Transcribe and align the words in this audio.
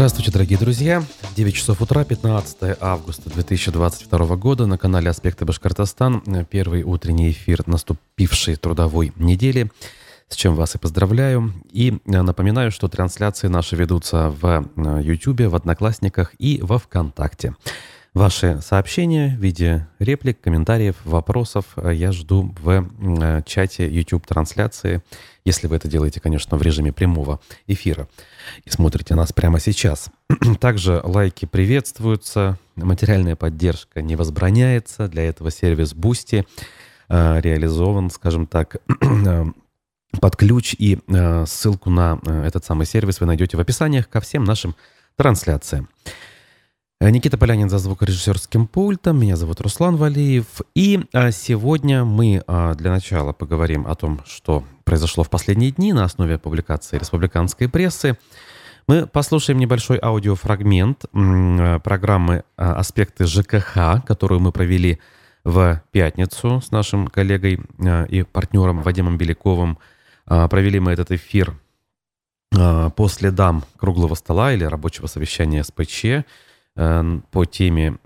Здравствуйте, 0.00 0.30
дорогие 0.30 0.58
друзья. 0.58 1.04
9 1.36 1.54
часов 1.54 1.82
утра, 1.82 2.04
15 2.04 2.78
августа 2.80 3.28
2022 3.28 4.36
года 4.36 4.64
на 4.64 4.78
канале 4.78 5.10
«Аспекты 5.10 5.44
Башкортостан». 5.44 6.46
Первый 6.48 6.84
утренний 6.84 7.32
эфир 7.32 7.64
наступившей 7.66 8.56
трудовой 8.56 9.12
недели, 9.16 9.70
с 10.28 10.36
чем 10.36 10.54
вас 10.54 10.74
и 10.74 10.78
поздравляю. 10.78 11.52
И 11.70 11.98
напоминаю, 12.06 12.70
что 12.70 12.88
трансляции 12.88 13.48
наши 13.48 13.76
ведутся 13.76 14.30
в 14.30 14.70
YouTube, 15.02 15.42
в 15.42 15.54
Одноклассниках 15.54 16.32
и 16.38 16.60
во 16.62 16.78
Вконтакте. 16.78 17.54
Ваши 18.14 18.60
сообщения 18.60 19.36
в 19.38 19.40
виде 19.40 19.86
реплик, 20.00 20.40
комментариев, 20.40 20.96
вопросов 21.04 21.66
я 21.76 22.10
жду 22.10 22.52
в 22.60 23.44
чате 23.46 23.88
YouTube-трансляции, 23.88 25.02
если 25.44 25.68
вы 25.68 25.76
это 25.76 25.86
делаете, 25.86 26.20
конечно, 26.20 26.56
в 26.56 26.62
режиме 26.62 26.92
прямого 26.92 27.40
эфира 27.68 28.08
и 28.64 28.70
смотрите 28.70 29.14
нас 29.14 29.32
прямо 29.32 29.60
сейчас. 29.60 30.10
Также 30.60 31.00
лайки 31.04 31.46
приветствуются, 31.46 32.58
материальная 32.74 33.36
поддержка 33.36 34.02
не 34.02 34.16
возбраняется. 34.16 35.06
Для 35.06 35.28
этого 35.28 35.52
сервис 35.52 35.94
Boosty 35.94 36.44
э, 37.08 37.40
реализован, 37.40 38.10
скажем 38.10 38.48
так, 38.48 38.78
под 40.20 40.36
ключ. 40.36 40.74
И 40.78 40.98
э, 41.06 41.46
ссылку 41.46 41.90
на 41.90 42.18
э, 42.26 42.44
этот 42.44 42.64
самый 42.64 42.86
сервис 42.86 43.20
вы 43.20 43.26
найдете 43.26 43.56
в 43.56 43.60
описаниях 43.60 44.08
ко 44.08 44.20
всем 44.20 44.42
нашим 44.42 44.74
трансляциям. 45.16 45.88
Никита 47.02 47.38
Полянин 47.38 47.70
за 47.70 47.78
звукорежиссерским 47.78 48.66
пультом. 48.66 49.18
Меня 49.20 49.34
зовут 49.36 49.62
Руслан 49.62 49.96
Валиев. 49.96 50.60
И 50.74 51.00
сегодня 51.32 52.04
мы 52.04 52.44
для 52.46 52.90
начала 52.90 53.32
поговорим 53.32 53.86
о 53.86 53.94
том, 53.94 54.20
что 54.26 54.64
произошло 54.84 55.24
в 55.24 55.30
последние 55.30 55.70
дни 55.70 55.94
на 55.94 56.04
основе 56.04 56.38
публикации 56.38 56.98
республиканской 56.98 57.70
прессы. 57.70 58.18
Мы 58.86 59.06
послушаем 59.06 59.58
небольшой 59.58 59.98
аудиофрагмент 59.98 61.06
программы 61.10 62.44
«Аспекты 62.56 63.24
ЖКХ», 63.24 64.04
которую 64.06 64.40
мы 64.40 64.52
провели 64.52 65.00
в 65.42 65.82
пятницу 65.92 66.60
с 66.60 66.70
нашим 66.70 67.06
коллегой 67.08 67.60
и 68.10 68.24
партнером 68.24 68.82
Вадимом 68.82 69.16
Беляковым. 69.16 69.78
Провели 70.26 70.78
мы 70.80 70.92
этот 70.92 71.12
эфир 71.12 71.58
по 72.50 73.08
следам 73.08 73.64
круглого 73.78 74.14
стола 74.16 74.52
или 74.52 74.64
рабочего 74.64 75.06
совещания 75.06 75.64
СПЧ 75.64 76.26
по 77.30 77.44
теме 77.44 77.98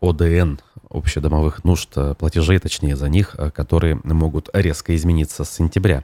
ОДН, 0.00 0.56
общедомовых 0.90 1.64
нужд, 1.64 1.90
платежей, 2.18 2.58
точнее, 2.58 2.96
за 2.96 3.08
них, 3.08 3.36
которые 3.54 4.00
могут 4.02 4.48
резко 4.52 4.96
измениться 4.96 5.44
с 5.44 5.50
сентября. 5.50 6.02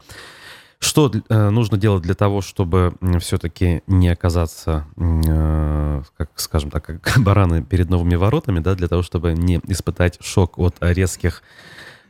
Что 0.85 1.11
э, 1.11 1.49
нужно 1.49 1.79
делать 1.79 2.03
для 2.03 2.13
того, 2.13 2.43
чтобы 2.43 2.95
все-таки 3.19 3.83
не 3.87 4.11
оказаться, 4.11 4.87
э, 4.99 6.03
как, 6.19 6.31
скажем 6.35 6.71
так, 6.71 6.85
как 6.85 7.15
бараны 7.19 7.63
перед 7.63 7.89
новыми 7.89 8.17
воротами, 8.17 8.59
да, 8.61 8.75
для 8.75 8.89
того, 8.89 9.03
чтобы 9.03 9.33
не 9.33 9.63
испытать 9.67 10.19
шок 10.23 10.59
от 10.59 10.77
резких 10.81 11.43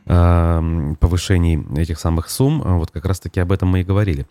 э, 0.07 0.93
повышений 0.99 1.65
этих 1.77 1.99
самых 1.99 2.29
сумм. 2.29 2.61
Вот 2.77 2.91
как 2.91 3.05
раз-таки 3.05 3.39
об 3.39 3.53
этом 3.53 3.69
мы 3.69 3.79
и 3.79 3.83
говорили. 3.85 4.27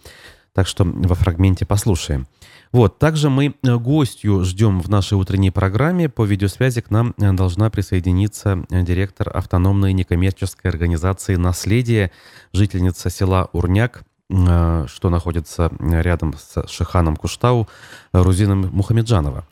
Так 0.54 0.66
что 0.66 0.84
во 0.84 1.14
фрагменте 1.14 1.66
послушаем. 1.66 2.26
Вот, 2.72 2.98
также 2.98 3.28
мы 3.28 3.54
гостью 3.62 4.44
ждем 4.44 4.80
в 4.80 4.88
нашей 4.88 5.14
утренней 5.14 5.50
программе. 5.50 6.08
По 6.08 6.24
видеосвязи 6.24 6.80
к 6.80 6.90
нам 6.90 7.14
должна 7.18 7.70
присоединиться 7.70 8.64
директор 8.70 9.30
автономной 9.36 9.92
некоммерческой 9.92 10.70
организации 10.70 11.36
«Наследие», 11.36 12.10
жительница 12.52 13.10
села 13.10 13.48
Урняк 13.52 14.04
Э, 14.30 14.86
что 14.88 15.10
находится 15.10 15.70
рядом 15.80 16.34
с 16.34 16.66
Шиханом 16.68 17.16
Куштау, 17.16 17.68
Рузином 18.12 18.70
Мухамеджанова. 18.72 19.44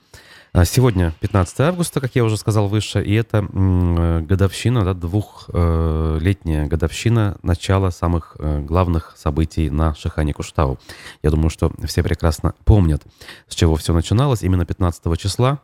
А 0.55 0.67
сегодня 0.67 1.15
15 1.21 1.61
августа, 1.61 1.99
как 2.03 2.15
я 2.15 2.25
уже 2.25 2.37
сказал 2.37 2.69
выше, 2.69 3.03
и 3.03 3.15
это 3.15 3.41
годовщина, 3.41 4.85
да, 4.85 4.93
двухлетняя 4.93 6.67
годовщина 6.67 7.39
начала 7.43 7.89
самых 7.89 8.37
э, 8.39 8.61
главных 8.61 9.15
событий 9.17 9.71
на 9.71 9.95
Шихане 9.95 10.35
Куштау. 10.35 10.79
Я 11.23 11.31
думаю, 11.31 11.49
что 11.49 11.73
все 11.87 12.03
прекрасно 12.03 12.55
помнят, 12.67 13.03
с 13.49 13.55
чего 13.55 13.77
все 13.77 13.95
начиналось. 13.95 14.43
Именно 14.43 14.67
15 14.67 15.19
числа 15.19 15.59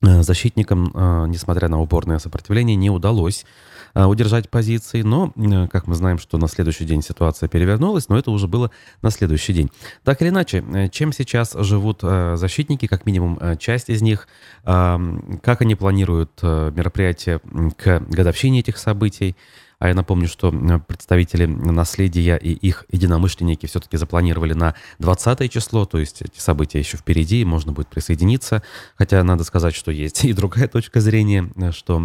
э, 0.00 0.22
защитникам, 0.22 0.84
несмотря 1.30 1.68
на 1.68 1.78
упорное 1.78 2.18
сопротивление, 2.18 2.76
не 2.76 2.88
удалось 2.88 3.44
удержать 3.94 4.50
позиции. 4.50 5.02
Но, 5.02 5.32
как 5.70 5.86
мы 5.86 5.94
знаем, 5.94 6.18
что 6.18 6.38
на 6.38 6.48
следующий 6.48 6.84
день 6.84 7.02
ситуация 7.02 7.48
перевернулась, 7.48 8.08
но 8.08 8.18
это 8.18 8.30
уже 8.30 8.48
было 8.48 8.70
на 9.02 9.10
следующий 9.10 9.52
день. 9.52 9.70
Так 10.02 10.20
или 10.22 10.28
иначе, 10.28 10.64
э, 10.74 10.88
чем 10.88 11.12
сейчас 11.12 11.54
живут 11.58 12.00
э, 12.02 12.36
защитники, 12.36 12.86
как 12.86 13.06
минимум 13.06 13.38
э, 13.40 13.56
часть 13.56 13.90
из 13.90 14.02
них, 14.02 14.28
как 14.64 15.60
они 15.60 15.74
планируют 15.74 16.42
мероприятия 16.42 17.40
к 17.76 18.00
годовщине 18.08 18.60
этих 18.60 18.78
событий, 18.78 19.36
а 19.84 19.88
я 19.88 19.94
напомню, 19.94 20.28
что 20.28 20.50
представители 20.88 21.44
наследия 21.44 22.38
и 22.38 22.52
их 22.52 22.86
единомышленники 22.90 23.66
все-таки 23.66 23.98
запланировали 23.98 24.54
на 24.54 24.74
20 24.98 25.52
число, 25.52 25.84
то 25.84 25.98
есть 25.98 26.22
эти 26.22 26.38
события 26.38 26.78
еще 26.78 26.96
впереди, 26.96 27.44
можно 27.44 27.70
будет 27.72 27.88
присоединиться. 27.88 28.62
Хотя 28.96 29.22
надо 29.22 29.44
сказать, 29.44 29.74
что 29.74 29.90
есть 29.90 30.24
и 30.24 30.32
другая 30.32 30.68
точка 30.68 31.02
зрения, 31.02 31.52
что 31.72 31.98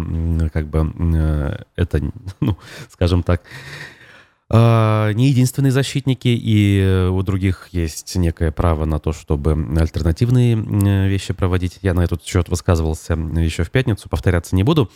как 0.52 0.68
бы 0.68 0.92
э, 1.14 1.62
это, 1.74 2.12
ну, 2.40 2.58
скажем 2.90 3.22
так, 3.22 3.44
не 4.52 5.28
единственные 5.28 5.70
защитники, 5.70 6.28
и 6.28 7.08
у 7.10 7.22
других 7.22 7.68
есть 7.70 8.16
некое 8.16 8.50
право 8.50 8.84
на 8.84 8.98
то, 8.98 9.12
чтобы 9.12 9.52
альтернативные 9.78 10.56
вещи 11.08 11.32
проводить. 11.32 11.78
Я 11.82 11.94
на 11.94 12.00
этот 12.00 12.24
счет 12.24 12.48
высказывался 12.48 13.14
еще 13.14 13.62
в 13.62 13.70
пятницу, 13.70 14.08
повторяться 14.08 14.56
не 14.56 14.64
буду. 14.64 14.90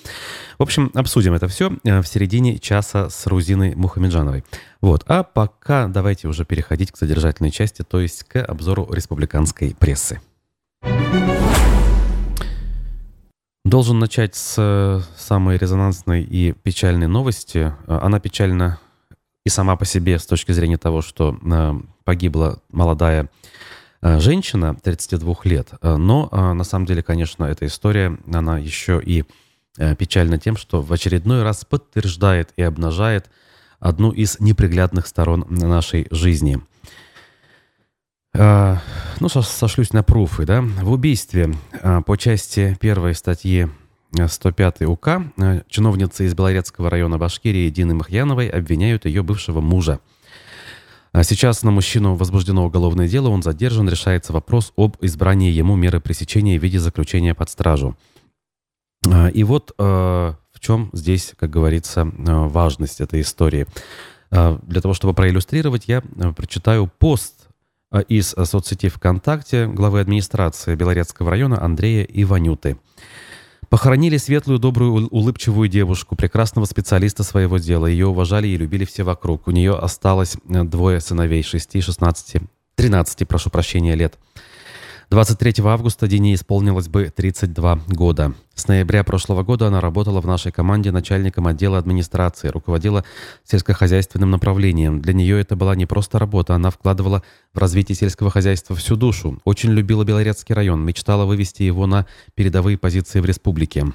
В 0.59 0.63
общем, 0.63 0.91
обсудим 0.95 1.35
это 1.35 1.49
все 1.49 1.73
э, 1.85 2.01
в 2.01 2.07
середине 2.07 2.59
часа 2.59 3.09
с 3.11 3.27
Рузиной 3.27 3.75
Мухамеджановой. 3.75 4.45
Вот. 4.81 5.05
А 5.07 5.23
пока 5.23 5.87
давайте 5.87 6.29
уже 6.29 6.45
переходить 6.45 6.91
к 6.93 6.97
содержательной 6.97 7.51
части, 7.51 7.83
то 7.83 8.01
есть 8.01 8.25
к 8.25 8.43
обзору 8.43 8.89
республиканской 8.93 9.77
прессы. 9.79 10.21
Должен 13.65 13.99
начать 13.99 14.35
с 14.35 14.57
э, 14.59 15.01
самой 15.17 15.57
резонансной 15.57 16.23
и 16.23 16.53
печальной 16.53 17.07
новости. 17.07 17.73
Она 17.87 18.21
печальна 18.21 18.79
и 19.45 19.51
сама 19.51 19.77
по 19.77 19.85
себе 19.85 20.19
с 20.19 20.27
точки 20.27 20.53
зрения 20.53 20.79
того, 20.79 21.03
что 21.03 21.39
э, 21.41 21.75
погибла 22.05 22.61
молодая 22.71 23.29
э, 24.01 24.19
женщина 24.19 24.75
32 24.75 25.35
лет. 25.45 25.69
Э, 25.83 25.97
но 25.97 26.29
на 26.33 26.65
самом 26.65 26.87
деле, 26.87 27.03
конечно, 27.03 27.45
эта 27.45 27.67
история, 27.67 28.19
она 28.33 28.59
еще 28.59 29.01
и 29.05 29.25
печальна 29.99 30.39
тем, 30.39 30.57
что 30.57 30.81
в 30.83 30.93
очередной 30.93 31.43
раз 31.43 31.65
подтверждает 31.65 32.51
и 32.57 32.63
обнажает 32.63 33.29
одну 33.81 34.13
из 34.13 34.39
неприглядных 34.39 35.09
сторон 35.09 35.45
нашей 35.49 36.07
жизни. 36.13 36.61
Ну, 38.33 39.29
сошлюсь 39.29 39.93
на 39.93 40.05
пруфы, 40.05 40.47
да. 40.47 40.63
В 40.63 40.93
убийстве 40.93 41.57
по 42.07 42.17
части 42.17 42.77
первой 42.81 43.17
статьи 43.17 43.69
105 44.29 44.83
УК 44.83 45.09
э, 45.37 45.63
чиновницы 45.69 46.25
из 46.25 46.35
Белорецкого 46.35 46.91
района 46.91 47.19
Башкирии 47.19 47.69
Дины 47.71 47.95
Махьяновой 47.95 48.49
обвиняют 48.49 49.05
ее 49.05 49.23
бывшего 49.23 49.61
мужа. 49.61 50.01
А 51.13 51.23
сейчас 51.23 51.63
на 51.63 51.71
мужчину 51.71 52.15
возбуждено 52.15 52.65
уголовное 52.65 53.09
дело, 53.09 53.29
он 53.29 53.43
задержан, 53.43 53.89
решается 53.89 54.33
вопрос 54.33 54.73
об 54.77 54.97
избрании 55.01 55.51
ему 55.51 55.77
меры 55.77 56.01
пресечения 56.01 56.59
в 56.59 56.63
виде 56.63 56.79
заключения 56.79 57.35
под 57.35 57.51
стражу. 57.51 57.97
А, 59.09 59.29
и 59.29 59.45
вот 59.45 59.73
э, 59.79 59.83
в 59.83 60.61
чем 60.61 60.91
здесь, 60.93 61.35
как 61.39 61.51
говорится, 61.51 62.01
э, 62.01 62.33
важность 62.49 63.01
этой 63.01 63.21
истории. 63.21 63.67
Для 64.31 64.81
того, 64.81 64.95
чтобы 64.95 65.15
проиллюстрировать, 65.15 65.87
я 65.87 66.01
прочитаю 66.01 66.91
пост 66.99 67.47
из 68.09 68.31
соцсети 68.31 68.89
ВКонтакте 68.89 69.69
главы 69.69 70.01
администрации 70.01 70.75
Белорецкого 70.75 71.31
района 71.31 71.63
Андрея 71.63 72.03
Иванюты. 72.03 72.77
Похоронили 73.75 74.19
светлую, 74.19 74.61
добрую, 74.61 75.09
улыбчивую 75.09 75.69
девушку, 75.69 76.15
прекрасного 76.15 76.65
специалиста 76.65 77.25
своего 77.25 77.59
дела. 77.59 77.87
Ее 77.87 78.07
уважали 78.07 78.47
и 78.47 78.57
любили 78.57 78.85
все 78.85 79.03
вокруг. 79.03 79.49
У 79.49 79.51
нее 79.51 79.75
осталось 79.75 80.37
э, 80.49 80.63
двое 80.63 81.01
сыновей, 81.01 81.43
6, 81.43 81.83
16, 81.83 82.37
13, 82.77 83.27
прошу 83.27 83.51
прощения, 83.51 83.97
лет. 83.97 84.17
23 85.11 85.55
августа 85.65 86.07
Дине 86.07 86.35
исполнилось 86.35 86.89
бы 86.89 87.13
32 87.15 87.81
года. 87.89 88.35
С 88.55 88.69
ноября 88.69 89.05
прошлого 89.05 89.43
года 89.43 89.67
она 89.67 89.81
работала 89.81 90.21
в 90.21 90.27
нашей 90.27 90.53
команде 90.53 90.93
начальником 90.93 91.47
отдела 91.47 91.79
администрации, 91.79 92.49
руководила 92.49 93.05
сельскохозяйственным 93.45 94.31
направлением. 94.31 95.01
Для 95.01 95.13
нее 95.13 95.41
это 95.41 95.57
была 95.57 95.75
не 95.75 95.87
просто 95.87 96.19
работа, 96.19 96.55
она 96.55 96.71
вкладывала 96.71 97.23
в 97.53 97.59
развитие 97.59 97.97
сельского 97.97 98.31
хозяйства 98.31 98.77
всю 98.77 98.97
душу. 98.97 99.41
Очень 99.45 99.71
любила 99.71 100.05
Белорецкий 100.05 100.55
район, 100.55 100.85
мечтала 100.85 101.25
вывести 101.25 101.63
его 101.63 101.87
на 101.87 102.07
передовые 102.35 102.79
позиции 102.79 103.21
в 103.21 103.25
республике. 103.25 103.87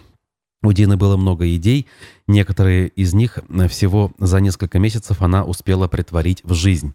У 0.61 0.73
Дины 0.73 0.97
было 0.97 1.15
много 1.15 1.55
идей, 1.55 1.87
некоторые 2.27 2.89
из 2.89 3.13
них 3.13 3.39
всего 3.69 4.11
за 4.19 4.41
несколько 4.41 4.77
месяцев 4.77 5.21
она 5.21 5.45
успела 5.45 5.87
притворить 5.87 6.43
в 6.43 6.53
жизнь. 6.53 6.93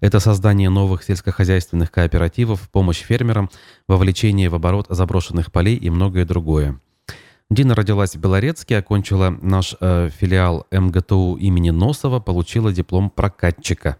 Это 0.00 0.20
создание 0.20 0.68
новых 0.68 1.02
сельскохозяйственных 1.02 1.90
кооперативов, 1.90 2.68
помощь 2.70 3.00
фермерам, 3.00 3.48
вовлечение 3.88 4.50
в 4.50 4.54
оборот 4.54 4.86
заброшенных 4.90 5.50
полей 5.50 5.76
и 5.76 5.88
многое 5.88 6.26
другое. 6.26 6.78
Дина 7.48 7.74
родилась 7.74 8.16
в 8.16 8.20
Белорецке, 8.20 8.76
окончила 8.76 9.30
наш 9.40 9.76
э, 9.80 10.10
филиал 10.14 10.66
МГТУ 10.70 11.36
имени 11.36 11.70
Носова, 11.70 12.20
получила 12.20 12.72
диплом 12.72 13.08
прокатчика. 13.08 13.96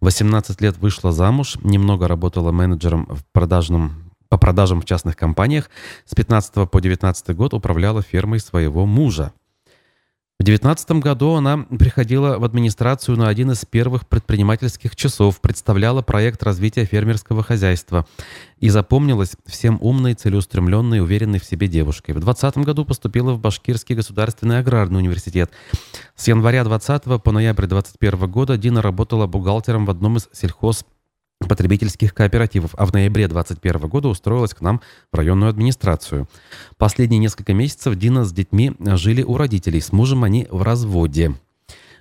18 0.00 0.60
лет 0.60 0.78
вышла 0.78 1.12
замуж, 1.12 1.56
немного 1.62 2.08
работала 2.08 2.52
менеджером 2.52 3.06
в 3.10 3.24
продажном 3.32 4.05
по 4.28 4.38
продажам 4.38 4.80
в 4.80 4.84
частных 4.84 5.16
компаниях, 5.16 5.70
с 6.04 6.14
15 6.14 6.70
по 6.70 6.80
19 6.80 7.36
год 7.36 7.54
управляла 7.54 8.02
фермой 8.02 8.40
своего 8.40 8.86
мужа. 8.86 9.32
В 10.38 10.44
2019 10.44 11.02
году 11.02 11.32
она 11.32 11.56
приходила 11.56 12.38
в 12.38 12.44
администрацию 12.44 13.16
на 13.16 13.28
один 13.28 13.52
из 13.52 13.64
первых 13.64 14.06
предпринимательских 14.06 14.94
часов, 14.94 15.40
представляла 15.40 16.02
проект 16.02 16.42
развития 16.42 16.84
фермерского 16.84 17.42
хозяйства 17.42 18.06
и 18.58 18.68
запомнилась 18.68 19.32
всем 19.46 19.78
умной, 19.80 20.12
целеустремленной, 20.12 21.00
уверенной 21.00 21.40
в 21.40 21.44
себе 21.46 21.68
девушкой. 21.68 22.10
В 22.10 22.20
2020 22.20 22.58
году 22.66 22.84
поступила 22.84 23.32
в 23.32 23.40
Башкирский 23.40 23.94
государственный 23.94 24.58
аграрный 24.58 24.98
университет. 24.98 25.50
С 26.16 26.28
января 26.28 26.64
2020 26.64 27.22
по 27.22 27.32
ноябрь 27.32 27.66
2021 27.66 28.30
года 28.30 28.58
Дина 28.58 28.82
работала 28.82 29.26
бухгалтером 29.26 29.86
в 29.86 29.90
одном 29.90 30.18
из 30.18 30.28
сельхоз 30.34 30.84
потребительских 31.40 32.14
кооперативов, 32.14 32.74
а 32.76 32.86
в 32.86 32.92
ноябре 32.92 33.28
2021 33.28 33.88
года 33.88 34.08
устроилась 34.08 34.54
к 34.54 34.60
нам 34.60 34.80
в 35.12 35.16
районную 35.16 35.50
администрацию. 35.50 36.28
Последние 36.78 37.18
несколько 37.18 37.54
месяцев 37.54 37.94
Дина 37.96 38.24
с 38.24 38.32
детьми 38.32 38.72
жили 38.78 39.22
у 39.22 39.36
родителей, 39.36 39.80
с 39.80 39.92
мужем 39.92 40.24
они 40.24 40.46
в 40.50 40.62
разводе. 40.62 41.34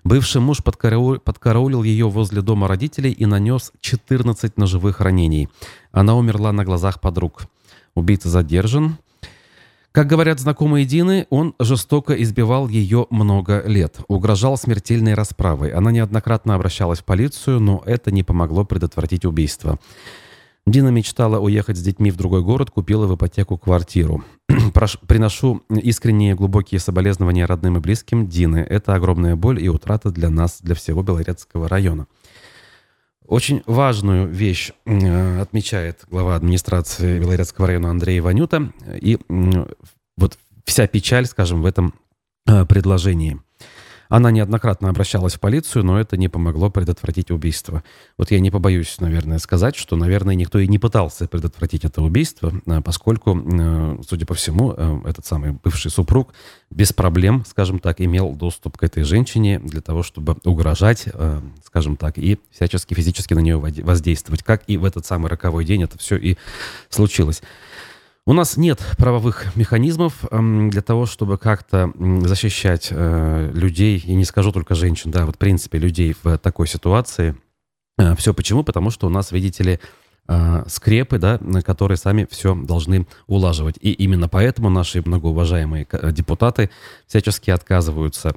Бывший 0.03 0.39
муж 0.39 0.63
подкараул, 0.63 1.17
подкараулил 1.17 1.81
ее 1.83 2.07
возле 2.07 2.41
дома 2.41 2.67
родителей 2.67 3.11
и 3.11 3.25
нанес 3.25 3.71
14 3.81 4.55
ножевых 4.55 5.01
ранений. 5.01 5.49
Она 5.91 6.15
умерла 6.15 6.51
на 6.51 6.63
глазах 6.63 7.01
подруг. 7.01 7.47
Убийца 7.95 8.29
задержан. 8.29 8.97
Как 9.95 10.07
говорят 10.07 10.41
знакомые 10.41 10.85
Дины, 10.85 11.25
он 11.29 11.55
жестоко 11.57 12.21
избивал 12.21 12.67
ее 12.67 13.07
много 13.11 13.63
лет, 13.65 13.95
угрожал 14.09 14.57
смертельной 14.57 15.13
расправой. 15.13 15.69
Она 15.69 15.89
неоднократно 15.89 16.53
обращалась 16.53 16.99
в 16.99 17.05
полицию, 17.05 17.61
но 17.61 17.81
это 17.85 18.11
не 18.11 18.21
помогло 18.21 18.65
предотвратить 18.65 19.23
убийство. 19.23 19.79
Дина 20.67 20.89
мечтала 20.89 21.39
уехать 21.39 21.77
с 21.77 21.81
детьми 21.81 22.11
в 22.11 22.17
другой 22.17 22.41
город, 22.41 22.71
купила 22.71 23.07
в 23.07 23.15
ипотеку 23.15 23.57
квартиру. 23.57 24.21
Приношу 25.07 25.63
искренние 25.69 26.35
глубокие 26.35 26.79
соболезнования 26.81 27.45
родным 27.45 27.77
и 27.77 27.79
близким 27.79 28.27
Дины. 28.27 28.57
Это 28.57 28.95
огромная 28.95 29.37
боль 29.37 29.63
и 29.63 29.69
утрата 29.69 30.09
для 30.11 30.29
нас, 30.29 30.59
для 30.61 30.75
всего 30.75 31.03
Белорецкого 31.03 31.69
района. 31.69 32.07
Очень 33.27 33.63
важную 33.65 34.27
вещь 34.27 34.71
э, 34.85 35.41
отмечает 35.41 36.05
глава 36.09 36.35
администрации 36.35 37.19
Белорецкого 37.19 37.67
района 37.67 37.89
Андрей 37.89 38.19
Ванюта. 38.19 38.71
И 39.01 39.17
вот 40.17 40.37
вся 40.65 40.87
печаль, 40.87 41.25
скажем, 41.25 41.61
в 41.61 41.65
этом 41.65 41.93
э, 42.47 42.65
предложении. 42.65 43.39
Она 44.09 44.31
неоднократно 44.31 44.89
обращалась 44.89 45.35
в 45.35 45.39
полицию, 45.39 45.83
но 45.83 45.99
это 45.99 46.17
не 46.17 46.29
помогло 46.29 46.69
предотвратить 46.69 47.31
убийство. 47.31 47.83
Вот 48.17 48.31
я 48.31 48.39
не 48.39 48.51
побоюсь, 48.51 48.97
наверное, 48.99 49.39
сказать, 49.39 49.75
что, 49.75 49.95
наверное, 49.95 50.35
никто 50.35 50.59
и 50.59 50.67
не 50.67 50.79
пытался 50.79 51.27
предотвратить 51.27 51.85
это 51.85 52.01
убийство, 52.01 52.53
э, 52.65 52.81
поскольку, 52.81 53.35
судя 54.07 54.25
по 54.25 54.33
всему, 54.33 54.71
этот 54.71 55.25
самый 55.25 55.51
бывший 55.51 55.91
супруг 55.91 56.33
без 56.69 56.93
проблем, 56.93 57.43
скажем 57.47 57.79
так, 57.79 58.01
имел 58.01 58.33
доступ 58.33 58.77
к 58.77 58.83
этой 58.83 59.03
женщине 59.03 59.59
для 59.59 59.81
того, 59.81 60.03
чтобы 60.03 60.37
угрожать, 60.43 61.05
э, 61.11 61.41
скажем 61.65 61.95
так, 61.95 62.17
и 62.17 62.39
всячески 62.51 62.93
физически 62.93 63.33
на 63.33 63.39
нее 63.39 63.57
воздействовать. 63.57 64.43
Как 64.43 64.63
и 64.67 64.77
в 64.77 64.85
этот 64.85 65.05
самый 65.05 65.29
роковой 65.29 65.65
день 65.65 65.83
это 65.83 65.97
все 65.97 66.17
и 66.17 66.37
случилось. 66.89 67.41
У 68.27 68.33
нас 68.33 68.57
нет 68.57 68.81
правовых 68.97 69.55
механизмов 69.55 70.25
эм, 70.31 70.71
для 70.71 70.81
того, 70.81 71.05
чтобы 71.05 71.37
как-то 71.37 71.91
защищать 72.25 72.87
э, 72.89 73.51
людей, 73.53 73.99
и 74.03 74.15
не 74.15 74.25
скажу 74.25 74.51
только 74.51 74.73
женщин, 74.73 75.11
да, 75.11 75.27
вот 75.27 75.35
в 75.35 75.37
принципе 75.37 75.77
людей 75.77 76.15
в 76.23 76.39
такой 76.39 76.65
ситуации. 76.65 77.35
Э, 77.99 78.15
все 78.15 78.33
почему? 78.33 78.63
Потому 78.63 78.89
что 78.89 79.05
у 79.05 79.11
нас, 79.11 79.31
видите 79.31 79.63
ли, 79.63 79.79
э, 80.27 80.63
скрепы, 80.67 81.19
да, 81.19 81.39
которые 81.63 81.99
сами 81.99 82.27
все 82.31 82.55
должны 82.55 83.05
улаживать. 83.27 83.75
И 83.79 83.91
именно 83.91 84.27
поэтому 84.27 84.71
наши 84.71 85.03
многоуважаемые 85.05 85.85
депутаты 86.11 86.71
всячески 87.05 87.51
отказываются, 87.51 88.33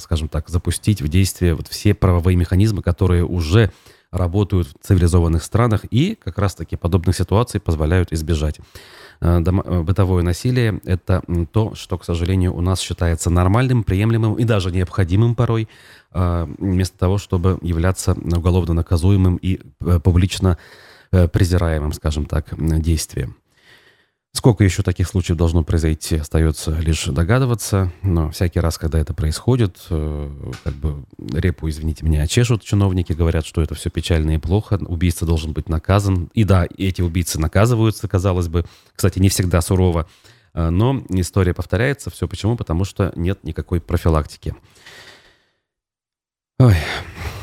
скажем 0.00 0.30
так, 0.30 0.48
запустить 0.48 1.02
в 1.02 1.08
действие 1.08 1.54
вот 1.54 1.68
все 1.68 1.92
правовые 1.92 2.36
механизмы, 2.36 2.80
которые 2.80 3.26
уже 3.26 3.72
работают 4.10 4.68
в 4.68 4.86
цивилизованных 4.86 5.42
странах 5.42 5.84
и 5.90 6.14
как 6.14 6.38
раз-таки 6.38 6.76
подобных 6.76 7.16
ситуаций 7.16 7.60
позволяют 7.60 8.12
избежать. 8.12 8.60
Э, 9.20 9.40
бытовое 9.40 10.22
насилие– 10.22 10.80
это 10.84 11.22
то, 11.52 11.74
что, 11.74 11.98
к 11.98 12.04
сожалению, 12.04 12.54
у 12.54 12.60
нас 12.60 12.80
считается 12.80 13.30
нормальным, 13.30 13.84
приемлемым 13.84 14.34
и 14.34 14.44
даже 14.44 14.70
необходимым 14.70 15.34
порой, 15.34 15.68
вместо 16.12 16.96
того, 16.96 17.18
чтобы 17.18 17.58
являться 17.60 18.12
уголовно 18.12 18.72
наказуемым 18.72 19.36
и 19.36 19.60
публично 20.02 20.56
Э, 21.12 21.28
презираемым, 21.28 21.92
скажем 21.92 22.26
так, 22.26 22.46
действием. 22.82 23.36
Сколько 24.36 24.64
еще 24.64 24.82
таких 24.82 25.08
случаев 25.08 25.38
должно 25.38 25.64
произойти, 25.64 26.16
остается 26.16 26.70
лишь 26.72 27.06
догадываться. 27.06 27.90
Но 28.02 28.30
всякий 28.30 28.60
раз, 28.60 28.76
когда 28.76 28.98
это 28.98 29.14
происходит, 29.14 29.78
э, 29.88 30.30
как 30.62 30.74
бы 30.74 31.04
репу, 31.32 31.70
извините 31.70 32.04
меня, 32.04 32.20
очешут 32.20 32.62
чиновники, 32.62 33.14
говорят, 33.14 33.46
что 33.46 33.62
это 33.62 33.74
все 33.74 33.88
печально 33.88 34.32
и 34.32 34.38
плохо, 34.38 34.78
убийца 34.88 35.24
должен 35.24 35.54
быть 35.54 35.70
наказан. 35.70 36.28
И 36.34 36.44
да, 36.44 36.66
эти 36.76 37.00
убийцы 37.00 37.40
наказываются, 37.40 38.08
казалось 38.08 38.48
бы. 38.48 38.66
Кстати, 38.94 39.20
не 39.20 39.30
всегда 39.30 39.62
сурово. 39.62 40.06
Э, 40.52 40.68
но 40.68 41.02
история 41.08 41.54
повторяется. 41.54 42.10
Все 42.10 42.28
почему? 42.28 42.56
Потому 42.56 42.84
что 42.84 43.14
нет 43.16 43.42
никакой 43.42 43.80
профилактики. 43.80 44.54
Ой, 46.58 46.76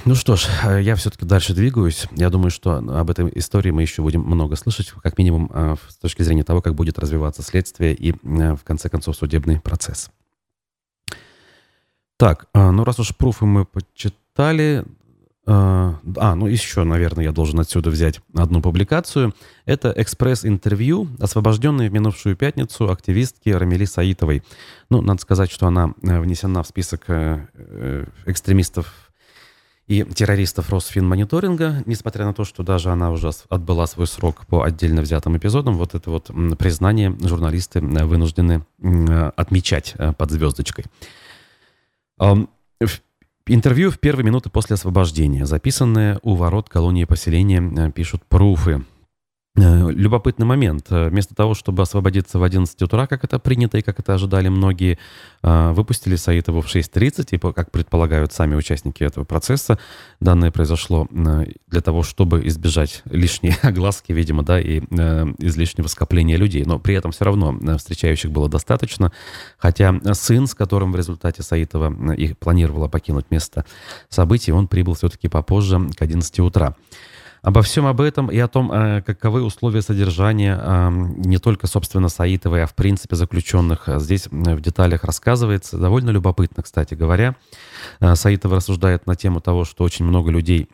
ну 0.05 0.15
что 0.15 0.35
ж, 0.35 0.47
э, 0.65 0.81
я 0.81 0.95
все-таки 0.95 1.25
дальше 1.25 1.53
двигаюсь. 1.53 2.07
Я 2.11 2.29
думаю, 2.29 2.51
что 2.51 2.75
об 2.75 3.09
этой 3.09 3.31
истории 3.35 3.71
мы 3.71 3.81
еще 3.81 4.01
будем 4.01 4.21
много 4.21 4.55
слышать, 4.55 4.89
как 5.01 5.17
минимум 5.17 5.49
э, 5.53 5.75
с 5.87 5.97
точки 5.97 6.23
зрения 6.23 6.43
того, 6.43 6.61
как 6.61 6.75
будет 6.75 6.99
развиваться 6.99 7.41
следствие 7.41 7.93
и, 7.93 8.11
э, 8.11 8.55
в 8.55 8.63
конце 8.63 8.89
концов, 8.89 9.15
судебный 9.15 9.59
процесс. 9.61 10.09
Так, 12.17 12.47
ну 12.53 12.83
раз 12.83 12.99
уж 12.99 13.15
пруфы 13.15 13.45
мы 13.45 13.65
почитали, 13.65 14.85
а, 15.45 15.99
ну 16.05 16.45
еще, 16.45 16.83
наверное, 16.83 17.25
я 17.25 17.31
должен 17.33 17.59
отсюда 17.59 17.89
взять 17.89 18.21
одну 18.33 18.61
публикацию. 18.61 19.33
Это 19.65 19.93
экспресс-интервью, 19.97 21.09
освобожденной 21.19 21.89
в 21.89 21.93
минувшую 21.93 22.37
пятницу 22.37 22.89
активистки 22.89 23.49
Рамили 23.49 23.83
Саитовой. 23.83 24.43
Ну, 24.89 25.01
надо 25.01 25.21
сказать, 25.21 25.51
что 25.51 25.67
она 25.67 25.93
внесена 26.01 26.63
в 26.63 26.67
список 26.67 27.09
экстремистов 28.25 29.11
и 29.87 30.03
террористов 30.03 30.69
Росфинмониторинга, 30.69 31.83
несмотря 31.85 32.25
на 32.25 32.33
то, 32.33 32.45
что 32.45 32.63
даже 32.63 32.89
она 32.89 33.11
уже 33.11 33.31
отбыла 33.49 33.85
свой 33.85 34.07
срок 34.07 34.45
по 34.47 34.63
отдельно 34.63 35.01
взятым 35.01 35.37
эпизодам, 35.37 35.77
вот 35.77 35.93
это 35.93 36.09
вот 36.09 36.31
признание 36.57 37.15
журналисты 37.21 37.81
вынуждены 37.81 38.65
отмечать 39.35 39.93
э, 39.97 40.13
под 40.13 40.31
звездочкой. 40.31 40.85
Интервью 43.45 43.91
в 43.91 43.99
первые 43.99 44.25
минуты 44.25 44.49
после 44.49 44.75
освобождения, 44.75 45.45
записанное 45.45 46.17
у 46.23 46.35
ворот 46.35 46.69
колонии 46.69 47.03
поселения, 47.03 47.61
э, 47.61 47.91
пишут 47.91 48.23
пруфы. 48.29 48.85
Э, 49.55 49.91
любопытный 49.91 50.47
момент. 50.47 50.87
Э, 50.89 51.09
вместо 51.09 51.35
того, 51.35 51.53
чтобы 51.53 51.83
освободиться 51.83 52.39
в 52.39 52.43
11 52.43 52.81
утра, 52.81 53.05
как 53.05 53.23
это 53.23 53.37
принято 53.37 53.77
и 53.77 53.83
как 53.83 53.99
это 53.99 54.15
ожидали 54.15 54.49
многие, 54.49 54.97
э, 55.43 55.71
выпустили 55.73 56.15
Саитову 56.15 56.61
в 56.61 56.65
6.30, 56.65 57.35
и, 57.35 57.53
как 57.53 57.69
предполагают 57.69 58.33
сами 58.33 58.55
участники 58.55 59.03
этого 59.03 59.25
процесса, 59.25 59.77
данное 60.19 60.49
произошло 60.49 61.07
для 61.11 61.81
того, 61.81 62.01
чтобы 62.01 62.47
избежать 62.47 63.03
лишней 63.05 63.53
огласки, 63.61 64.11
видимо, 64.11 64.41
да, 64.41 64.59
и 64.59 64.79
излишнего 64.79 65.87
скопления 65.87 66.35
людей. 66.37 66.63
Но 66.65 66.79
при 66.79 66.95
этом 66.95 67.11
все 67.11 67.25
равно 67.25 67.55
встречающих 67.77 68.31
было 68.31 68.49
достаточно, 68.49 69.11
хотя 69.59 69.93
сын, 70.13 70.47
с 70.47 70.55
которым 70.55 70.91
в 70.91 70.95
результате 70.95 71.43
Саитова 71.43 72.13
их 72.13 72.39
планировала 72.39 72.87
покинуть 72.87 73.29
место 73.29 73.65
событий, 74.09 74.51
он 74.51 74.67
прибыл 74.67 74.95
все-таки 74.95 75.27
попозже, 75.27 75.79
к 75.95 76.01
11 76.01 76.39
утра. 76.39 76.75
Обо 77.43 77.61
всем 77.61 77.85
об 77.87 77.99
этом 77.99 78.31
и 78.31 78.39
о 78.39 78.47
том, 78.47 78.71
э, 78.71 79.01
каковы 79.01 79.43
условия 79.43 79.81
содержания 79.81 80.89
не 80.89 81.39
только, 81.39 81.67
собственно, 81.67 82.07
Саитовой, 82.07 82.63
а 82.63 82.67
в 82.67 82.73
принципе 82.73 83.17
заключенных, 83.17 83.89
э, 83.89 83.99
здесь 83.99 84.27
в 84.27 84.61
деталях 84.61 85.03
рассказывается. 85.03 85.77
Довольно 85.77 86.11
любопытно, 86.11 86.63
кстати 86.63 86.93
говоря. 86.93 87.35
Э, 87.99 88.15
Саитова 88.15 88.55
рассуждает 88.55 89.07
на 89.07 89.17
тему 89.17 89.41
того, 89.41 89.65
что 89.65 89.83
очень 89.83 90.05
много 90.05 90.31
людей 90.31 90.69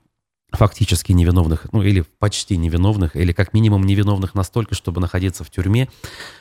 фактически 0.51 1.11
невиновных, 1.11 1.65
ну 1.71 1.81
или 1.81 2.05
почти 2.19 2.55
невиновных, 2.55 3.15
или 3.15 3.31
как 3.31 3.51
минимум 3.53 3.83
невиновных 3.83 4.35
настолько, 4.35 4.75
чтобы 4.75 5.01
находиться 5.01 5.43
в 5.43 5.49
тюрьме, 5.49 5.89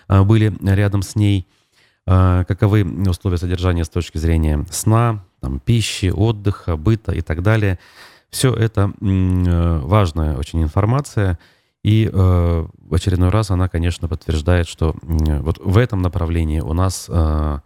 были 0.08 0.54
рядом 0.62 1.02
с 1.02 1.14
ней– 1.14 1.46
каковы 2.08 2.84
условия 3.06 3.36
содержания 3.36 3.84
с 3.84 3.90
точки 3.90 4.16
зрения 4.16 4.64
сна, 4.70 5.26
там, 5.40 5.60
пищи, 5.60 6.06
отдыха, 6.06 6.76
быта 6.76 7.12
и 7.12 7.20
так 7.20 7.42
далее. 7.42 7.78
Все 8.30 8.52
это 8.52 8.92
важная 9.00 10.36
очень 10.36 10.62
информация, 10.62 11.38
и 11.82 12.10
э, 12.12 12.66
в 12.78 12.94
очередной 12.94 13.30
раз 13.30 13.50
она, 13.50 13.68
конечно, 13.68 14.08
подтверждает, 14.08 14.66
что 14.66 14.94
э, 15.02 15.40
вот 15.40 15.58
в 15.58 15.78
этом 15.78 16.02
направлении 16.02 16.60
у 16.60 16.72
нас, 16.72 17.06
э, 17.08 17.58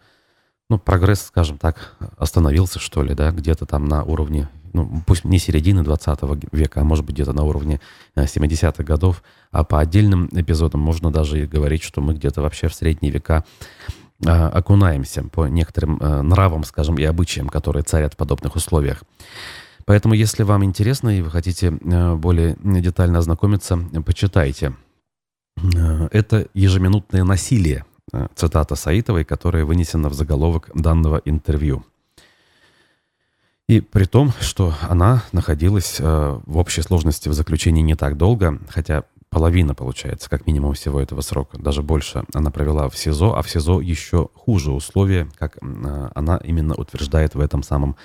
ну, 0.69 0.79
прогресс, 0.79 1.23
скажем 1.23 1.57
так, 1.57 1.95
остановился, 2.17 2.79
что 2.79 3.03
ли, 3.03 3.15
да, 3.15 3.31
где-то 3.31 3.65
там 3.65 3.85
на 3.85 4.03
уровне, 4.03 4.49
ну, 4.71 5.01
пусть 5.05 5.25
не 5.25 5.39
середины 5.39 5.83
20 5.83 6.19
века, 6.51 6.81
а 6.81 6.83
может 6.83 7.05
быть 7.05 7.15
где-то 7.15 7.33
на 7.33 7.43
уровне 7.43 7.81
70-х 8.15 8.83
годов, 8.83 9.23
а 9.51 9.63
по 9.63 9.79
отдельным 9.79 10.29
эпизодам 10.31 10.79
можно 10.79 11.11
даже 11.11 11.43
и 11.43 11.47
говорить, 11.47 11.83
что 11.83 11.99
мы 11.99 12.13
где-то 12.13 12.41
вообще 12.41 12.67
в 12.67 12.75
средние 12.75 13.11
века 13.11 13.43
окунаемся 14.25 15.23
по 15.23 15.47
некоторым 15.47 15.97
нравам, 15.97 16.63
скажем, 16.63 16.97
и 16.97 17.03
обычаям, 17.03 17.49
которые 17.49 17.83
царят 17.83 18.13
в 18.13 18.17
подобных 18.17 18.55
условиях. 18.55 19.03
Поэтому, 19.85 20.13
если 20.13 20.43
вам 20.43 20.63
интересно 20.63 21.17
и 21.17 21.21
вы 21.21 21.29
хотите 21.29 21.67
э, 21.67 22.15
более 22.15 22.55
детально 22.63 23.19
ознакомиться, 23.19 23.77
почитайте. 24.05 24.73
Э, 25.57 26.07
это 26.11 26.47
ежеминутное 26.53 27.23
насилие, 27.23 27.85
э, 28.13 28.27
цитата 28.35 28.75
Саитовой, 28.75 29.25
которая 29.25 29.65
вынесена 29.65 30.09
в 30.09 30.13
заголовок 30.13 30.69
данного 30.73 31.21
интервью. 31.25 31.83
И 33.67 33.81
при 33.81 34.05
том, 34.05 34.31
что 34.39 34.73
она 34.89 35.23
находилась 35.31 35.97
в 35.99 36.57
общей 36.57 36.81
сложности 36.81 37.29
в 37.29 37.33
заключении 37.33 37.81
не 37.81 37.95
так 37.95 38.17
долго, 38.17 38.59
хотя 38.67 39.05
половина, 39.29 39.73
получается, 39.73 40.29
как 40.29 40.45
минимум 40.45 40.73
всего 40.73 40.99
этого 40.99 41.21
срока, 41.21 41.57
даже 41.57 41.81
больше 41.81 42.25
она 42.33 42.51
провела 42.51 42.89
в 42.89 42.97
СИЗО, 42.97 43.37
а 43.37 43.41
в 43.41 43.49
СИЗО 43.49 43.79
еще 43.79 44.29
хуже 44.35 44.71
условия, 44.73 45.29
как 45.39 45.57
она 45.61 46.37
именно 46.43 46.75
утверждает 46.75 47.35
в 47.35 47.39
этом 47.39 47.63
самом 47.63 47.95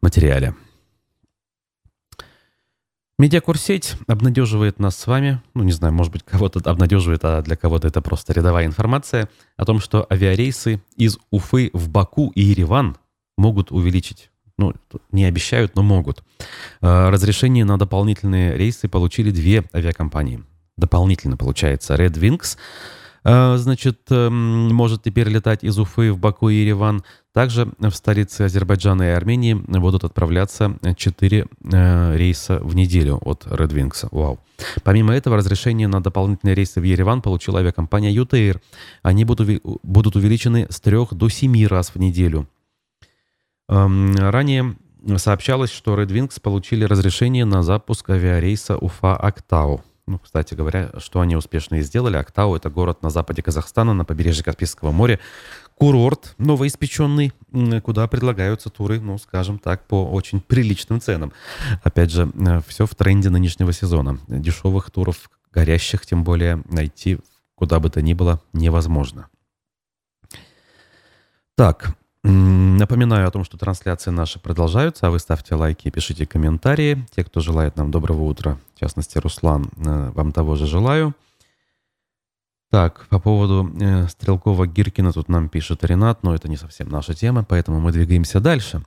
материале. 0.00 0.54
Медиакурсеть 3.18 3.96
обнадеживает 4.06 4.78
нас 4.78 4.96
с 4.96 5.06
вами, 5.06 5.40
ну 5.54 5.62
не 5.62 5.72
знаю, 5.72 5.94
может 5.94 6.12
быть 6.12 6.22
кого-то 6.22 6.60
обнадеживает, 6.70 7.24
а 7.24 7.40
для 7.40 7.56
кого-то 7.56 7.88
это 7.88 8.02
просто 8.02 8.34
рядовая 8.34 8.66
информация, 8.66 9.30
о 9.56 9.64
том, 9.64 9.80
что 9.80 10.06
авиарейсы 10.10 10.82
из 10.96 11.18
Уфы 11.30 11.70
в 11.72 11.88
Баку 11.88 12.30
и 12.34 12.42
Ереван 12.42 12.98
могут 13.38 13.72
увеличить 13.72 14.30
ну, 14.58 14.74
не 15.12 15.24
обещают, 15.24 15.74
но 15.74 15.82
могут. 15.82 16.22
А, 16.80 17.10
разрешение 17.10 17.64
на 17.64 17.78
дополнительные 17.78 18.56
рейсы 18.56 18.88
получили 18.88 19.30
две 19.30 19.64
авиакомпании. 19.74 20.42
Дополнительно, 20.76 21.36
получается, 21.36 21.94
Red 21.94 22.14
Wings 22.14 22.56
значит, 23.56 24.00
эм, 24.10 24.72
может 24.72 25.02
теперь 25.02 25.28
летать 25.28 25.64
из 25.64 25.78
Уфы 25.78 26.12
в 26.12 26.18
Баку 26.18 26.48
и 26.48 26.54
Ереван. 26.54 27.02
Также 27.32 27.72
в 27.78 27.90
столице 27.90 28.42
Азербайджана 28.42 29.02
и 29.02 29.06
Армении 29.08 29.54
будут 29.54 30.04
отправляться 30.04 30.78
4 30.96 31.46
э, 31.72 32.16
рейса 32.16 32.60
в 32.60 32.76
неделю 32.76 33.18
от 33.22 33.44
Red 33.46 33.72
Wings. 33.72 34.06
Вау. 34.10 34.38
Помимо 34.84 35.12
этого, 35.12 35.36
разрешение 35.36 35.88
на 35.88 36.00
дополнительные 36.00 36.54
рейсы 36.54 36.80
в 36.80 36.84
Ереван 36.84 37.20
получила 37.20 37.58
авиакомпания 37.60 38.12
UTR. 38.12 38.60
Они 39.02 39.24
будут, 39.24 39.60
будут 39.82 40.16
увеличены 40.16 40.66
с 40.70 40.80
3 40.80 40.98
до 41.10 41.28
7 41.28 41.66
раз 41.66 41.90
в 41.90 41.96
неделю. 41.96 42.48
Эм, 43.68 44.14
ранее 44.14 44.76
сообщалось, 45.16 45.70
что 45.70 46.00
Red 46.00 46.08
Wings 46.08 46.40
получили 46.40 46.84
разрешение 46.84 47.44
на 47.44 47.62
запуск 47.62 48.08
авиарейса 48.10 48.76
Уфа-Актау. 48.76 49.82
Ну, 50.08 50.20
кстати 50.20 50.54
говоря, 50.54 50.92
что 50.98 51.20
они 51.20 51.34
успешно 51.34 51.76
и 51.76 51.82
сделали. 51.82 52.16
Актау— 52.16 52.54
это 52.56 52.70
город 52.70 53.02
на 53.02 53.10
западе 53.10 53.42
Казахстана, 53.42 53.92
на 53.92 54.04
побережье 54.04 54.44
Каспийского 54.44 54.92
моря. 54.92 55.18
Курорт 55.74 56.34
новоиспеченный, 56.38 57.32
куда 57.82 58.06
предлагаются 58.06 58.70
туры, 58.70 59.00
ну, 59.00 59.18
скажем 59.18 59.58
так, 59.58 59.84
по 59.86 60.08
очень 60.08 60.40
приличным 60.40 61.00
ценам. 61.00 61.32
Опять 61.82 62.12
же, 62.12 62.30
э, 62.34 62.60
все 62.68 62.86
в 62.86 62.94
тренде 62.94 63.30
нынешнего 63.30 63.72
сезона. 63.72 64.20
Дешевых 64.28 64.92
туров, 64.92 65.28
горящих 65.52 66.06
тем 66.06 66.22
более, 66.22 66.62
найти 66.68 67.18
куда 67.56 67.80
бы 67.80 67.90
то 67.90 68.00
ни 68.00 68.12
было 68.14 68.40
невозможно. 68.52 69.28
Так, 71.56 71.96
Напоминаю 72.28 73.28
о 73.28 73.30
том, 73.30 73.44
что 73.44 73.56
трансляции 73.56 74.10
наши 74.10 74.40
продолжаются, 74.40 75.06
а 75.06 75.10
вы 75.10 75.20
ставьте 75.20 75.54
лайки 75.54 75.86
и 75.86 75.90
пишите 75.92 76.26
комментарии. 76.26 77.06
Те, 77.14 77.22
кто 77.22 77.40
желает 77.40 77.76
нам 77.76 77.92
доброго 77.92 78.24
утра, 78.24 78.58
в 78.74 78.80
частности, 78.80 79.18
Руслан, 79.18 79.70
э, 79.76 80.10
вам 80.12 80.32
того 80.32 80.56
же 80.56 80.66
желаю. 80.66 81.14
Так, 82.70 83.06
по 83.10 83.20
поводу 83.20 83.70
э, 83.80 84.06
Стрелкова-Гиркина 84.08 85.12
тут 85.12 85.28
нам 85.28 85.48
пишет 85.48 85.84
Ренат, 85.84 86.24
но 86.24 86.34
это 86.34 86.48
не 86.48 86.56
совсем 86.56 86.88
наша 86.88 87.14
тема, 87.14 87.44
поэтому 87.44 87.78
мы 87.78 87.92
двигаемся 87.92 88.40
дальше. 88.40 88.82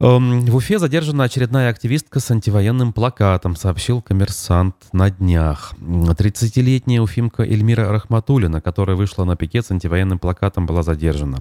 Эм, 0.00 0.40
в 0.40 0.56
Уфе 0.56 0.80
задержана 0.80 1.24
очередная 1.24 1.70
активистка 1.70 2.18
с 2.18 2.28
антивоенным 2.30 2.92
плакатом, 2.92 3.54
сообщил 3.54 4.02
коммерсант 4.02 4.74
на 4.92 5.10
днях. 5.10 5.74
30-летняя 5.78 7.00
уфимка 7.00 7.44
Эльмира 7.44 7.88
Рахматулина, 7.92 8.60
которая 8.60 8.96
вышла 8.96 9.24
на 9.24 9.36
пикет 9.36 9.64
с 9.64 9.70
антивоенным 9.70 10.18
плакатом, 10.18 10.66
была 10.66 10.82
задержана. 10.82 11.38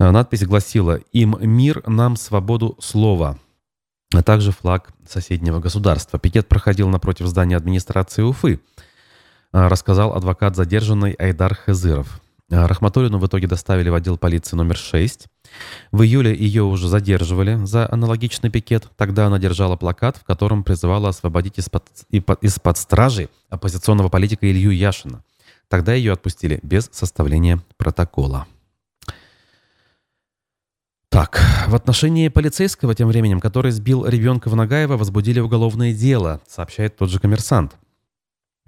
Э, 0.00 0.10
надпись 0.10 0.46
гласила 0.46 0.98
«Им 1.12 1.36
мир, 1.42 1.82
нам 1.86 2.16
свободу 2.16 2.74
слова», 2.80 3.38
а 4.14 4.22
также 4.22 4.50
флаг 4.50 4.92
соседнего 5.06 5.60
государства. 5.60 6.18
Пикет 6.18 6.48
проходил 6.48 6.88
напротив 6.88 7.26
здания 7.26 7.56
администрации 7.56 8.22
Уфы, 8.22 8.60
э, 9.52 9.68
рассказал 9.68 10.14
адвокат 10.14 10.56
задержанной 10.56 11.12
Айдар 11.12 11.54
Хезыров. 11.54 12.22
Э, 12.48 12.64
Рахматуллину 12.64 13.18
в 13.18 13.26
итоге 13.26 13.46
доставили 13.46 13.90
в 13.90 13.94
отдел 13.94 14.16
полиции 14.16 14.56
номер 14.56 14.78
6. 14.78 15.26
В 15.92 16.02
июле 16.02 16.34
ее 16.34 16.62
уже 16.62 16.88
задерживали 16.88 17.62
за 17.66 17.86
аналогичный 17.92 18.48
пикет. 18.48 18.88
Тогда 18.96 19.26
она 19.26 19.38
держала 19.38 19.76
плакат, 19.76 20.16
в 20.16 20.24
котором 20.24 20.64
призывала 20.64 21.10
освободить 21.10 21.58
из-под, 21.58 21.84
из-под 22.10 22.78
стражи 22.78 23.28
оппозиционного 23.50 24.08
политика 24.08 24.50
Илью 24.50 24.70
Яшина. 24.70 25.22
Тогда 25.68 25.92
ее 25.92 26.14
отпустили 26.14 26.58
без 26.62 26.88
составления 26.90 27.62
протокола. 27.76 28.46
Так, 31.10 31.42
в 31.66 31.74
отношении 31.74 32.28
полицейского 32.28 32.94
тем 32.94 33.08
временем, 33.08 33.40
который 33.40 33.72
сбил 33.72 34.06
ребенка 34.06 34.48
в 34.48 34.54
Нагаева, 34.54 34.96
возбудили 34.96 35.40
уголовное 35.40 35.92
дело, 35.92 36.40
сообщает 36.46 36.96
тот 36.96 37.10
же 37.10 37.18
коммерсант. 37.18 37.76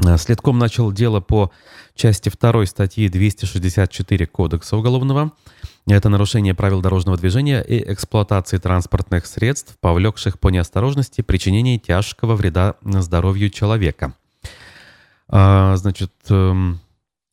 Э, 0.04 0.16
следком 0.18 0.58
начал 0.58 0.90
дело 0.90 1.20
по 1.20 1.52
части 1.94 2.32
2 2.36 2.66
статьи 2.66 3.08
264 3.08 4.26
Кодекса 4.26 4.76
уголовного. 4.76 5.30
Это 5.86 6.08
нарушение 6.08 6.52
правил 6.52 6.80
дорожного 6.80 7.16
движения 7.16 7.62
и 7.62 7.92
эксплуатации 7.92 8.58
транспортных 8.58 9.26
средств, 9.26 9.76
повлекших 9.80 10.40
по 10.40 10.48
неосторожности 10.48 11.20
причинение 11.20 11.78
тяжкого 11.78 12.34
вреда 12.34 12.74
здоровью 12.82 13.50
человека. 13.50 14.14
А, 15.28 15.76
значит, 15.76 16.12
эм, 16.28 16.80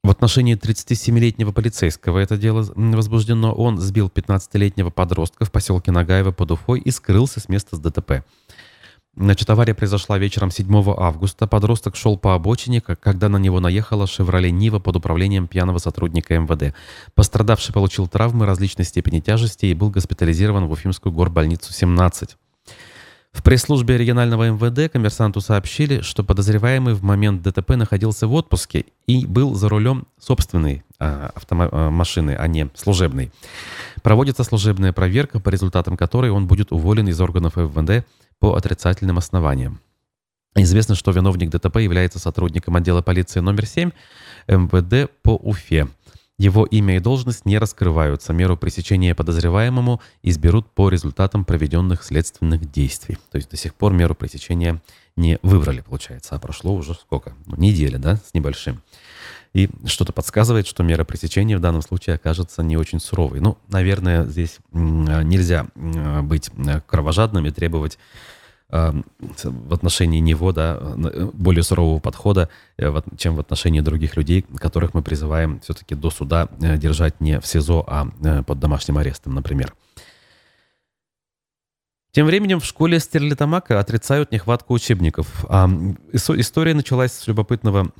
в 0.03 0.10
отношении 0.10 0.56
37-летнего 0.58 1.51
полицейского 1.51 2.20
это 2.20 2.38
дело 2.38 2.65
возбуждено. 2.75 3.53
Он 3.53 3.77
сбил 3.79 4.08
15-летнего 4.08 4.89
подростка 4.91 5.46
в 5.46 5.51
поселке 5.51 5.91
Нагаево 5.91 6.32
под 6.32 6.51
Уфой 6.51 6.79
и 6.79 6.89
скрылся 6.89 7.39
с 7.39 7.50
места 7.50 7.75
с 7.75 7.79
ДТП. 7.79 8.24
Значит, 9.15 9.50
авария 9.50 9.74
произошла 9.74 10.18
вечером 10.18 10.51
7 10.51 10.68
августа. 10.98 11.48
Подросток 11.48 11.98
шел 11.98 12.18
по 12.18 12.36
обочине, 12.36 12.79
когда 12.79 13.27
на 13.27 13.38
него 13.38 13.60
наехала 13.60 14.08
«Шевроле 14.08 14.51
Нива» 14.51 14.79
под 14.79 14.96
управлением 14.96 15.48
пьяного 15.48 15.79
сотрудника 15.79 16.39
МВД. 16.39 16.74
Пострадавший 17.15 17.74
получил 17.74 18.08
травмы 18.08 18.46
различной 18.46 18.86
степени 18.86 19.20
тяжести 19.20 19.65
и 19.65 19.74
был 19.74 19.89
госпитализирован 19.89 20.68
в 20.68 20.72
Уфимскую 20.72 21.12
горбольницу 21.12 21.74
17. 21.74 22.38
В 23.31 23.43
пресс-службе 23.43 23.98
регионального 23.98 24.50
МВД 24.50 24.91
коммерсанту 24.91 25.39
сообщили, 25.39 26.01
что 26.01 26.24
подозреваемый 26.24 26.95
в 26.95 27.03
момент 27.03 27.43
ДТП 27.43 27.75
находился 27.75 28.27
в 28.27 28.33
отпуске 28.33 28.86
и 29.05 29.25
был 29.25 29.53
за 29.53 29.69
рулем 29.69 30.07
собственной 30.19 30.83
а, 31.00 31.31
а, 31.50 31.89
машины, 31.91 32.36
а 32.38 32.48
не 32.48 32.69
служебной. 32.74 33.31
Проводится 34.01 34.43
служебная 34.43 34.93
проверка, 34.93 35.39
по 35.39 35.50
результатам 35.50 35.95
которой 35.95 36.31
он 36.31 36.48
будет 36.48 36.71
уволен 36.71 37.07
из 37.07 37.21
органов 37.21 37.55
МВД 37.55 38.05
по 38.39 38.55
отрицательным 38.55 39.19
основаниям. 39.19 39.79
Известно, 40.55 40.95
что 40.95 41.12
виновник 41.12 41.51
ДТП 41.51 41.77
является 41.77 42.17
сотрудником 42.17 42.75
отдела 42.75 43.03
полиции 43.03 43.39
номер 43.39 43.67
7 43.67 43.91
МВД 44.48 45.12
по 45.21 45.36
Уфе. 45.36 45.88
Его 46.39 46.65
имя 46.65 46.96
и 46.96 47.00
должность 47.00 47.46
не 47.46 47.60
раскрываются. 47.60 48.34
Меру 48.34 48.58
пресечения 48.58 49.13
подозреваемому 49.13 50.01
изберут 50.24 50.72
по 50.72 50.89
результатам 50.89 51.46
проведенных 51.46 52.01
следственных 52.01 52.72
действий. 52.72 53.17
То 53.29 53.36
есть 53.36 53.51
до 53.51 53.58
сих 53.58 53.75
пор 53.75 53.93
меру 53.93 54.15
пресечения 54.15 54.81
не 55.17 55.38
выбрали, 55.43 55.81
получается. 55.81 56.36
А 56.36 56.39
прошло 56.39 56.74
уже 56.74 56.93
сколько? 56.93 57.36
Ну, 57.46 57.58
неделя, 57.58 58.00
да, 58.00 58.15
с 58.15 58.34
небольшим. 58.34 58.81
И 59.53 59.69
что-то 59.86 60.13
подсказывает, 60.13 60.65
что 60.65 60.81
мера 60.81 61.03
пресечения 61.03 61.58
в 61.58 61.62
данном 61.62 61.81
случае 61.81 62.15
окажется 62.15 62.63
не 62.63 62.77
очень 62.77 63.01
суровой. 63.01 63.41
Ну, 63.41 63.58
наверное, 63.67 64.24
здесь 64.25 64.60
нельзя 64.72 65.67
быть 65.75 66.50
кровожадным 66.88 67.48
и 67.48 67.51
требовать 67.51 67.98
в 68.70 69.74
отношении 69.74 70.20
него, 70.20 70.52
да, 70.52 70.80
более 71.34 71.64
сурового 71.64 72.00
подхода, 72.00 72.50
чем 73.18 73.36
в 73.36 73.40
отношении 73.40 73.82
других 73.82 74.16
людей, 74.16 74.46
которых 74.58 74.94
мы 74.94 75.02
призываем 75.02 75.60
все-таки 75.62 75.96
до 75.96 76.12
суда 76.12 76.48
держать 76.60 77.20
не 77.20 77.40
в 77.40 77.48
СИЗО, 77.48 77.84
а 77.88 78.44
под 78.44 78.60
домашним 78.60 78.98
арестом, 78.98 79.34
например. 79.34 79.74
Тем 82.12 82.26
временем 82.26 82.60
в 82.60 82.66
школе 82.66 83.00
Стерлитамака 83.00 83.80
отрицают 83.80 84.32
нехватку 84.32 84.74
учебников. 84.74 85.46
История 86.12 86.74
началась 86.74 87.14
с 87.14 87.28
любопытного 87.28 87.92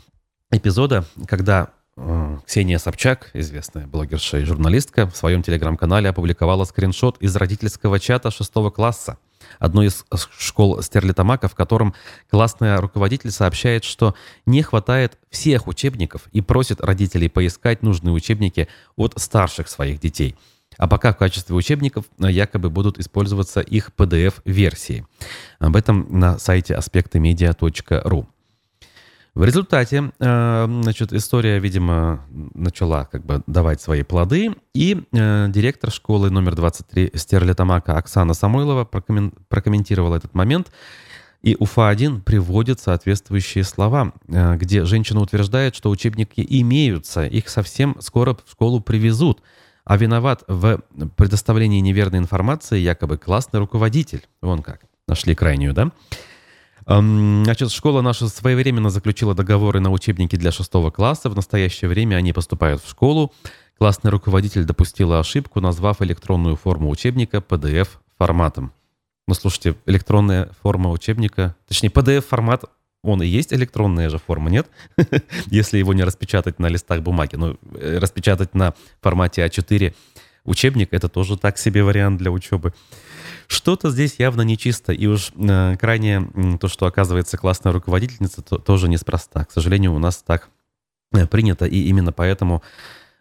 эпизода, 0.52 1.06
когда 1.28 1.70
э, 1.96 2.38
Ксения 2.48 2.80
Собчак, 2.80 3.30
известная 3.36 3.86
блогерша 3.86 4.40
и 4.40 4.46
журналистка, 4.46 5.08
в 5.08 5.16
своем 5.16 5.44
телеграм-канале 5.44 6.10
опубликовала 6.10 6.64
скриншот 6.64 7.18
из 7.20 7.36
родительского 7.36 8.00
чата 8.00 8.32
шестого 8.32 8.72
класса 8.72 9.20
одной 9.60 9.88
из 9.88 10.06
школ 10.38 10.82
Стерлитамака, 10.82 11.48
в 11.48 11.56
котором 11.56 11.94
классная 12.30 12.80
руководитель 12.80 13.32
сообщает, 13.32 13.84
что 13.84 14.16
не 14.46 14.62
хватает 14.62 15.18
всех 15.30 15.68
учебников 15.68 16.24
и 16.32 16.42
просит 16.42 16.82
родителей 16.82 17.30
поискать 17.30 17.84
нужные 17.84 18.14
учебники 18.14 18.68
от 18.96 19.14
старших 19.18 19.68
своих 19.70 20.00
детей– 20.00 20.36
а 20.80 20.88
пока 20.88 21.12
в 21.12 21.18
качестве 21.18 21.56
учебников 21.56 22.06
э, 22.20 22.32
якобы 22.32 22.70
будут 22.70 23.00
использоваться 23.00 23.60
их 23.60 23.92
PDF-версии. 23.98 25.06
Об 25.60 25.76
этом 25.76 26.08
на 26.10 26.40
сайте 26.40 26.74
аспектымедиа.ру. 26.74 28.28
В 29.36 29.44
результате, 29.44 30.12
э, 30.20 30.66
значит, 30.82 31.14
история, 31.14 31.60
видимо, 31.60 32.26
начала 32.54 33.06
как 33.06 33.26
бы 33.26 33.44
давать 33.48 33.82
свои 33.82 34.04
плоды, 34.04 34.56
и 34.74 35.04
э, 35.12 35.48
директор 35.50 35.92
школы 35.92 36.30
номер 36.30 36.56
23 36.56 37.12
Стерлитамака 37.14 37.98
Оксана 37.98 38.34
Самойлова 38.34 38.86
прокомментировала 38.86 40.16
этот 40.16 40.34
момент, 40.34 40.72
и 41.42 41.56
УФА-1 41.58 42.24
приводит 42.24 42.82
соответствующие 42.82 43.64
слова, 43.64 44.12
где 44.28 44.84
женщина 44.84 45.22
утверждает, 45.22 45.74
что 45.74 45.90
учебники 45.90 46.46
имеются, 46.50 47.26
их 47.26 47.48
совсем 47.48 47.96
скоро 48.02 48.34
в 48.34 48.52
школу 48.52 48.82
привезут– 48.82 49.42
а 49.90 49.98
виноват 49.98 50.44
в 50.48 50.84
предоставлении 51.16 51.80
неверной 51.80 52.20
информации 52.20 52.78
якобы 52.78 53.18
классный 53.18 53.60
руководитель. 53.60 54.22
Вон 54.40 54.62
как. 54.62 54.82
Нашли 55.08 55.34
крайнюю, 55.34 55.74
да? 55.74 55.92
Значит, 56.90 57.72
школа 57.72 58.02
наша 58.02 58.28
своевременно 58.28 58.90
заключила 58.90 59.36
договоры 59.36 59.80
на 59.80 59.92
учебники 59.92 60.36
для 60.36 60.52
шестого 60.52 60.90
класса. 60.90 61.30
В 61.30 61.36
настоящее 61.36 61.88
время 61.88 62.16
они 62.16 62.34
поступают 62.34 62.84
в 62.84 62.90
школу. 62.90 63.32
Классный 63.78 64.10
руководитель 64.10 64.64
допустила 64.64 65.20
ошибку, 65.20 65.62
назвав 65.62 66.02
электронную 66.02 66.56
форму 66.56 66.90
учебника 66.90 67.38
PDF-форматом. 67.38 68.74
Ну, 69.28 69.36
слушайте, 69.36 69.76
электронная 69.86 70.50
форма 70.64 70.90
учебника, 70.90 71.56
точнее, 71.68 71.90
PDF-формат 71.90 72.66
он 73.04 73.22
и 73.22 73.28
есть 73.28 73.54
электронная 73.54 74.10
же 74.10 74.18
форма, 74.18 74.50
нет? 74.50 74.68
Если 75.46 75.78
его 75.78 75.94
не 75.94 76.04
распечатать 76.04 76.60
на 76.60 76.68
листах 76.68 77.02
бумаги. 77.02 77.36
Ну, 77.36 77.56
э, 77.76 78.00
распечатать 78.00 78.54
на 78.56 78.74
формате 79.00 79.46
А4 79.46 79.94
учебник, 80.44 80.90
это 80.92 81.08
тоже 81.08 81.38
так 81.38 81.58
себе 81.58 81.84
вариант 81.84 82.18
для 82.18 82.32
учебы. 82.32 82.74
Что-то 83.50 83.90
здесь 83.90 84.16
явно 84.20 84.44
нечисто, 84.44 84.94
и 84.94 85.08
уж 85.08 85.32
э, 85.36 85.76
крайне 85.78 86.22
то, 86.62 86.68
что 86.68 86.86
оказывается 86.86 87.36
классная 87.36 87.74
руководительница, 87.74 88.44
то, 88.44 88.60
тоже 88.60 88.88
неспроста. 88.88 89.44
К 89.44 89.52
сожалению, 89.52 89.96
у 89.96 89.98
нас 89.98 90.18
так 90.18 90.50
э, 91.14 91.26
принято, 91.26 91.66
и 91.66 91.82
именно 91.86 92.12
поэтому 92.12 92.62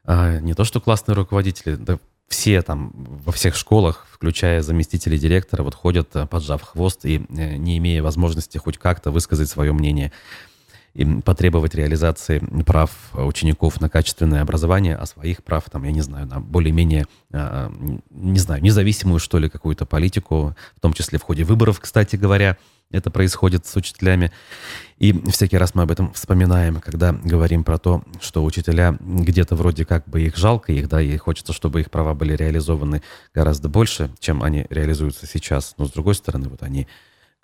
э, 0.04 0.40
не 0.40 0.52
то, 0.52 0.64
что 0.64 0.82
классные 0.82 1.14
руководители, 1.14 1.76
да 1.76 1.98
все 2.28 2.60
там 2.60 2.92
во 2.94 3.32
всех 3.32 3.56
школах, 3.56 4.06
включая 4.12 4.60
заместителей 4.60 5.18
директора, 5.18 5.62
вот 5.62 5.74
ходят, 5.74 6.10
поджав 6.28 6.60
хвост 6.60 7.06
и 7.06 7.24
не 7.30 7.78
имея 7.78 8.02
возможности 8.02 8.58
хоть 8.58 8.76
как-то 8.76 9.10
высказать 9.10 9.48
свое 9.48 9.72
мнение 9.72 10.12
потребовать 11.24 11.74
реализации 11.74 12.38
прав 12.64 12.90
учеников 13.14 13.80
на 13.80 13.88
качественное 13.88 14.42
образование, 14.42 14.96
а 14.96 15.06
своих 15.06 15.42
прав, 15.44 15.64
там, 15.70 15.84
я 15.84 15.92
не 15.92 16.00
знаю, 16.00 16.26
на 16.26 16.40
более-менее, 16.40 17.06
а, 17.32 17.72
не 18.10 18.38
знаю, 18.38 18.62
независимую, 18.62 19.18
что 19.18 19.38
ли, 19.38 19.48
какую-то 19.48 19.86
политику, 19.86 20.56
в 20.76 20.80
том 20.80 20.92
числе 20.92 21.18
в 21.18 21.22
ходе 21.22 21.44
выборов, 21.44 21.80
кстати 21.80 22.16
говоря, 22.16 22.56
это 22.90 23.10
происходит 23.10 23.66
с 23.66 23.76
учителями. 23.76 24.32
И 24.98 25.12
всякий 25.30 25.58
раз 25.58 25.74
мы 25.74 25.82
об 25.82 25.90
этом 25.90 26.12
вспоминаем, 26.14 26.80
когда 26.80 27.12
говорим 27.12 27.62
про 27.62 27.78
то, 27.78 28.02
что 28.20 28.42
учителя 28.42 28.96
где-то 29.00 29.56
вроде 29.56 29.84
как 29.84 30.08
бы 30.08 30.22
их 30.22 30.36
жалко, 30.36 30.72
их, 30.72 30.88
да, 30.88 31.00
и 31.00 31.16
хочется, 31.18 31.52
чтобы 31.52 31.80
их 31.80 31.90
права 31.90 32.14
были 32.14 32.34
реализованы 32.34 33.02
гораздо 33.34 33.68
больше, 33.68 34.10
чем 34.20 34.42
они 34.42 34.66
реализуются 34.70 35.26
сейчас. 35.26 35.74
Но 35.76 35.86
с 35.86 35.92
другой 35.92 36.14
стороны, 36.14 36.48
вот 36.48 36.62
они 36.62 36.88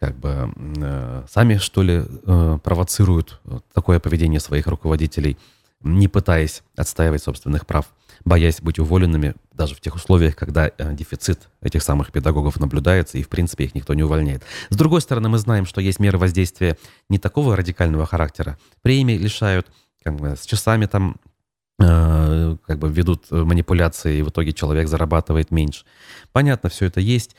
как 0.05 0.17
бы 0.19 0.53
э, 0.57 1.25
сами, 1.31 1.57
что 1.57 1.83
ли, 1.83 2.03
э, 2.05 2.59
провоцируют 2.63 3.41
такое 3.73 4.01
поведение 4.01 4.41
своих 4.41 4.67
руководителей, 4.67 5.39
не 5.81 6.09
пытаясь 6.09 6.63
отстаивать 6.77 7.23
собственных 7.23 7.67
прав 7.67 7.87
боясь 8.25 8.61
быть 8.61 8.79
уволенными 8.79 9.35
даже 9.53 9.75
в 9.75 9.81
тех 9.81 9.95
условиях, 9.95 10.35
когда 10.37 10.69
э, 10.69 10.95
дефицит 10.95 11.49
этих 11.61 11.83
самых 11.83 12.11
педагогов 12.11 12.59
наблюдается, 12.59 13.19
и, 13.19 13.23
в 13.23 13.29
принципе, 13.29 13.65
их 13.65 13.75
никто 13.75 13.95
не 13.95 14.03
увольняет. 14.03 14.43
С 14.71 14.77
другой 14.77 15.01
стороны, 15.01 15.29
мы 15.29 15.39
знаем, 15.39 15.67
что 15.67 15.81
есть 15.81 16.01
меры 16.01 16.19
воздействия 16.19 16.79
не 17.09 17.19
такого 17.19 17.57
радикального 17.57 18.07
характера. 18.07 18.59
Премии 18.83 19.17
лишают, 19.17 19.67
как 20.03 20.17
бы, 20.17 20.37
с 20.37 20.47
часами 20.47 20.87
там 20.87 21.17
э, 21.81 22.57
как 22.67 22.79
бы 22.79 22.89
ведут 22.91 23.31
манипуляции, 23.31 24.19
и 24.19 24.23
в 24.23 24.31
итоге 24.31 24.53
человек 24.53 24.89
зарабатывает 24.89 25.51
меньше. 25.51 25.85
Понятно, 26.33 26.71
все 26.71 26.87
это 26.87 27.01
есть. 27.01 27.37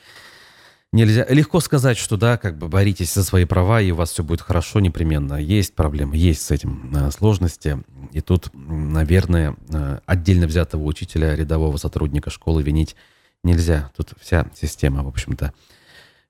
Нельзя 0.92 1.26
легко 1.28 1.60
сказать, 1.60 1.98
что 1.98 2.16
да, 2.16 2.38
как 2.38 2.56
бы 2.56 2.68
боритесь 2.68 3.12
за 3.12 3.24
свои 3.24 3.44
права, 3.44 3.80
и 3.80 3.90
у 3.90 3.96
вас 3.96 4.12
все 4.12 4.22
будет 4.22 4.40
хорошо 4.40 4.80
непременно. 4.80 5.34
Есть 5.34 5.74
проблемы, 5.74 6.16
есть 6.16 6.42
с 6.42 6.50
этим 6.50 6.94
э, 6.94 7.10
сложности. 7.10 7.82
И 8.12 8.20
тут, 8.20 8.50
наверное, 8.54 9.56
э, 9.68 9.98
отдельно 10.06 10.46
взятого 10.46 10.84
учителя, 10.84 11.34
рядового 11.34 11.76
сотрудника 11.76 12.30
школы 12.30 12.62
винить 12.62 12.96
нельзя. 13.42 13.90
Тут 13.96 14.12
вся 14.20 14.46
система, 14.54 15.02
в 15.02 15.08
общем-то, 15.08 15.52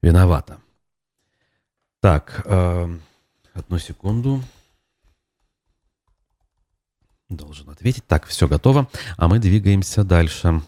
виновата. 0.03 0.59
Так, 2.01 2.43
э, 2.47 2.99
одну 3.53 3.79
секунду. 3.79 4.43
Должен 7.29 7.69
ответить. 7.71 8.07
Так, 8.07 8.27
все 8.27 8.49
готово. 8.49 8.89
А 9.17 9.29
мы 9.29 9.39
двигаемся 9.39 10.03
дальше. 10.03 10.63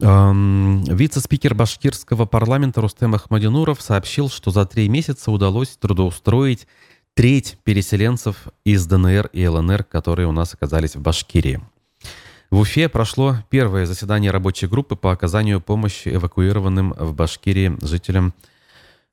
Вице-спикер 0.00 1.54
башкирского 1.54 2.24
парламента 2.24 2.80
Рустем 2.80 3.14
Ахмадинуров 3.16 3.82
сообщил, 3.82 4.28
что 4.28 4.52
за 4.52 4.64
три 4.64 4.88
месяца 4.88 5.32
удалось 5.32 5.76
трудоустроить 5.76 6.68
треть 7.14 7.58
переселенцев 7.64 8.46
из 8.64 8.86
ДНР 8.86 9.28
и 9.32 9.44
ЛНР, 9.44 9.82
которые 9.82 10.28
у 10.28 10.32
нас 10.32 10.54
оказались 10.54 10.94
в 10.94 11.00
Башкирии. 11.00 11.60
В 12.48 12.60
Уфе 12.60 12.88
прошло 12.88 13.38
первое 13.50 13.86
заседание 13.86 14.30
рабочей 14.30 14.68
группы 14.68 14.94
по 14.94 15.10
оказанию 15.10 15.60
помощи 15.60 16.10
эвакуированным 16.10 16.94
в 16.96 17.12
Башкирии 17.14 17.76
жителям 17.82 18.34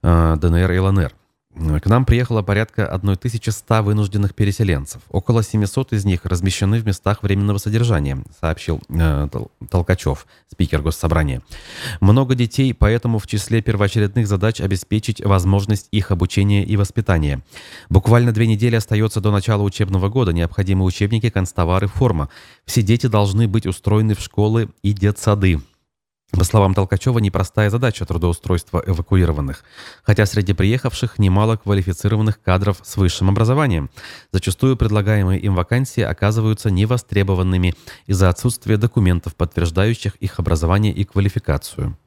э, 0.04 0.36
ДНР 0.39 0.71
и 0.71 0.80
ЛНР. 0.80 1.13
К 1.56 1.86
нам 1.86 2.04
приехало 2.06 2.41
порядка 2.41 2.86
1100 2.86 3.82
вынужденных 3.82 4.36
переселенцев. 4.36 5.02
Около 5.10 5.41
700 5.41 5.94
из 5.94 6.04
них 6.04 6.26
размещены 6.26 6.80
в 6.80 6.86
местах 6.86 7.24
временного 7.24 7.60
содержания, 7.60 8.22
сообщил 8.41 8.82
э, 8.89 9.30
Толкачев, 9.70 10.28
спикер 10.52 10.82
Госсобрания. 10.82 11.41
Много 12.02 12.36
детей, 12.36 12.74
поэтому 12.74 13.20
в 13.20 13.28
числе 13.28 13.62
первоочередных 13.62 14.28
задач 14.28 14.60
обеспечить 14.60 15.24
возможность 15.24 15.88
их 15.91 16.12
обучения 16.12 16.65
и 16.65 16.76
воспитания. 16.76 17.41
Буквально 17.89 18.34
две 18.34 18.48
недели 18.48 18.76
остается 18.76 19.22
до 19.22 19.32
начала 19.32 19.63
учебного 19.63 20.10
года. 20.10 20.34
Необходимы 20.34 20.84
учебники, 20.84 21.30
констовары, 21.30 21.88
форма. 21.88 22.30
Все 22.65 22.82
дети 22.82 23.08
должны 23.08 23.48
быть 23.48 23.65
устроены 23.65 24.13
в 24.13 24.20
школы 24.20 24.70
и 24.84 24.91
детсады. 24.91 25.62
По 26.38 26.43
словам 26.43 26.74
Толкачева, 26.74 27.19
непростая 27.19 27.69
задача 27.69 28.06
трудоустройства 28.06 28.84
эвакуированных, 28.86 29.63
хотя 30.04 30.26
среди 30.26 30.52
приехавших 30.52 31.17
немало 31.17 31.56
квалифицированных 31.56 32.41
кадров 32.41 32.80
с 32.84 32.98
высшим 32.98 33.30
образованием. 33.30 33.89
Зачастую 34.34 34.76
предлагаемые 34.76 35.39
им 35.39 35.56
вакансии 35.56 36.02
оказываются 36.02 36.69
невостребованными 36.69 37.74
из-за 38.06 38.28
отсутствия 38.28 38.76
документов, 38.76 39.36
подтверждающих 39.36 40.15
их 40.17 40.38
образование 40.39 40.91
и 40.91 41.06
квалификацию. 41.06 41.98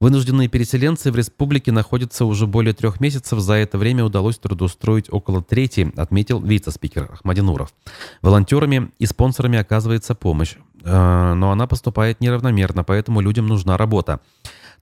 Вынужденные 0.00 0.48
переселенцы 0.48 1.10
в 1.10 1.16
республике 1.16 1.72
находятся 1.72 2.26
уже 2.26 2.46
более 2.46 2.74
трех 2.74 3.00
месяцев. 3.00 3.40
За 3.40 3.54
это 3.54 3.78
время 3.78 4.04
удалось 4.04 4.38
трудоустроить 4.38 5.12
около 5.12 5.42
трети, 5.42 5.92
отметил 5.96 6.40
вице-спикер 6.40 7.10
Ахмадинуров. 7.12 7.72
Волонтерами 8.20 8.90
и 8.98 9.06
спонсорами 9.06 9.58
оказывается 9.58 10.14
помощь, 10.14 10.56
но 10.90 11.50
она 11.50 11.66
поступает 11.66 12.20
неравномерно, 12.20 12.84
поэтому 12.84 13.20
людям 13.20 13.46
нужна 13.46 13.76
работа. 13.76 14.20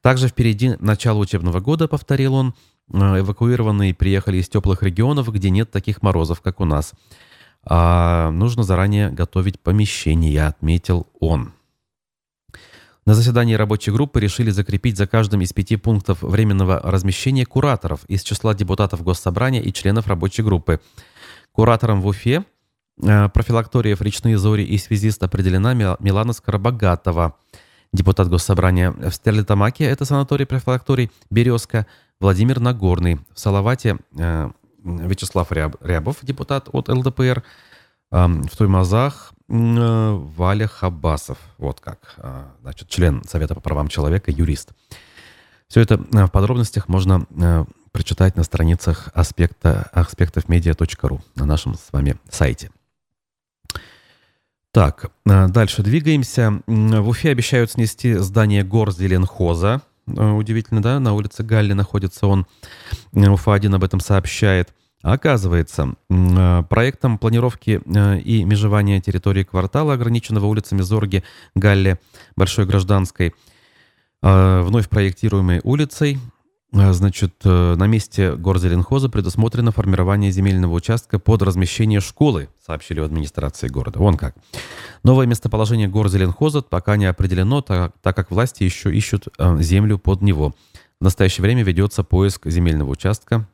Также 0.00 0.28
впереди 0.28 0.76
начало 0.80 1.18
учебного 1.18 1.60
года, 1.60 1.86
повторил 1.86 2.34
он, 2.34 2.54
э, 2.92 3.20
эвакуированные 3.20 3.94
приехали 3.94 4.38
из 4.38 4.48
теплых 4.48 4.82
регионов, 4.82 5.32
где 5.32 5.48
нет 5.50 5.70
таких 5.70 6.02
морозов, 6.02 6.40
как 6.40 6.60
у 6.60 6.64
нас. 6.64 6.92
А 7.64 8.30
нужно 8.32 8.64
заранее 8.64 9.10
готовить 9.10 9.60
помещение, 9.60 10.46
отметил 10.46 11.06
он. 11.20 11.52
На 13.04 13.14
заседании 13.14 13.54
рабочей 13.54 13.90
группы 13.90 14.20
решили 14.20 14.50
закрепить 14.50 14.96
за 14.96 15.06
каждым 15.06 15.40
из 15.42 15.52
пяти 15.52 15.76
пунктов 15.76 16.22
временного 16.22 16.80
размещения 16.84 17.44
кураторов 17.44 18.04
из 18.06 18.22
числа 18.22 18.54
депутатов 18.54 19.02
Госсобрания 19.02 19.60
и 19.60 19.72
членов 19.72 20.06
рабочей 20.06 20.42
группы. 20.42 20.80
Куратором 21.52 22.00
в 22.00 22.06
Уфе 22.06 22.38
э, 22.38 22.42
профилакториев 23.02 24.00
«Речные 24.00 24.38
зори» 24.38 24.62
и 24.62 24.78
связист 24.78 25.22
определена 25.22 25.74
Милана 25.74 26.32
Скоробогатова. 26.32 27.34
Депутат 27.92 28.28
Госсобрания 28.28 28.90
в 28.92 29.10
Стерлитамаке, 29.10 29.84
это 29.84 30.04
санаторий 30.04 30.46
профилакторий 30.46 31.10
«Березка», 31.30 31.86
Владимир 32.20 32.60
Нагорный. 32.60 33.20
В 33.34 33.40
Салавате 33.40 33.98
э, 34.16 34.50
Вячеслав 34.84 35.50
Рябов, 35.52 36.18
депутат 36.22 36.68
от 36.72 36.88
ЛДПР. 36.88 37.42
В 38.10 38.56
Туймазах 38.56 39.32
Э, 39.52 40.18
Валя 40.36 40.66
Хабасов. 40.66 41.38
Вот 41.58 41.80
как. 41.80 42.16
Значит, 42.62 42.88
член 42.88 43.22
Совета 43.24 43.54
по 43.54 43.60
правам 43.60 43.88
человека, 43.88 44.30
юрист. 44.30 44.70
Все 45.68 45.80
это 45.80 45.94
э, 45.94 46.24
в 46.24 46.30
подробностях 46.30 46.88
можно 46.88 47.26
э, 47.30 47.64
прочитать 47.92 48.36
на 48.36 48.44
страницах 48.44 49.10
аспекта, 49.12 49.90
аспектовмедиа.ру 49.92 51.20
на 51.34 51.44
нашем 51.44 51.74
с 51.74 51.92
вами 51.92 52.16
сайте. 52.30 52.70
Так, 54.72 55.10
дальше 55.26 55.82
двигаемся. 55.82 56.62
В 56.66 57.08
Уфе 57.08 57.30
обещают 57.30 57.70
снести 57.70 58.14
здание 58.14 58.64
Горзеленхоза. 58.64 59.82
Удивительно, 60.06 60.80
да? 60.80 60.98
На 60.98 61.12
улице 61.12 61.42
Галли 61.42 61.74
находится 61.74 62.26
он. 62.26 62.46
Уфа-1 63.12 63.74
об 63.74 63.84
этом 63.84 64.00
сообщает. 64.00 64.72
Оказывается, 65.02 65.94
э, 66.08 66.62
проектом 66.68 67.18
планировки 67.18 67.82
э, 67.84 68.18
и 68.20 68.44
межевания 68.44 69.00
территории 69.00 69.42
квартала, 69.42 69.94
ограниченного 69.94 70.46
улицами 70.46 70.80
Зорги, 70.80 71.24
Галле, 71.56 71.98
Большой 72.36 72.66
Гражданской, 72.66 73.34
э, 74.22 74.60
вновь 74.62 74.88
проектируемой 74.88 75.60
улицей, 75.64 76.20
значит, 76.72 77.34
на 77.44 77.86
месте 77.86 78.34
горзеленхоза 78.34 79.08
предусмотрено 79.08 79.72
формирование 79.72 80.30
земельного 80.30 80.74
участка 80.74 81.18
под 81.18 81.42
размещение 81.42 82.00
школы, 82.00 82.48
сообщили 82.64 83.00
в 83.00 83.04
администрации 83.04 83.68
города. 83.68 83.98
Вон 83.98 84.16
как. 84.16 84.34
Новое 85.04 85.26
местоположение 85.26 85.88
горзеленхоза 85.88 86.62
пока 86.62 86.96
не 86.96 87.04
определено, 87.04 87.60
так, 87.60 87.92
так 88.02 88.16
как 88.16 88.30
власти 88.30 88.64
еще 88.64 88.94
ищут 88.94 89.28
землю 89.58 89.98
под 89.98 90.22
него. 90.22 90.54
В 91.00 91.04
настоящее 91.04 91.42
время 91.42 91.62
ведется 91.62 92.04
поиск 92.04 92.46
земельного 92.48 92.90
участка 92.90 93.46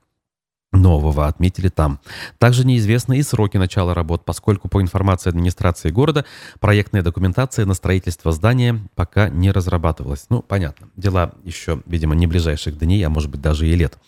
нового 0.72 1.26
отметили 1.26 1.68
там. 1.68 2.00
Также 2.38 2.66
неизвестны 2.66 3.18
и 3.18 3.22
сроки 3.22 3.56
начала 3.56 3.94
работ, 3.94 4.24
поскольку 4.24 4.68
по 4.68 4.82
информации 4.82 5.30
администрации 5.30 5.90
города 5.90 6.24
проектная 6.60 7.02
документация 7.02 7.64
на 7.66 7.74
строительство 7.74 8.32
здания 8.32 8.80
пока 8.94 9.28
не 9.28 9.50
разрабатывалась. 9.50 10.26
Ну, 10.28 10.42
понятно, 10.42 10.88
дела 10.96 11.32
еще, 11.44 11.82
видимо, 11.86 12.14
не 12.14 12.26
ближайших 12.26 12.78
дней, 12.78 13.02
а 13.04 13.10
может 13.10 13.30
быть 13.30 13.40
даже 13.40 13.68
и 13.68 13.74
лет, 13.74 13.98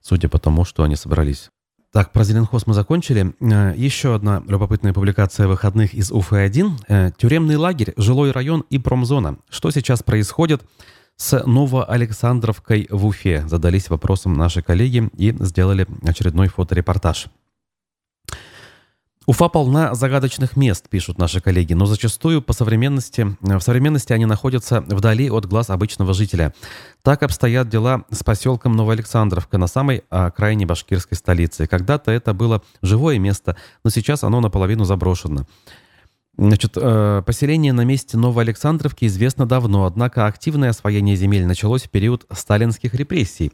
судя 0.00 0.28
по 0.28 0.38
тому, 0.38 0.64
что 0.64 0.82
они 0.82 0.96
собрались. 0.96 1.50
Так, 1.92 2.12
про 2.12 2.22
Зеленхоз 2.22 2.68
мы 2.68 2.74
закончили. 2.74 3.34
Э, 3.40 3.74
еще 3.76 4.14
одна 4.14 4.44
любопытная 4.46 4.92
публикация 4.92 5.48
выходных 5.48 5.92
из 5.92 6.12
Уфы-1. 6.12 6.70
Э, 6.86 7.10
Тюремный 7.18 7.56
лагерь, 7.56 7.94
жилой 7.96 8.30
район 8.30 8.64
и 8.70 8.78
промзона. 8.78 9.38
Что 9.48 9.72
сейчас 9.72 10.00
происходит? 10.04 10.62
С 11.20 11.38
Новоалександровкой 11.44 12.86
в 12.88 13.04
Уфе. 13.04 13.44
Задались 13.46 13.90
вопросом 13.90 14.32
наши 14.32 14.62
коллеги 14.62 15.10
и 15.18 15.36
сделали 15.40 15.86
очередной 16.02 16.48
фоторепортаж. 16.48 17.26
Уфа 19.26 19.50
полна 19.50 19.94
загадочных 19.94 20.56
мест, 20.56 20.88
пишут 20.88 21.18
наши 21.18 21.42
коллеги, 21.42 21.74
но 21.74 21.84
зачастую 21.84 22.40
по 22.40 22.54
современности, 22.54 23.36
в 23.42 23.60
современности 23.60 24.14
они 24.14 24.24
находятся 24.24 24.80
вдали 24.80 25.30
от 25.30 25.44
глаз 25.44 25.68
обычного 25.68 26.14
жителя. 26.14 26.54
Так 27.02 27.22
обстоят 27.22 27.68
дела 27.68 28.04
с 28.10 28.24
поселком 28.24 28.72
Новоалександровка 28.72 29.58
на 29.58 29.66
самой 29.66 30.04
окраине 30.08 30.64
башкирской 30.64 31.18
столицы. 31.18 31.66
Когда-то 31.66 32.10
это 32.10 32.32
было 32.32 32.62
живое 32.80 33.18
место, 33.18 33.56
но 33.84 33.90
сейчас 33.90 34.24
оно 34.24 34.40
наполовину 34.40 34.84
заброшено. 34.84 35.44
Значит, 36.40 36.72
э, 36.76 37.22
поселение 37.26 37.74
на 37.74 37.84
месте 37.84 38.16
Новоалександровки 38.16 39.04
известно 39.04 39.44
давно, 39.44 39.84
однако 39.84 40.24
активное 40.24 40.70
освоение 40.70 41.14
земель 41.14 41.44
началось 41.44 41.82
в 41.82 41.90
период 41.90 42.24
сталинских 42.32 42.94
репрессий, 42.94 43.52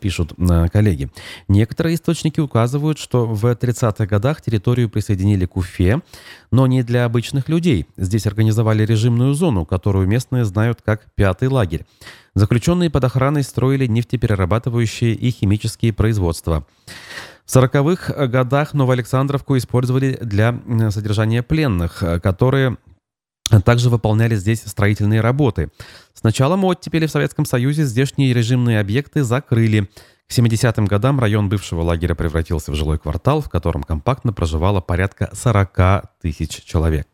пишут 0.00 0.32
э, 0.38 0.68
коллеги. 0.68 1.10
Некоторые 1.46 1.94
источники 1.94 2.40
указывают, 2.40 2.98
что 2.98 3.26
в 3.26 3.44
30-х 3.44 4.06
годах 4.06 4.42
территорию 4.42 4.88
присоединили 4.88 5.46
к 5.46 5.56
Уфе, 5.56 6.00
но 6.50 6.66
не 6.66 6.82
для 6.82 7.04
обычных 7.04 7.48
людей. 7.48 7.86
Здесь 7.96 8.26
организовали 8.26 8.84
режимную 8.84 9.34
зону, 9.34 9.64
которую 9.64 10.08
местные 10.08 10.44
знают 10.44 10.80
как 10.82 11.06
«пятый 11.14 11.48
лагерь». 11.48 11.86
Заключенные 12.34 12.90
под 12.90 13.04
охраной 13.04 13.42
строили 13.42 13.86
нефтеперерабатывающие 13.86 15.12
и 15.12 15.30
химические 15.30 15.92
производства. 15.92 16.66
В 17.44 17.56
40-х 17.56 18.26
годах 18.26 18.74
Новоалександровку 18.74 19.56
использовали 19.56 20.18
для 20.20 20.60
содержания 20.90 21.42
пленных, 21.42 22.02
э, 22.02 22.20
которые 22.20 22.76
также 23.64 23.90
выполняли 23.90 24.36
здесь 24.36 24.62
строительные 24.64 25.20
работы. 25.20 25.70
С 26.14 26.22
началом 26.22 26.64
оттепели 26.64 27.06
в 27.06 27.10
Советском 27.10 27.44
Союзе 27.44 27.84
здешние 27.84 28.32
режимные 28.32 28.80
объекты 28.80 29.24
закрыли. 29.24 29.88
К 30.28 30.32
70-м 30.32 30.84
годам 30.84 31.18
район 31.20 31.48
бывшего 31.48 31.82
лагеря 31.82 32.14
превратился 32.14 32.70
в 32.70 32.74
жилой 32.74 32.98
квартал, 32.98 33.40
в 33.40 33.48
котором 33.48 33.82
компактно 33.82 34.32
проживало 34.32 34.80
порядка 34.80 35.30
40 35.32 36.20
тысяч 36.20 36.62
человек. 36.64 37.06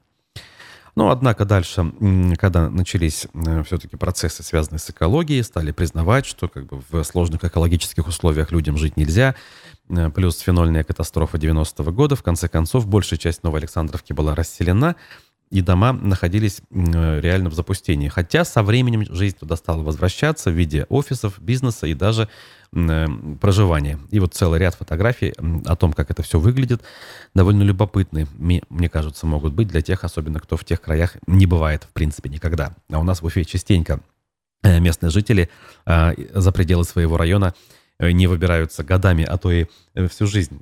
Но, 0.97 1.11
однако, 1.11 1.45
дальше, 1.45 1.93
когда 2.39 2.71
начались 2.71 3.27
э, 3.35 3.65
все-таки 3.65 3.97
процессы, 3.97 4.45
связанные 4.45 4.79
с 4.79 4.89
экологией, 4.91 5.43
стали 5.43 5.73
признавать, 5.73 6.25
что 6.25 6.47
как 6.47 6.67
бы, 6.67 6.83
в 6.89 7.03
сложных 7.03 7.45
экологических 7.45 8.07
условиях 8.07 8.53
людям 8.53 8.77
жить 8.77 8.97
нельзя, 8.97 9.35
э, 9.89 10.11
плюс 10.11 10.39
фенольная 10.39 10.85
катастрофа 10.85 11.37
90-го 11.37 11.91
года, 11.91 12.15
в 12.15 12.23
конце 12.23 12.49
концов, 12.49 12.87
большая 12.87 13.19
часть 13.19 13.43
Новой 13.43 13.61
Александровки 13.61 14.13
была 14.13 14.37
расселена, 14.37 14.95
и 15.51 15.61
дома 15.61 15.93
находились 15.93 16.63
э, 16.71 17.21
реально 17.21 17.51
в 17.51 17.55
запустении. 17.55 18.09
Хотя 18.09 18.45
со 18.45 18.63
временем 18.63 19.05
жизнь 19.15 19.37
туда 19.39 19.57
стала 19.57 19.83
возвращаться 19.83 20.51
в 20.51 20.55
виде 20.55 20.87
офисов, 20.89 21.41
бизнеса 21.41 21.87
и 21.87 21.95
даже 21.95 22.29
э, 22.73 23.07
проживания. 23.41 23.99
И 24.11 24.19
вот 24.21 24.35
целый 24.35 24.59
ряд 24.59 24.75
фотографий 24.75 25.33
о 25.67 25.77
том, 25.77 25.93
как 25.93 26.11
это 26.11 26.23
все 26.23 26.39
выглядит, 26.39 26.83
довольно 27.35 27.63
любопытные, 27.63 28.27
мне, 28.37 28.89
кажется, 28.89 29.27
могут 29.27 29.53
быть 29.53 29.69
для 29.69 29.81
тех, 29.81 30.03
особенно 30.05 30.41
кто 30.41 30.57
в 30.57 30.65
тех 30.65 30.81
краях 30.81 31.17
не 31.27 31.47
бывает, 31.47 31.85
в 31.85 31.93
принципе, 31.93 32.31
никогда. 32.31 32.75
А 32.91 32.99
у 32.99 33.05
нас 33.05 33.23
в 33.23 33.27
Уфе 33.27 33.45
частенько 33.45 34.01
э, 34.63 34.81
местные 34.81 35.11
жители 35.11 35.51
за 35.87 36.53
пределы 36.53 36.85
своего 36.85 37.17
района 37.17 37.55
не 38.01 38.27
выбираются 38.27 38.83
годами, 38.83 39.23
а 39.23 39.37
то 39.39 39.53
и 39.53 39.67
всю 40.09 40.27
жизнь 40.27 40.61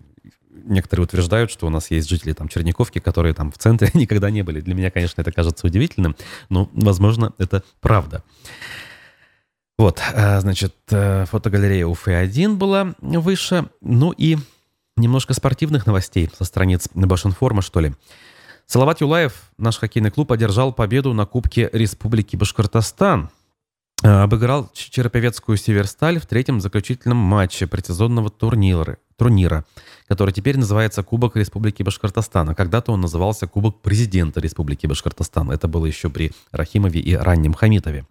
некоторые 0.65 1.05
утверждают, 1.05 1.51
что 1.51 1.67
у 1.67 1.71
нас 1.71 1.91
есть 1.91 2.09
жители 2.09 2.33
там 2.33 2.49
Черниковки, 2.49 2.99
которые 2.99 3.35
там 3.35 3.51
в 3.51 3.59
центре 3.59 3.91
никогда 3.95 4.31
не 4.31 4.43
были. 4.43 4.61
Для 4.61 4.75
меня, 4.75 4.91
конечно, 4.91 5.21
это 5.21 5.33
кажется 5.33 5.67
удивительным, 5.67 6.17
но, 6.49 6.69
возможно, 6.73 7.33
это 7.39 7.63
правда. 7.81 8.23
Вот, 9.79 10.01
а, 10.15 10.41
значит, 10.41 10.75
э, 10.91 11.25
фотогалерея 11.27 11.87
Уфы-1 11.87 12.55
была 12.55 12.95
выше. 13.01 13.69
Ну 13.81 14.13
и 14.13 14.37
немножко 14.97 15.35
спортивных 15.35 15.87
новостей 15.87 16.31
со 16.39 16.45
страниц 16.45 16.89
Башинформа, 16.95 17.63
что 17.63 17.81
ли. 17.81 17.93
Салават 18.67 19.01
Юлаев, 19.01 19.51
наш 19.59 19.79
хоккейный 19.79 20.11
клуб, 20.11 20.33
одержал 20.33 20.73
победу 20.73 21.13
на 21.13 21.27
Кубке 21.27 21.69
Республики 21.73 22.37
Башкортостан. 22.37 23.31
Э, 24.03 24.23
обыграл 24.23 24.69
Череповецкую 24.73 25.57
Северсталь 25.57 26.19
в 26.19 26.27
третьем 26.27 26.61
заключительном 26.61 27.19
матче 27.19 27.67
предсезонного 27.67 28.31
турнира 28.31 28.99
турнира, 29.17 29.65
который 30.09 30.33
теперь 30.33 30.59
называется 30.59 31.05
Кубок 31.05 31.37
Республики 31.37 31.85
Башкортостан. 31.85 32.51
А 32.51 32.55
когда-то 32.57 32.91
он 32.91 33.01
назывался 33.01 33.47
Кубок 33.47 33.81
Президента 33.81 34.41
Республики 34.41 34.89
Башкортостан. 34.89 35.53
Это 35.53 35.69
было 35.69 35.87
еще 35.87 36.11
при 36.11 36.33
Рахимове 36.51 37.01
и 37.01 37.15
раннем 37.15 37.55
Хамитове. 37.55 38.05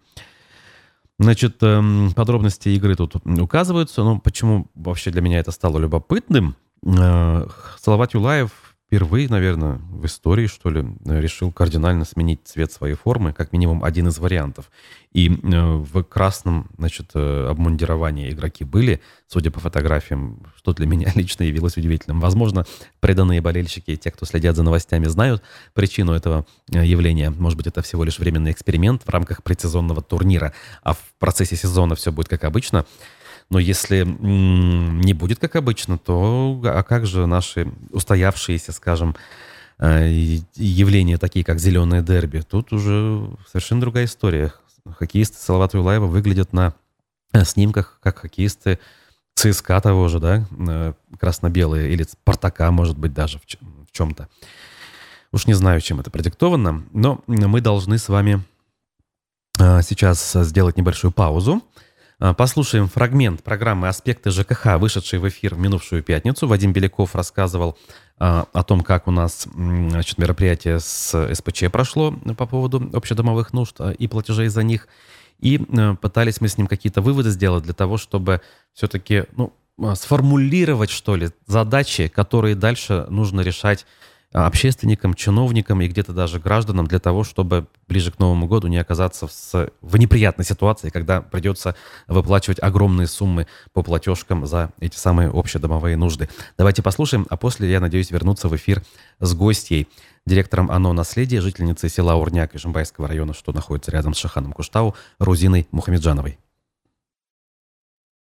Значит, 1.18 1.58
эм, 1.60 2.12
подробности 2.14 2.70
игры 2.70 2.96
тут 2.96 3.16
указываются, 3.26 4.02
но 4.02 4.18
почему 4.18 4.68
вообще 4.74 5.10
для 5.10 5.20
меня 5.20 5.38
это 5.38 5.50
стало 5.50 5.78
любопытным? 5.78 6.56
Э, 6.84 7.46
Салават 7.78 8.14
Юлаев 8.14 8.50
впервые, 8.92 9.26
наверное, 9.26 9.80
в 9.90 10.04
истории, 10.04 10.46
что 10.46 10.68
ли, 10.68 10.84
решил 11.06 11.50
кардинально 11.50 12.04
сменить 12.04 12.40
цвет 12.44 12.70
своей 12.72 12.94
формы, 12.94 13.32
как 13.32 13.50
минимум 13.50 13.82
один 13.82 14.08
из 14.08 14.18
вариантов. 14.18 14.70
И 15.14 15.30
э, 15.30 15.32
в 15.32 16.02
красном, 16.02 16.68
значит, 16.76 17.12
э, 17.14 17.46
обмундировании 17.48 18.30
игроки 18.30 18.64
были, 18.64 19.00
судя 19.28 19.50
по 19.50 19.60
фотографиям, 19.60 20.42
что 20.58 20.74
для 20.74 20.86
меня 20.86 21.10
лично 21.14 21.44
явилось 21.44 21.78
удивительным. 21.78 22.20
Возможно, 22.20 22.66
преданные 23.00 23.40
болельщики, 23.40 23.96
те, 23.96 24.10
кто 24.10 24.26
следят 24.26 24.56
за 24.56 24.62
новостями, 24.62 25.06
знают 25.06 25.42
причину 25.72 26.12
этого 26.12 26.44
э, 26.70 26.84
явления. 26.84 27.30
Может 27.30 27.56
быть, 27.56 27.68
это 27.68 27.80
всего 27.80 28.04
лишь 28.04 28.18
временный 28.18 28.50
эксперимент 28.50 29.04
в 29.06 29.08
рамках 29.08 29.42
предсезонного 29.42 30.02
турнира, 30.02 30.52
а 30.82 30.92
в 30.92 31.00
процессе 31.18 31.56
сезона 31.56 31.94
все 31.94 32.12
будет 32.12 32.28
как 32.28 32.44
обычно. 32.44 32.84
Но 33.50 33.58
если 33.58 34.04
не 34.04 35.12
будет 35.12 35.38
как 35.38 35.56
обычно, 35.56 35.98
то 35.98 36.60
а 36.64 36.82
как 36.82 37.06
же 37.06 37.26
наши 37.26 37.70
устоявшиеся, 37.90 38.72
скажем, 38.72 39.14
э, 39.78 40.08
явления, 40.54 41.18
такие 41.18 41.44
как 41.44 41.58
зеленое 41.58 42.02
дерби? 42.02 42.40
Тут 42.40 42.72
уже 42.72 43.28
совершенно 43.48 43.80
другая 43.80 44.06
история. 44.06 44.52
хоккеисты 44.98 45.38
Салавата 45.38 45.76
Юлаева 45.76 46.06
выглядят 46.06 46.52
на 46.52 46.74
снимках 47.44 47.98
как 48.02 48.18
хоккеисты 48.18 48.78
ЦСКА 49.34 49.80
того 49.80 50.08
же, 50.08 50.20
да, 50.20 50.46
э, 50.50 50.92
красно-белые, 51.18 51.92
или 51.92 52.02
Спартака, 52.04 52.70
может 52.70 52.98
быть, 52.98 53.12
даже 53.12 53.38
в, 53.38 53.46
чем-то. 53.92 54.28
Уж 55.32 55.46
не 55.46 55.54
знаю, 55.54 55.80
чем 55.80 56.00
это 56.00 56.10
продиктовано, 56.10 56.84
но 56.92 57.22
мы 57.26 57.60
должны 57.60 57.98
с 57.98 58.08
вами 58.08 58.42
э, 59.58 59.82
сейчас 59.82 60.32
сделать 60.32 60.76
небольшую 60.76 61.12
паузу. 61.12 61.62
Э, 62.22 62.34
послушаем 62.34 62.86
фрагмент 62.88 63.42
программы 63.42 63.88
«Аспекты 63.88 64.30
ЖКХ», 64.30 64.78
вышедшей 64.78 65.18
в 65.18 65.28
эфир 65.28 65.56
в 65.56 65.58
минувшую 65.58 66.04
пятницу. 66.04 66.46
Вадим 66.46 66.72
Беляков 66.72 67.16
рассказывал 67.16 67.76
о 68.18 68.62
том, 68.62 68.82
как 68.82 69.08
у 69.08 69.10
нас 69.10 69.48
значит, 69.52 70.16
мероприятие 70.16 70.78
с 70.78 71.34
СПЧ 71.34 71.64
прошло 71.72 72.12
по 72.38 72.46
поводу 72.46 72.88
общедомовых 72.92 73.52
нужд 73.52 73.80
и 73.80 74.06
платежей 74.06 74.46
за 74.46 74.62
них– 74.62 74.86
и 75.42 75.60
э, 75.60 75.96
пытались 76.00 76.40
мы 76.40 76.48
с 76.48 76.56
ним 76.56 76.68
какие-то 76.68 77.02
выводы 77.02 77.30
сделать 77.30 77.64
для 77.64 77.74
того, 77.74 77.98
чтобы 77.98 78.40
все-таки 78.72 79.24
ну, 79.36 79.52
сформулировать, 79.94 80.90
что 80.90 81.16
ли, 81.16 81.30
задачи, 81.46 82.08
которые 82.08 82.54
дальше 82.54 83.06
нужно 83.10 83.40
решать 83.40 83.84
общественникам, 84.32 85.14
чиновникам 85.14 85.80
и 85.80 85.88
где-то 85.88 86.12
даже 86.12 86.40
гражданам 86.40 86.86
для 86.86 86.98
того, 86.98 87.24
чтобы 87.24 87.66
ближе 87.86 88.10
к 88.10 88.18
Новому 88.18 88.46
году 88.46 88.68
не 88.68 88.78
оказаться 88.78 89.26
в, 89.26 89.70
в 89.82 89.96
неприятной 89.96 90.44
ситуации, 90.44 90.90
когда 90.90 91.20
придется 91.20 91.76
выплачивать 92.08 92.62
огромные 92.62 93.06
суммы 93.06 93.46
по 93.72 93.82
платежкам 93.82 94.46
за 94.46 94.72
эти 94.80 94.96
самые 94.96 95.30
общедомовые 95.30 95.96
нужды. 95.96 96.28
Давайте 96.56 96.82
послушаем, 96.82 97.26
а 97.28 97.36
после, 97.36 97.70
я 97.70 97.80
надеюсь, 97.80 98.10
вернуться 98.10 98.48
в 98.48 98.56
эфир 98.56 98.82
с 99.20 99.34
гостьей 99.34 99.88
директором 100.26 100.70
ОНО 100.70 100.92
«Наследие», 100.92 101.40
жительницей 101.40 101.90
села 101.90 102.14
Урняк 102.14 102.54
Ижембайского 102.54 103.08
района, 103.08 103.34
что 103.34 103.52
находится 103.52 103.90
рядом 103.90 104.14
с 104.14 104.18
Шаханом 104.18 104.52
Куштау, 104.52 104.94
Рузиной 105.18 105.66
Мухамеджановой. 105.72 106.38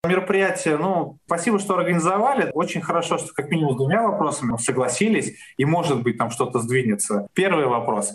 Мероприятие, 0.02 0.78
ну, 0.78 1.18
спасибо, 1.26 1.58
что 1.58 1.76
организовали. 1.76 2.50
Очень 2.54 2.80
хорошо, 2.80 3.18
что 3.18 3.34
как 3.34 3.50
минимум 3.50 3.74
с 3.74 3.76
двумя 3.76 4.02
вопросами 4.02 4.56
согласились, 4.56 5.36
и 5.58 5.66
может 5.66 6.02
быть 6.02 6.16
там 6.16 6.30
что-то 6.30 6.58
сдвинется. 6.60 7.28
Первый 7.34 7.66
вопрос. 7.66 8.14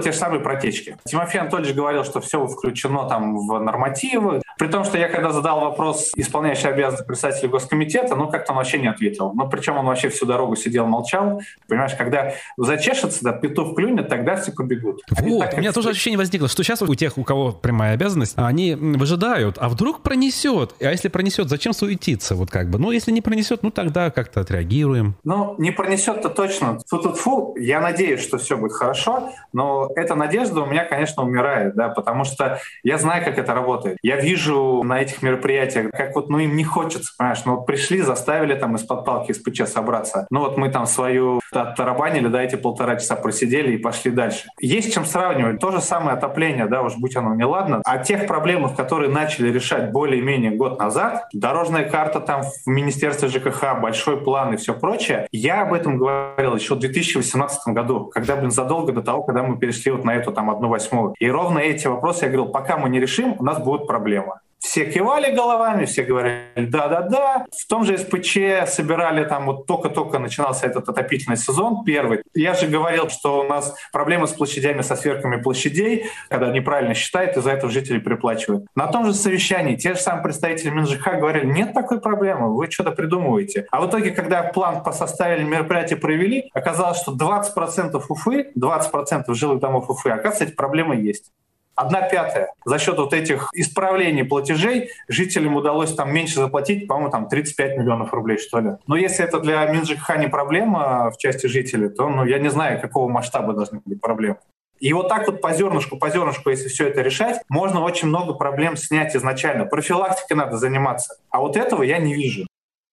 Те 0.00 0.12
же 0.12 0.18
самые 0.18 0.40
протечки. 0.40 0.96
Тимофей 1.04 1.40
Анатольевич 1.40 1.74
говорил, 1.74 2.04
что 2.04 2.20
все 2.20 2.46
включено 2.46 3.08
там 3.08 3.36
в 3.36 3.58
нормативы. 3.58 4.42
При 4.58 4.68
том, 4.68 4.84
что 4.84 4.96
я 4.98 5.08
когда 5.08 5.32
задал 5.32 5.60
вопрос 5.60 6.12
исполняющий 6.16 6.68
обязанности 6.68 7.06
председателя 7.06 7.48
госкомитета, 7.48 8.16
ну 8.16 8.28
как-то 8.28 8.52
он 8.52 8.58
вообще 8.58 8.78
не 8.78 8.88
ответил. 8.88 9.32
Ну 9.34 9.48
причем 9.48 9.76
он 9.76 9.86
вообще 9.86 10.08
всю 10.08 10.26
дорогу 10.26 10.56
сидел, 10.56 10.86
молчал. 10.86 11.40
Понимаешь, 11.68 11.94
когда 11.96 12.32
зачешется, 12.56 13.22
да, 13.22 13.32
петух 13.32 13.76
клюнет, 13.76 14.08
тогда 14.08 14.36
все 14.36 14.52
побегут. 14.52 15.02
Они 15.16 15.32
вот, 15.32 15.40
так, 15.40 15.54
у 15.54 15.60
меня 15.60 15.72
тоже 15.72 15.90
ощущение 15.90 16.18
возникло, 16.18 16.48
что 16.48 16.62
сейчас 16.62 16.82
у 16.82 16.94
тех, 16.94 17.18
у 17.18 17.24
кого 17.24 17.52
прямая 17.52 17.94
обязанность, 17.94 18.34
они 18.36 18.74
выжидают, 18.74 19.56
а 19.58 19.68
вдруг 19.68 20.02
пронесет. 20.02 20.74
А 20.80 20.90
если 20.90 21.08
пронесет, 21.08 21.48
зачем 21.48 21.72
суетиться? 21.72 22.34
Вот 22.34 22.50
как 22.50 22.70
бы. 22.70 22.78
Ну, 22.78 22.90
если 22.90 23.10
не 23.10 23.20
пронесет, 23.20 23.62
ну 23.62 23.70
тогда 23.70 24.10
как-то 24.10 24.40
отреагируем. 24.40 25.16
Ну, 25.24 25.54
не 25.58 25.70
пронесет-то 25.70 26.28
точно. 26.30 26.78
Фу-тут-фу. 26.88 27.56
Я 27.58 27.80
надеюсь, 27.80 28.22
что 28.22 28.38
все 28.38 28.56
будет 28.56 28.72
хорошо, 28.72 29.32
но 29.52 29.81
эта 29.96 30.14
надежда 30.14 30.62
у 30.62 30.66
меня, 30.66 30.84
конечно, 30.84 31.22
умирает, 31.22 31.74
да, 31.74 31.88
потому 31.88 32.24
что 32.24 32.58
я 32.82 32.98
знаю, 32.98 33.24
как 33.24 33.38
это 33.38 33.54
работает. 33.54 33.98
Я 34.02 34.16
вижу 34.16 34.82
на 34.84 35.00
этих 35.00 35.22
мероприятиях, 35.22 35.90
как 35.92 36.14
вот, 36.14 36.28
ну, 36.28 36.38
им 36.38 36.56
не 36.56 36.64
хочется, 36.64 37.12
понимаешь, 37.16 37.42
ну, 37.44 37.56
вот 37.56 37.66
пришли, 37.66 38.00
заставили 38.00 38.54
там 38.54 38.76
из-под 38.76 39.04
палки, 39.04 39.32
из 39.32 39.38
ПЧ 39.38 39.62
собраться. 39.66 40.26
Ну, 40.30 40.40
вот 40.40 40.56
мы 40.56 40.70
там 40.70 40.86
свою 40.86 41.40
оттарабанили, 41.52 42.28
да, 42.28 42.42
эти 42.42 42.56
полтора 42.56 42.96
часа 42.96 43.16
просидели 43.16 43.72
и 43.72 43.78
пошли 43.78 44.10
дальше. 44.10 44.48
Есть 44.60 44.92
чем 44.92 45.04
сравнивать. 45.04 45.60
То 45.60 45.70
же 45.70 45.80
самое 45.80 46.16
отопление, 46.16 46.66
да, 46.66 46.82
уж 46.82 46.96
будь 46.96 47.16
оно 47.16 47.34
неладно. 47.34 47.82
О 47.84 47.98
тех 47.98 48.26
проблемах, 48.26 48.76
которые 48.76 49.10
начали 49.10 49.50
решать 49.52 49.92
более-менее 49.92 50.52
год 50.52 50.78
назад, 50.78 51.26
дорожная 51.32 51.88
карта 51.88 52.20
там 52.20 52.42
в 52.42 52.66
Министерстве 52.66 53.28
ЖКХ, 53.28 53.80
большой 53.80 54.20
план 54.20 54.54
и 54.54 54.56
все 54.56 54.74
прочее, 54.74 55.28
я 55.32 55.62
об 55.62 55.72
этом 55.72 55.98
говорил 55.98 56.56
еще 56.56 56.74
в 56.74 56.78
2018 56.78 57.68
году, 57.68 58.06
когда, 58.06 58.36
блин, 58.36 58.50
задолго 58.50 58.92
до 58.92 59.02
того, 59.02 59.22
когда 59.22 59.42
мы 59.42 59.58
перешли 59.58 59.71
перешли 59.72 59.92
вот 59.92 60.04
на 60.04 60.14
эту 60.14 60.32
там 60.32 60.50
одну 60.50 60.68
восьмую. 60.68 61.14
И 61.18 61.28
ровно 61.28 61.58
эти 61.58 61.86
вопросы 61.86 62.26
я 62.26 62.30
говорил, 62.30 62.52
пока 62.52 62.76
мы 62.76 62.88
не 62.90 63.00
решим, 63.00 63.36
у 63.38 63.44
нас 63.44 63.58
будет 63.58 63.86
проблема. 63.86 64.41
Все 64.62 64.84
кивали 64.84 65.34
головами, 65.34 65.86
все 65.86 66.04
говорили 66.04 66.66
«да-да-да». 66.66 67.46
В 67.50 67.66
том 67.66 67.84
же 67.84 67.98
СПЧ 67.98 68.68
собирали 68.68 69.24
там 69.24 69.46
вот 69.46 69.66
только-только 69.66 70.20
начинался 70.20 70.66
этот 70.66 70.88
отопительный 70.88 71.36
сезон 71.36 71.82
первый. 71.84 72.22
Я 72.32 72.54
же 72.54 72.68
говорил, 72.68 73.10
что 73.10 73.40
у 73.40 73.42
нас 73.42 73.74
проблемы 73.92 74.28
с 74.28 74.32
площадями, 74.32 74.82
со 74.82 74.94
сверками 74.94 75.42
площадей, 75.42 76.06
когда 76.28 76.50
неправильно 76.52 76.94
считают, 76.94 77.36
из-за 77.36 77.50
этого 77.50 77.72
жители 77.72 77.98
переплачивают. 77.98 78.64
На 78.76 78.86
том 78.86 79.04
же 79.04 79.14
совещании 79.14 79.74
те 79.74 79.94
же 79.94 80.00
самые 80.00 80.22
представители 80.22 80.70
МинЖХ 80.70 81.18
говорили 81.18 81.46
«нет 81.46 81.74
такой 81.74 82.00
проблемы, 82.00 82.54
вы 82.54 82.70
что-то 82.70 82.92
придумываете». 82.92 83.66
А 83.72 83.80
в 83.80 83.90
итоге, 83.90 84.12
когда 84.12 84.44
план 84.44 84.84
по 84.84 84.92
составили, 84.92 85.42
мероприятие 85.42 85.98
провели, 85.98 86.48
оказалось, 86.54 87.00
что 87.00 87.12
20% 87.12 88.00
Уфы, 88.08 88.52
20% 88.56 89.34
жилых 89.34 89.58
домов 89.58 89.90
Уфы, 89.90 90.10
оказывается, 90.10 90.44
эти 90.44 90.52
проблемы 90.54 90.94
есть. 90.96 91.32
Одна 91.74 92.02
пятая. 92.02 92.52
За 92.64 92.78
счет 92.78 92.98
вот 92.98 93.14
этих 93.14 93.48
исправлений 93.54 94.24
платежей 94.24 94.90
жителям 95.08 95.56
удалось 95.56 95.94
там 95.94 96.12
меньше 96.12 96.36
заплатить, 96.36 96.86
по-моему, 96.86 97.10
там 97.10 97.28
35 97.28 97.78
миллионов 97.78 98.12
рублей, 98.12 98.38
что 98.38 98.60
ли. 98.60 98.72
Но 98.86 98.96
если 98.96 99.24
это 99.24 99.40
для 99.40 99.64
Минжикха 99.66 100.16
не 100.16 100.28
проблема 100.28 101.10
в 101.10 101.16
части 101.16 101.46
жителей, 101.46 101.88
то 101.88 102.08
ну, 102.08 102.24
я 102.24 102.38
не 102.38 102.50
знаю, 102.50 102.80
какого 102.80 103.08
масштаба 103.08 103.54
должны 103.54 103.80
быть 103.84 104.00
проблемы. 104.00 104.36
И 104.80 104.92
вот 104.92 105.08
так 105.08 105.28
вот 105.28 105.40
по 105.40 105.52
зернышку, 105.52 105.96
по 105.96 106.10
зернышку, 106.10 106.50
если 106.50 106.68
все 106.68 106.88
это 106.88 107.02
решать, 107.02 107.40
можно 107.48 107.82
очень 107.82 108.08
много 108.08 108.34
проблем 108.34 108.76
снять 108.76 109.14
изначально. 109.14 109.64
Профилактикой 109.64 110.36
надо 110.36 110.56
заниматься. 110.56 111.14
А 111.30 111.38
вот 111.38 111.56
этого 111.56 111.84
я 111.84 111.98
не 111.98 112.14
вижу. 112.14 112.46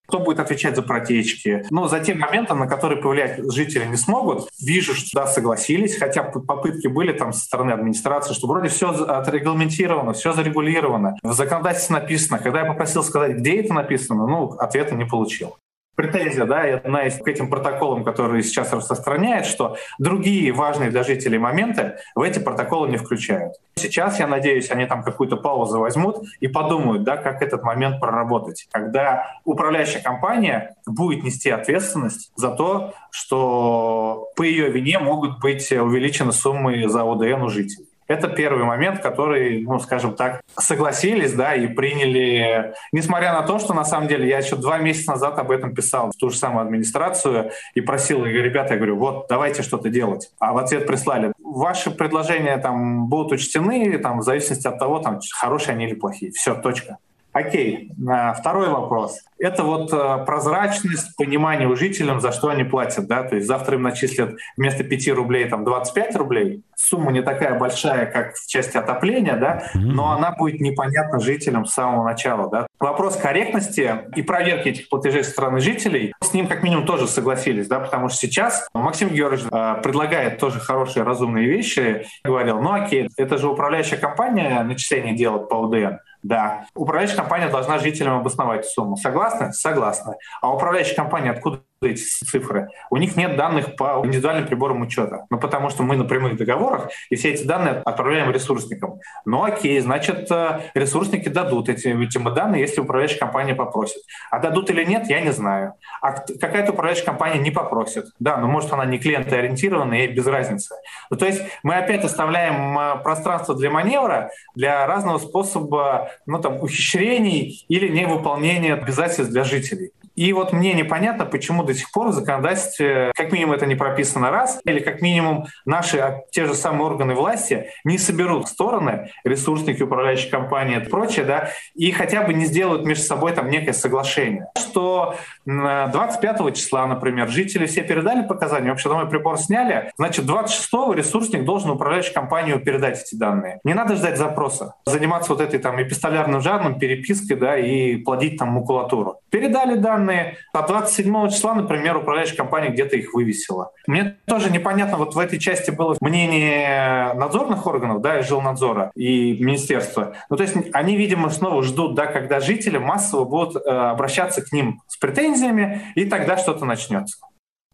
Кто 0.09 0.17
будет 0.17 0.39
отвечать 0.39 0.75
за 0.75 0.81
протечки? 0.81 1.67
Ну, 1.69 1.87
за 1.87 1.99
те 1.99 2.15
моменты, 2.15 2.55
на 2.55 2.65
которые 2.65 2.99
повлиять 2.99 3.39
жители 3.53 3.85
не 3.85 3.95
смогут. 3.95 4.49
Вижу, 4.59 4.95
что 4.95 5.07
да, 5.13 5.27
согласились, 5.27 5.97
хотя 5.97 6.23
попытки 6.23 6.87
были 6.87 7.13
там 7.13 7.31
со 7.31 7.41
стороны 7.41 7.73
администрации, 7.73 8.33
что 8.33 8.47
вроде 8.47 8.69
все 8.69 8.89
отрегламентировано, 8.89 10.13
все 10.13 10.33
зарегулировано. 10.33 11.15
В 11.21 11.33
законодательстве 11.33 11.97
написано. 11.97 12.39
Когда 12.39 12.61
я 12.61 12.65
попросил 12.65 13.03
сказать, 13.03 13.37
где 13.37 13.61
это 13.61 13.71
написано, 13.75 14.25
ну, 14.25 14.49
ответа 14.53 14.95
не 14.95 15.05
получил 15.05 15.55
претензия, 15.99 16.45
да, 16.45 16.65
и 16.65 16.71
одна 16.71 17.07
из 17.07 17.17
к 17.17 17.27
этим 17.27 17.49
протоколам, 17.49 18.05
которые 18.05 18.41
сейчас 18.41 18.71
распространяет, 18.71 19.45
что 19.45 19.75
другие 19.97 20.53
важные 20.53 20.91
для 20.91 21.03
жителей 21.03 21.37
моменты 21.37 21.97
в 22.15 22.21
эти 22.21 22.39
протоколы 22.39 22.87
не 22.87 22.95
включают. 22.95 23.55
Сейчас, 23.75 24.17
я 24.17 24.25
надеюсь, 24.25 24.71
они 24.71 24.85
там 24.85 25.03
какую-то 25.03 25.35
паузу 25.35 25.77
возьмут 25.77 26.23
и 26.39 26.47
подумают, 26.47 27.03
да, 27.03 27.17
как 27.17 27.41
этот 27.41 27.63
момент 27.63 27.99
проработать, 27.99 28.65
когда 28.71 29.41
управляющая 29.43 30.01
компания 30.01 30.77
будет 30.87 31.25
нести 31.25 31.49
ответственность 31.49 32.31
за 32.37 32.51
то, 32.51 32.93
что 33.11 34.29
по 34.37 34.43
ее 34.43 34.69
вине 34.69 34.99
могут 34.99 35.41
быть 35.41 35.69
увеличены 35.69 36.31
суммы 36.31 36.87
за 36.87 37.03
ОДН 37.03 37.43
у 37.43 37.49
жителей. 37.49 37.88
Это 38.09 38.27
первый 38.27 38.63
момент, 38.63 39.01
который, 39.01 39.61
ну, 39.61 39.79
скажем 39.79 40.15
так, 40.15 40.41
согласились, 40.57 41.33
да, 41.33 41.53
и 41.53 41.67
приняли, 41.67 42.73
несмотря 42.91 43.33
на 43.33 43.43
то, 43.43 43.59
что 43.59 43.75
на 43.75 43.85
самом 43.85 44.07
деле 44.07 44.27
я 44.27 44.39
еще 44.39 44.55
два 44.55 44.79
месяца 44.79 45.11
назад 45.11 45.37
об 45.37 45.51
этом 45.51 45.75
писал 45.75 46.09
в 46.09 46.15
ту 46.17 46.31
же 46.31 46.37
самую 46.37 46.65
администрацию 46.65 47.51
и 47.75 47.81
просил, 47.81 48.25
и 48.25 48.31
ребята, 48.31 48.73
я 48.73 48.77
говорю, 48.77 48.97
вот, 48.97 49.27
давайте 49.29 49.61
что-то 49.61 49.89
делать. 49.89 50.31
А 50.39 50.53
в 50.53 50.57
ответ 50.57 50.87
прислали, 50.87 51.33
ваши 51.37 51.91
предложения 51.91 52.57
там 52.57 53.05
будут 53.09 53.33
учтены, 53.33 53.95
там, 53.99 54.19
в 54.19 54.23
зависимости 54.23 54.67
от 54.67 54.79
того, 54.79 54.97
там, 54.97 55.19
хорошие 55.31 55.73
они 55.73 55.85
или 55.85 55.93
плохие. 55.93 56.31
Все, 56.31 56.55
точка. 56.55 56.97
Окей, 57.31 57.91
а, 58.09 58.33
второй 58.33 58.69
вопрос. 58.69 59.19
Это 59.37 59.63
вот 59.63 59.93
э, 59.93 60.25
прозрачность, 60.25 61.15
понимание 61.15 61.67
у 61.67 61.75
жителям, 61.75 62.19
за 62.19 62.31
что 62.31 62.49
они 62.49 62.63
платят. 62.63 63.07
Да? 63.07 63.23
То 63.23 63.35
есть 63.35 63.47
завтра 63.47 63.75
им 63.75 63.83
начислят 63.83 64.35
вместо 64.57 64.83
5 64.83 65.09
рублей 65.09 65.47
там, 65.47 65.63
25 65.63 66.15
рублей. 66.17 66.63
Сумма 66.75 67.11
не 67.11 67.21
такая 67.21 67.57
большая, 67.57 68.07
как 68.07 68.35
в 68.35 68.47
части 68.47 68.77
отопления, 68.77 69.37
да? 69.37 69.63
но 69.75 70.11
она 70.11 70.31
будет 70.31 70.59
непонятна 70.59 71.19
жителям 71.19 71.65
с 71.65 71.73
самого 71.73 72.03
начала. 72.03 72.49
Да? 72.49 72.67
Вопрос 72.79 73.15
корректности 73.15 74.05
и 74.15 74.21
проверки 74.23 74.69
этих 74.69 74.89
платежей 74.89 75.23
со 75.23 75.31
стороны 75.31 75.59
жителей, 75.59 76.13
с 76.21 76.33
ним 76.33 76.47
как 76.47 76.63
минимум 76.63 76.85
тоже 76.85 77.07
согласились, 77.07 77.67
да? 77.67 77.79
потому 77.79 78.09
что 78.09 78.17
сейчас 78.17 78.67
Максим 78.73 79.09
Георгиевич 79.09 79.47
э, 79.51 79.81
предлагает 79.81 80.39
тоже 80.39 80.59
хорошие, 80.59 81.03
разумные 81.03 81.47
вещи. 81.47 82.05
Говорил, 82.23 82.59
ну 82.59 82.73
окей, 82.73 83.09
это 83.17 83.37
же 83.37 83.47
управляющая 83.47 83.97
компания 83.97 84.63
начисление 84.63 85.15
делает 85.15 85.47
по 85.47 85.55
УДН. 85.55 85.99
Да. 86.21 86.65
Управляющая 86.75 87.15
компания 87.15 87.49
должна 87.49 87.79
жителям 87.79 88.19
обосновать 88.19 88.65
сумму. 88.65 88.97
Согласны? 88.97 89.53
Согласны. 89.53 90.15
А 90.41 90.53
управляющая 90.53 90.95
компания 90.95 91.31
откуда 91.31 91.63
эти 91.81 92.01
цифры. 92.01 92.69
У 92.89 92.97
них 92.97 93.15
нет 93.15 93.37
данных 93.37 93.75
по 93.75 94.01
индивидуальным 94.03 94.45
приборам 94.45 94.81
учета. 94.81 95.25
Ну, 95.29 95.39
потому 95.39 95.69
что 95.69 95.83
мы 95.83 95.95
на 95.95 96.03
прямых 96.03 96.35
договорах, 96.37 96.89
и 97.09 97.15
все 97.15 97.31
эти 97.31 97.43
данные 97.43 97.81
отправляем 97.85 98.31
ресурсникам. 98.31 98.99
Ну, 99.25 99.43
окей, 99.43 99.79
значит, 99.79 100.29
э, 100.29 100.61
ресурсники 100.73 101.29
дадут 101.29 101.69
эти, 101.69 101.87
эти 101.87 102.17
данные, 102.17 102.61
если 102.61 102.81
управляющая 102.81 103.19
компания 103.19 103.55
попросит. 103.55 104.01
А 104.29 104.39
дадут 104.39 104.69
или 104.69 104.83
нет, 104.83 105.07
я 105.07 105.21
не 105.21 105.31
знаю. 105.31 105.73
А 106.01 106.11
какая-то 106.11 106.73
управляющая 106.73 107.05
компания 107.05 107.39
не 107.39 107.51
попросит. 107.51 108.07
Да, 108.19 108.37
но 108.37 108.47
может 108.47 108.73
она 108.73 108.85
не 108.85 108.99
клиентоориентированная, 108.99 110.05
и 110.05 110.07
без 110.07 110.27
разницы. 110.27 110.75
Ну, 111.09 111.17
то 111.17 111.25
есть 111.25 111.41
мы 111.63 111.75
опять 111.75 112.03
оставляем 112.03 112.77
э, 112.77 113.03
пространство 113.03 113.55
для 113.55 113.69
маневра, 113.69 114.31
для 114.53 114.85
разного 114.85 115.17
способа 115.17 116.11
ну, 116.25 116.39
там, 116.41 116.61
ухищрений 116.61 117.65
или 117.69 117.87
невыполнения 117.87 118.73
обязательств 118.73 119.31
для 119.31 119.43
жителей. 119.45 119.91
И 120.19 120.33
вот 120.33 120.51
мне 120.51 120.73
непонятно, 120.73 121.25
почему 121.25 121.63
до 121.63 121.73
сих 121.73 121.93
пор 121.93 122.09
в 122.09 122.11
законодательстве, 122.11 123.13
как 123.15 123.31
минимум, 123.31 123.53
это 123.53 123.65
не 123.65 123.75
прописано 123.75 124.31
раз, 124.31 124.59
или 124.65 124.79
как 124.79 125.01
минимум 125.01 125.45
наши 125.63 125.97
а, 125.97 126.23
те 126.29 126.45
же 126.45 126.55
самые 126.55 126.87
органы 126.87 127.15
власти 127.15 127.69
не 127.85 127.97
соберут 127.97 128.49
стороны, 128.49 129.11
ресурсники, 129.23 129.81
управляющие 129.81 130.29
компании 130.29 130.75
и 130.75 130.89
прочее, 130.89 131.23
да, 131.23 131.51
и 131.73 131.89
хотя 131.91 132.23
бы 132.23 132.33
не 132.33 132.47
сделают 132.47 132.83
между 132.83 133.05
собой 133.05 133.31
там 133.31 133.49
некое 133.49 133.71
соглашение. 133.71 134.47
Что 134.57 135.15
25 135.45 136.53
числа, 136.53 136.85
например, 136.85 137.29
жители 137.29 137.65
все 137.65 137.83
передали 137.83 138.27
показания, 138.27 138.71
общедомовой 138.71 139.09
прибор 139.09 139.37
сняли, 139.37 139.93
значит, 139.97 140.25
26 140.25 140.97
ресурсник 140.97 141.45
должен 141.45 141.69
управляющей 141.69 142.13
компанию 142.13 142.59
передать 142.59 143.01
эти 143.01 143.15
данные. 143.15 143.61
Не 143.63 143.73
надо 143.73 143.95
ждать 143.95 144.17
запроса, 144.17 144.73
заниматься 144.85 145.31
вот 145.31 145.39
этой 145.39 145.59
там 145.59 145.81
эпистолярным 145.81 146.41
жанром, 146.41 146.77
перепиской, 146.77 147.37
да, 147.37 147.57
и 147.57 147.95
плодить 147.95 148.37
там 148.37 148.49
макулатуру. 148.49 149.21
Передали 149.29 149.75
данные, 149.75 150.08
данные. 150.09 150.37
А 150.53 150.65
27 150.65 151.29
числа, 151.29 151.53
например, 151.53 151.97
управляющая 151.97 152.35
компания 152.35 152.69
где-то 152.69 152.97
их 152.97 153.13
вывесила. 153.13 153.71
Мне 153.87 154.17
тоже 154.25 154.51
непонятно, 154.51 154.97
вот 154.97 155.15
в 155.15 155.19
этой 155.19 155.39
части 155.39 155.71
было 155.71 155.95
мнение 156.01 157.13
надзорных 157.13 157.65
органов, 157.65 158.01
да, 158.01 158.19
и 158.19 158.23
жилнадзора, 158.23 158.91
и 158.95 159.41
министерства. 159.43 160.15
Ну, 160.29 160.37
то 160.37 160.43
есть 160.43 160.55
они, 160.73 160.95
видимо, 160.95 161.29
снова 161.29 161.63
ждут, 161.63 161.95
да, 161.95 162.07
когда 162.07 162.39
жители 162.39 162.77
массово 162.77 163.25
будут 163.25 163.55
э, 163.55 163.69
обращаться 163.69 164.41
к 164.41 164.51
ним 164.51 164.81
с 164.87 164.97
претензиями, 164.97 165.81
и 165.95 166.05
тогда 166.05 166.37
что-то 166.37 166.65
начнется. 166.65 167.17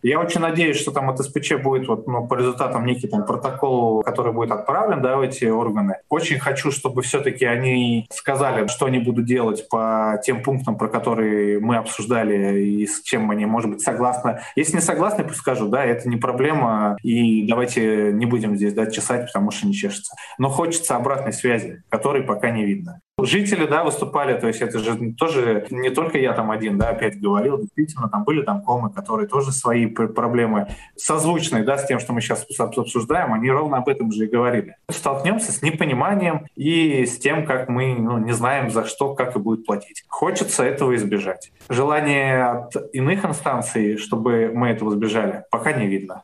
Я 0.06 0.20
очень 0.20 0.40
надеюсь, 0.40 0.78
что 0.78 0.92
там 0.92 1.10
от 1.10 1.18
СПЧ 1.18 1.54
будет 1.64 1.88
вот, 1.88 2.06
ну, 2.06 2.28
по 2.28 2.36
результатам 2.36 2.86
некий 2.86 3.08
там 3.08 3.26
протокол, 3.26 4.04
который 4.04 4.34
будет 4.34 4.52
отправлен 4.52 5.02
да, 5.02 5.18
в 5.18 5.22
эти 5.22 5.46
органы. 5.46 5.96
Очень 6.10 6.38
хочу, 6.38 6.70
чтобы 6.70 7.02
все-таки 7.02 7.44
они 7.44 8.06
сказали, 8.14 8.68
что 8.68 8.86
они 8.86 9.00
будут 9.00 9.26
делать 9.26 9.68
по 9.68 10.22
тем 10.24 10.44
пунктам, 10.44 10.78
про 10.78 10.90
которые 10.90 11.60
мы 11.60 11.78
обсуждали, 11.78 12.62
и 12.62 12.86
с 12.86 13.02
чем 13.02 13.32
они, 13.32 13.48
может 13.48 13.72
быть, 13.72 13.82
согласны. 13.82 14.42
Если 14.56 14.76
не 14.76 14.82
согласны, 14.82 15.24
пусть 15.24 15.40
скажут, 15.40 15.72
да, 15.72 15.84
это 15.84 16.08
не 16.08 16.18
проблема, 16.18 16.98
и 17.02 17.48
давайте 17.48 18.12
не 18.14 18.28
будем 18.28 18.56
здесь 18.58 18.76
да, 18.76 18.86
чесать, 18.86 19.26
потому 19.26 19.50
что 19.50 19.66
не 19.66 19.74
чешется. 19.74 20.14
Но 20.38 20.50
хочется 20.50 20.96
обратной 20.96 21.34
связи, 21.34 21.82
которой 21.90 22.22
пока 22.22 22.52
не 22.52 22.64
видно. 22.64 23.02
Жители, 23.18 23.66
да, 23.66 23.86
выступали, 23.86 24.38
то 24.38 24.48
есть 24.48 24.62
это 24.62 24.80
же 24.80 25.14
тоже 25.14 25.66
не 25.70 25.90
только 25.90 26.18
я 26.18 26.34
там 26.34 26.52
один, 26.52 26.78
да, 26.78 26.90
опять 26.90 27.18
говорил, 27.18 27.60
действительно, 27.60 28.10
там 28.10 28.26
были 28.26 28.42
там 28.42 28.62
комы, 28.62 28.90
которые 28.90 29.30
тоже 29.30 29.54
свои 29.54 29.86
проблемы 29.86 30.68
созвучные, 30.98 31.64
да, 31.64 31.78
с 31.78 31.88
тем, 31.88 32.00
что 32.00 32.12
мы 32.12 32.20
сейчас 32.20 32.46
обсуждаем, 32.60 33.32
они 33.32 33.50
ровно 33.50 33.78
об 33.78 33.88
этом 33.88 34.12
же 34.12 34.26
и 34.26 34.30
говорили. 34.30 34.76
Столкнемся 34.90 35.54
с 35.54 35.62
непониманием 35.62 36.48
и 36.58 37.06
с 37.06 37.18
тем, 37.18 37.46
как 37.46 37.70
мы 37.70 37.96
ну, 37.96 38.18
не 38.18 38.34
знаем, 38.34 38.70
за 38.70 38.84
что, 38.84 39.16
как 39.16 39.38
и 39.38 39.40
будет 39.40 39.66
платить. 39.66 40.04
Хочется 40.10 40.66
этого 40.66 40.94
избежать. 40.96 41.54
Желание 41.70 42.44
от 42.44 42.76
иных 42.94 43.24
инстанций, 43.24 43.96
чтобы 43.96 44.52
мы 44.54 44.72
этого 44.72 44.94
избежали, 44.94 45.46
пока 45.52 45.72
не 45.72 45.88
видно. 45.88 46.24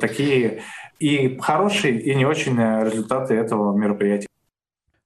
Такие 0.00 0.62
и 0.98 1.38
хорошие, 1.38 2.00
и 2.00 2.14
не 2.14 2.24
очень 2.24 2.56
результаты 2.56 3.34
этого 3.34 3.76
мероприятия. 3.76 4.29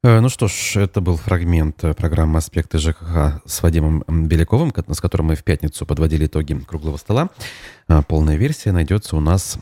Э, 0.04 0.20
ну 0.20 0.28
что 0.28 0.48
ж, 0.48 0.76
это 0.76 1.00
был 1.00 1.16
фрагмент 1.16 1.82
э, 1.82 1.94
программы 1.94 2.36
«Аспекты 2.36 2.76
ЖКХ» 2.76 3.40
с 3.46 3.62
Вадимом 3.62 4.04
Беляковым, 4.06 4.70
с 4.86 5.00
которым 5.00 5.28
мы 5.28 5.34
в 5.34 5.42
пятницу 5.42 5.86
подводили 5.86 6.26
итоги 6.26 6.60
круглого 6.60 6.98
стола. 6.98 7.30
Э, 7.88 8.02
полная 8.06 8.36
версия 8.36 8.70
найдется 8.70 9.16
у 9.16 9.20
нас 9.20 9.56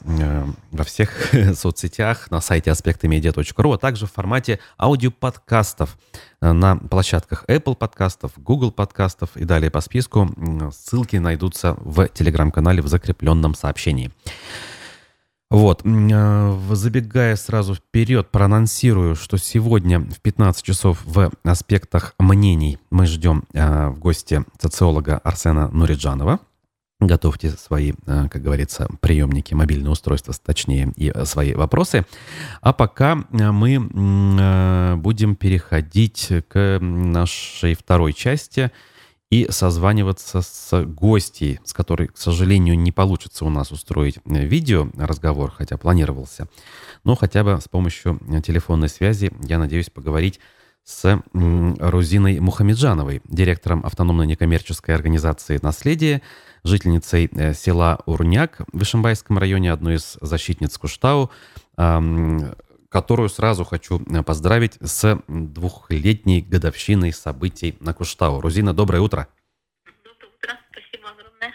во 0.72 0.83
всех 0.83 1.33
соцсетях, 1.55 2.28
на 2.33 2.40
сайте 2.40 2.72
аспектымедиа.ру, 2.72 3.72
а 3.72 3.78
также 3.78 4.07
в 4.07 4.12
формате 4.12 4.59
аудиоподкастов 4.81 5.96
на 6.40 6.74
площадках 6.74 7.44
Apple 7.46 7.76
подкастов, 7.76 8.33
Google 8.37 8.72
подкастов 8.72 9.37
и 9.37 9.44
далее 9.44 9.70
по 9.70 9.81
списку. 9.81 10.28
Ссылки 10.72 11.14
найдутся 11.18 11.76
в 11.78 12.09
телеграм-канале 12.09 12.83
в 12.83 12.88
закрепленном 12.88 13.55
сообщении. 13.55 14.11
Вот, 15.53 15.83
а, 15.85 16.59
забегая 16.71 17.37
сразу 17.37 17.75
вперед, 17.75 18.31
проанонсирую, 18.31 19.15
что 19.15 19.37
сегодня 19.37 20.01
в 20.01 20.19
15 20.23 20.65
часов 20.65 21.03
в 21.05 21.31
аспектах 21.45 22.15
мнений 22.19 22.79
мы 22.88 23.05
ждем 23.05 23.45
а, 23.55 23.91
в 23.91 23.99
гости 23.99 24.47
социолога 24.59 25.19
Арсена 25.19 25.69
Нуриджанова. 25.69 26.41
Готовьте 27.01 27.51
свои, 27.51 27.93
а, 28.07 28.29
как 28.29 28.41
говорится, 28.41 28.88
приемники, 29.01 29.53
мобильные 29.53 29.91
устройства, 29.91 30.33
точнее, 30.43 30.91
и 30.97 31.12
свои 31.27 31.53
вопросы. 31.53 32.07
А 32.62 32.73
пока 32.73 33.17
мы 33.31 33.79
будем 34.97 35.37
переходить 35.37 36.33
к 36.49 36.79
нашей 36.81 37.75
второй 37.75 38.15
части– 38.15 38.73
и 39.33 39.47
созваниваться 39.51 40.42
с 40.42 40.85
гостьей, 40.85 41.59
с 41.64 41.73
которой, 41.73 42.09
к 42.09 42.18
сожалению, 42.18 42.79
не 42.79 42.92
получится 42.92 43.47
у 43.47 43.49
нас 43.49 43.73
устроить 43.73 44.18
э, 44.27 44.45
видео 44.45 44.90
разговор, 44.95 45.51
хотя 45.51 45.79
планировался. 45.79 46.49
Но 47.03 47.16
хотя 47.16 47.42
бы 47.42 47.59
с 47.59 47.66
помощью 47.66 48.21
телефонной 48.45 48.90
связи 48.90 49.33
я 49.40 49.59
надеюсь 49.59 49.88
поговорить 49.88 50.38
с 50.85 51.23
Рузиной 51.33 52.40
Мухамеджановой, 52.40 53.23
директором 53.25 53.87
автономной 53.87 54.27
некоммерческой 54.27 54.95
организации 54.95 55.59
«Наследие», 55.62 56.21
жительницей 56.62 57.31
э, 57.33 57.55
села 57.55 58.01
Урняк 58.05 58.61
в 58.71 58.83
Ишимбайском 58.83 59.38
районе, 59.38 59.73
одной 59.73 59.95
из 59.95 60.18
защитниц 60.21 60.77
Куштау, 60.77 61.31
которую 62.92 63.31
сразу 63.31 63.64
хочу 63.64 64.02
э, 64.02 64.22
поздравить 64.22 64.74
с 64.81 65.18
двухлетней 65.26 66.42
годовщиной 66.42 67.12
событий 67.12 67.74
на 67.81 67.94
Куштау. 67.94 68.40
Рузина, 68.40 68.74
доброе 68.74 69.00
утро. 69.00 69.28
Доброе 70.05 70.31
утро, 70.37 70.59
спасибо 70.70 71.09
огромное. 71.09 71.55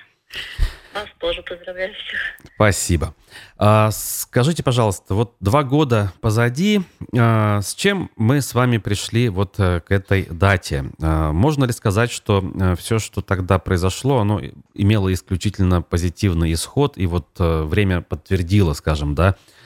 Вас 0.95 1.08
тоже 1.19 1.43
поздравляю 1.43 1.93
всех. 1.93 2.19
Спасибо. 2.56 3.13
А, 3.56 3.91
скажите, 3.91 4.63
пожалуйста, 4.63 5.13
вот 5.13 5.36
два 5.39 5.63
года 5.63 6.12
позади, 6.21 6.82
а, 7.15 7.62
с 7.62 7.76
чем 7.76 8.10
мы 8.15 8.41
с 8.41 8.56
вами 8.56 8.80
пришли 8.80 9.30
вот 9.30 9.56
а, 9.60 9.80
к 9.82 9.91
этой 9.91 10.23
дате? 10.23 10.86
А, 11.00 11.32
можно 11.34 11.65
ли 11.65 11.71
сказать, 11.71 12.10
что 12.10 12.43
а, 12.60 12.76
все, 12.76 12.97
что 12.97 13.21
тогда 13.21 13.60
произошло, 13.60 14.17
оно 14.17 14.41
имело 14.73 15.13
исключительно 15.13 15.84
позитивный 15.84 16.52
исход, 16.54 16.97
и 16.97 17.06
вот 17.06 17.28
время 17.38 18.02
подтвердило, 18.02 18.73
скажем, 18.73 19.13
да, 19.13 19.36
Э, 19.36 19.57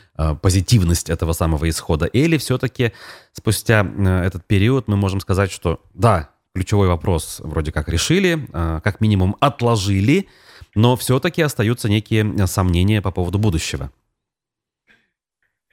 позитивность 0.42 1.10
этого 1.10 1.34
самого 1.34 1.70
исхода? 1.70 2.06
Или 2.06 2.38
все-таки 2.38 2.94
спустя 3.32 3.86
э, 3.86 4.26
этот 4.26 4.46
период 4.46 4.88
мы 4.88 4.98
можем 4.98 5.20
сказать, 5.20 5.52
что 5.52 5.82
да, 5.94 6.30
ключевой 6.54 6.88
вопрос 6.88 7.40
вроде 7.44 7.72
как 7.72 7.90
решили, 7.90 8.48
э, 8.54 8.82
как 8.84 9.02
минимум 9.02 9.36
отложили, 9.40 10.28
но 10.76 10.96
все-таки 10.96 11.42
остаются 11.42 11.90
некие 11.90 12.48
сомнения 12.48 13.02
по 13.02 13.12
поводу 13.12 13.40
будущего? 13.40 13.92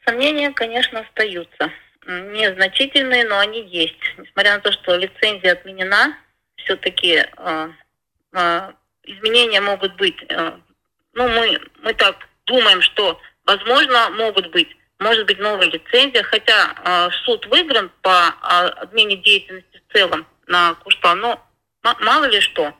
Сомнения, 0.04 0.50
конечно, 0.52 1.00
остаются. 1.00 1.70
Незначительные, 2.06 3.26
но 3.26 3.38
они 3.38 3.62
есть. 3.68 3.98
Несмотря 4.16 4.54
на 4.54 4.60
то, 4.60 4.72
что 4.72 4.96
лицензия 4.96 5.52
отменена, 5.52 6.16
все-таки 6.56 7.24
э, 7.36 7.68
э, 8.32 8.72
изменения 9.04 9.60
могут 9.60 9.96
быть. 9.96 10.16
Э, 10.30 10.52
ну, 11.12 11.28
мы, 11.28 11.60
мы 11.82 11.92
так 11.94 12.16
думаем, 12.46 12.80
что 12.80 13.20
Возможно, 13.48 14.10
могут 14.10 14.50
быть, 14.50 14.68
может 14.98 15.24
быть 15.24 15.38
новая 15.38 15.68
лицензия, 15.70 16.22
хотя 16.22 16.74
э, 16.84 17.08
суд 17.24 17.46
выигран 17.46 17.90
по 18.02 18.10
э, 18.10 18.66
отмене 18.82 19.16
деятельности 19.16 19.80
в 19.88 19.92
целом 19.94 20.26
на 20.46 20.74
Куштау, 20.74 21.14
но 21.14 21.42
мало 21.82 22.26
ли 22.26 22.42
что. 22.42 22.74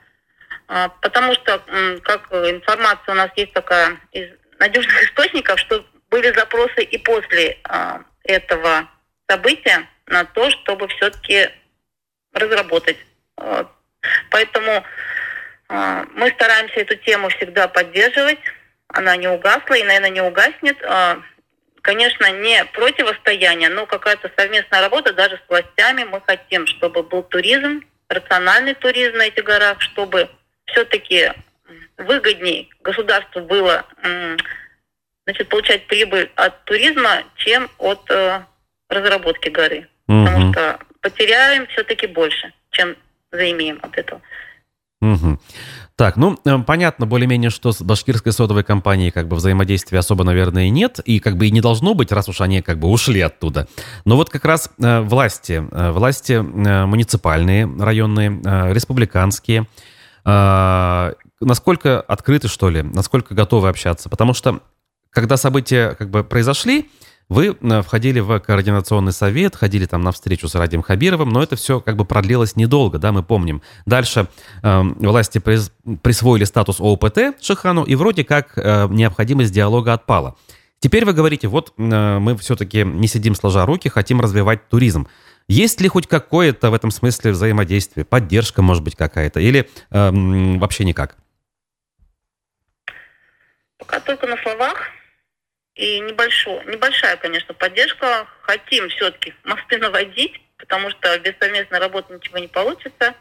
Э, 0.68 0.90
потому 1.00 1.33
что, 1.33 1.62
э, 1.66 1.98
как 2.02 2.31
информация 2.33 3.12
у 3.12 3.16
нас 3.16 3.31
есть 3.37 3.54
такая 3.54 3.98
из 4.12 4.28
надежных 4.59 5.04
источников, 5.04 5.59
что 5.59 5.83
были 6.11 6.31
запросы 6.35 6.83
и 6.83 6.98
после 6.98 7.57
э, 7.66 7.98
этого 8.24 8.87
события 9.26 9.88
на 10.04 10.26
то, 10.26 10.50
чтобы 10.50 10.87
все-таки 10.88 11.48
разработать. 12.35 12.98
Э, 13.38 13.64
поэтому 14.31 14.85
э, 15.70 16.04
мы 16.12 16.28
стараемся 16.33 16.81
эту 16.81 16.96
тему 16.96 17.31
всегда 17.31 17.68
поддерживать 17.68 18.40
она 18.88 19.16
не 19.16 19.29
угасла 19.29 19.74
и, 19.74 19.85
наверное, 19.85 20.11
не 20.11 20.20
угаснет. 20.20 20.77
А, 20.85 21.20
конечно, 21.83 22.31
не 22.31 22.64
противостояние, 22.66 23.68
но 23.68 23.87
какая-то 23.87 24.31
совместная 24.37 24.81
работа 24.81 25.12
даже 25.12 25.37
с 25.37 25.48
властями. 25.48 26.05
Мы 26.05 26.20
хотим, 26.20 26.66
чтобы 26.66 27.03
был 27.03 27.22
туризм, 27.22 27.85
рациональный 28.09 28.74
туризм 28.74 29.16
на 29.16 29.26
этих 29.26 29.45
горах, 29.45 29.80
чтобы 29.80 30.28
все-таки 30.66 31.32
выгодней 31.99 32.70
государству 32.82 33.41
было 33.43 33.84
значит, 35.24 35.49
получать 35.49 35.86
прибыль 35.86 36.30
от 36.36 36.64
туризма, 36.64 37.22
чем 37.36 37.70
от 37.76 38.11
э, 38.11 38.41
разработки 38.89 39.51
горы. 39.51 39.86
Угу. 40.09 40.24
Потому 40.24 40.53
что 40.53 40.78
потеряем 41.03 41.66
все-таки 41.66 42.07
больше, 42.07 42.53
чем 42.70 42.97
заимеем 43.30 43.78
от 43.82 43.99
этого. 43.99 44.22
Угу. 45.01 45.38
Так, 45.94 46.16
ну, 46.16 46.38
э, 46.44 46.59
понятно 46.59 47.07
более-менее, 47.07 47.51
что 47.51 47.70
с 47.70 47.82
башкирской 47.82 48.32
содовой 48.32 48.64
компанией 48.64 49.12
как 49.12 49.28
бы 49.28 49.36
взаимодействия 49.36 50.01
особо, 50.01 50.24
наверное, 50.24 50.70
нет, 50.70 50.99
и 51.01 51.20
как 51.20 51.36
бы 51.36 51.46
и 51.46 51.51
не 51.53 51.61
должно 51.61 51.94
быть, 51.94 52.11
раз 52.11 52.28
уж 52.28 52.40
они 52.40 52.62
как 52.62 52.80
бы 52.80 52.88
ушли 52.88 53.20
оттуда. 53.20 53.68
Но 54.05 54.16
вот 54.16 54.28
как 54.28 54.44
раз 54.44 54.70
э, 54.82 55.01
власти, 55.01 55.64
э, 55.70 55.90
власти 55.92 56.32
э, 56.32 56.86
муниципальные, 56.86 57.68
районные, 57.78 58.40
э, 58.44 58.72
республиканские, 58.72 59.68
э, 60.24 61.12
насколько 61.40 62.01
открыты, 62.01 62.49
что 62.49 62.68
ли, 62.68 62.82
насколько 62.82 63.34
готовы 63.34 63.68
общаться? 63.68 64.09
Потому 64.09 64.34
что, 64.34 64.61
когда 65.11 65.36
события 65.36 65.94
как 65.94 66.11
бы 66.11 66.24
произошли, 66.24 66.90
вы 67.29 67.57
э, 67.61 67.83
входили 67.83 68.20
в 68.20 68.39
координационный 68.41 69.12
совет, 69.12 69.55
ходили 69.55 69.87
там 69.87 70.03
на 70.03 70.12
встречу 70.12 70.49
с 70.49 70.55
Радием 70.55 70.83
Хабировым, 70.83 71.29
но 71.29 71.43
это 71.43 71.57
все 71.57 71.81
как 71.81 71.97
бы 71.97 72.05
продлилось 72.05 72.57
недолго, 72.57 72.99
да, 72.99 73.12
мы 73.12 73.22
помним. 73.22 73.62
Дальше 73.87 74.29
э, 74.62 74.83
власти 74.83 75.39
прис, 75.39 75.72
присвоили 76.03 76.45
статус 76.45 76.81
ООПТ 76.81 77.43
Шихану, 77.43 77.85
и 77.85 77.95
вроде 77.95 78.24
как 78.24 78.57
э, 78.57 78.89
необходимость 78.91 79.53
диалога 79.53 79.93
отпала. 79.93 80.37
Теперь 80.81 81.05
вы 81.05 81.12
говорите, 81.12 81.49
вот 81.49 81.74
э, 81.76 82.18
мы 82.18 82.37
все-таки 82.39 82.85
не 82.85 83.09
сидим 83.09 83.35
сложа 83.35 83.66
руки, 83.66 83.89
хотим 83.89 84.20
развивать 84.20 84.68
туризм. 84.68 85.09
Есть 85.49 85.81
ли 85.81 85.89
хоть 85.89 86.07
какое-то 86.07 86.70
в 86.70 86.74
этом 86.74 86.91
смысле 86.91 87.33
взаимодействие, 87.33 88.05
поддержка, 88.05 88.62
может 88.62 88.83
быть, 88.85 88.97
какая-то, 88.97 89.41
или 89.41 89.68
э, 89.91 90.11
вообще 90.59 90.85
никак? 90.85 91.16
Пока 93.79 94.01
только 94.01 94.26
на 94.26 94.37
словах 94.39 94.76
и 95.79 96.01
небольшой, 96.01 96.64
небольшая, 96.66 97.16
конечно, 97.16 97.55
поддержка. 97.55 98.26
Хотим 98.43 98.89
все-таки 98.89 99.33
мосты 99.45 99.79
наводить, 99.79 100.41
потому 100.57 100.91
что 100.91 101.16
без 101.20 101.35
совместной 101.39 101.79
работы 101.79 102.14
ничего 102.14 102.39
не 102.39 102.49
получится. 102.49 103.14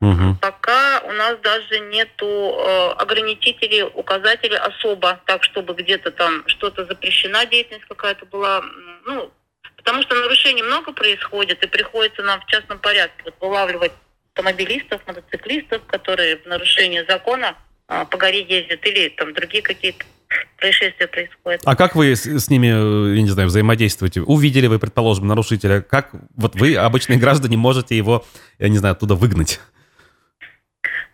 Угу. 0.00 0.38
Пока 0.40 1.02
у 1.04 1.12
нас 1.12 1.38
даже 1.40 1.78
нету 1.78 2.26
э, 2.26 2.92
ограничителей, 2.92 3.82
указателей 3.82 4.56
особо, 4.56 5.20
так 5.26 5.44
чтобы 5.44 5.74
где-то 5.74 6.10
там 6.10 6.42
что-то 6.48 6.86
запрещена 6.86 7.44
деятельность 7.44 7.86
какая-то 7.86 8.24
была. 8.24 8.62
Ну, 9.04 9.30
потому 9.76 10.02
что 10.02 10.14
нарушений 10.14 10.62
много 10.62 10.92
происходит, 10.92 11.62
и 11.62 11.68
приходится 11.68 12.22
нам 12.22 12.40
в 12.40 12.46
частном 12.46 12.78
порядке 12.78 13.22
вот, 13.24 13.34
вылавливать 13.40 13.92
автомобилистов, 14.30 15.06
мотоциклистов, 15.06 15.84
которые 15.86 16.38
в 16.38 16.46
нарушении 16.46 17.04
закона 17.06 17.56
по 17.86 18.16
горе 18.16 18.42
ездят, 18.42 18.84
или 18.86 19.08
там 19.10 19.34
другие 19.34 19.62
какие-то 19.62 20.04
происшествия 20.56 21.06
происходят. 21.06 21.62
А 21.64 21.76
как 21.76 21.94
вы 21.94 22.14
с, 22.14 22.24
с 22.24 22.48
ними, 22.50 22.68
э, 22.68 23.16
я 23.16 23.22
не 23.22 23.28
знаю, 23.28 23.48
взаимодействуете? 23.48 24.22
Увидели 24.22 24.66
вы, 24.66 24.78
предположим, 24.78 25.26
нарушителя, 25.26 25.82
как 25.82 26.10
вот 26.36 26.54
вы, 26.54 26.76
обычные 26.76 27.18
граждане, 27.18 27.56
можете 27.56 27.96
его, 27.96 28.24
я 28.58 28.68
не 28.68 28.78
знаю, 28.78 28.92
оттуда 28.92 29.14
выгнать? 29.14 29.60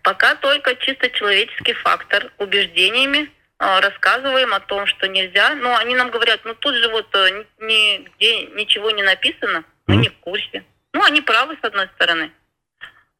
Пока 0.03 0.35
только 0.35 0.75
чисто 0.75 1.09
человеческий 1.09 1.73
фактор. 1.73 2.31
Убеждениями 2.37 3.29
э, 3.59 3.79
рассказываем 3.79 4.53
о 4.53 4.59
том, 4.59 4.85
что 4.87 5.07
нельзя. 5.07 5.55
Но 5.55 5.75
они 5.75 5.95
нам 5.95 6.09
говорят, 6.09 6.41
ну 6.45 6.53
тут 6.55 6.75
же 6.75 6.89
вот 6.89 7.07
э, 7.13 7.45
нигде 7.59 8.45
ничего 8.55 8.91
не 8.91 9.03
написано, 9.03 9.63
мы 9.87 9.95
mm. 9.95 9.99
не 9.99 10.09
в 10.09 10.17
курсе. 10.19 10.63
Ну, 10.93 11.03
они 11.03 11.21
правы, 11.21 11.57
с 11.61 11.65
одной 11.65 11.87
стороны. 11.95 12.31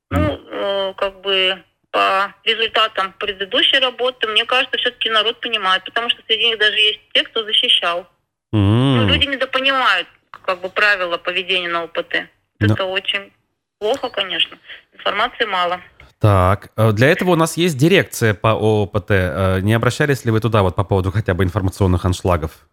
Ну, 0.09 0.41
э, 0.51 0.93
как 0.97 1.21
бы 1.21 1.63
по 1.91 2.33
результатам 2.43 3.13
предыдущей 3.13 3.79
работы, 3.79 4.27
мне 4.27 4.45
кажется, 4.45 4.77
все-таки 4.77 5.09
народ 5.09 5.39
понимает, 5.41 5.83
потому 5.85 6.09
что 6.09 6.21
среди 6.27 6.47
них 6.47 6.59
даже 6.59 6.77
есть 6.77 6.99
те, 7.13 7.23
кто 7.23 7.43
защищал. 7.43 8.07
Mm. 8.53 8.95
Ну, 8.95 9.07
люди 9.07 9.25
недопонимают 9.25 10.07
как 10.31 10.61
бы 10.61 10.69
правила 10.69 11.17
поведения 11.17 11.69
на 11.69 11.83
ОПТ. 11.83 12.13
No. 12.59 12.73
Это 12.73 12.85
очень 12.85 13.31
плохо, 13.79 14.09
конечно. 14.09 14.57
Информации 14.93 15.45
мало. 15.45 15.81
Так, 16.19 16.71
э, 16.75 16.91
для 16.91 17.07
этого 17.07 17.31
у 17.31 17.35
нас 17.35 17.57
есть 17.57 17.77
дирекция 17.77 18.33
по 18.33 18.49
ОПТ. 18.53 19.11
Э, 19.11 19.59
не 19.61 19.73
обращались 19.73 20.25
ли 20.25 20.31
вы 20.31 20.41
туда 20.41 20.61
вот 20.61 20.75
по 20.75 20.83
поводу 20.83 21.11
хотя 21.11 21.33
бы 21.33 21.43
информационных 21.43 22.05
аншлагов? 22.05 22.67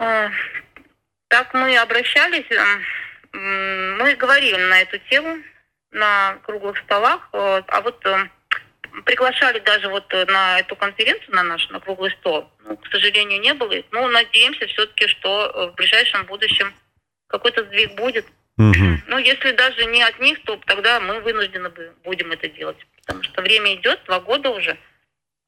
А, 0.00 0.30
так 1.28 1.54
мы 1.54 1.76
обращались, 1.76 2.46
мы 3.32 4.16
говорили 4.16 4.56
на 4.56 4.80
эту 4.80 4.98
тему, 5.10 5.38
на 5.94 6.38
круглых 6.42 6.76
столах, 6.78 7.28
а 7.32 7.80
вот 7.80 8.04
э, 8.04 8.28
приглашали 9.04 9.60
даже 9.60 9.88
вот 9.88 10.12
э, 10.12 10.26
на 10.26 10.58
эту 10.58 10.76
конференцию, 10.76 11.34
на 11.34 11.44
наш, 11.44 11.68
на 11.70 11.80
круглый 11.80 12.10
стол. 12.10 12.50
Ну, 12.64 12.76
к 12.76 12.86
сожалению, 12.88 13.40
не 13.40 13.54
было. 13.54 13.74
Но 13.92 14.08
надеемся 14.08 14.66
все-таки, 14.66 15.06
что 15.06 15.46
э, 15.46 15.66
в 15.70 15.74
ближайшем 15.74 16.26
будущем 16.26 16.74
какой-то 17.28 17.64
сдвиг 17.64 17.94
будет. 17.94 18.26
Угу. 18.58 19.02
Ну, 19.06 19.18
если 19.18 19.52
даже 19.52 19.86
не 19.86 20.02
от 20.02 20.18
них, 20.18 20.42
то 20.44 20.56
тогда 20.66 21.00
мы 21.00 21.20
вынуждены 21.20 21.70
будем 22.02 22.32
это 22.32 22.48
делать. 22.48 22.78
Потому 23.00 23.22
что 23.22 23.40
время 23.40 23.74
идет, 23.74 24.00
два 24.06 24.18
года 24.18 24.50
уже, 24.50 24.76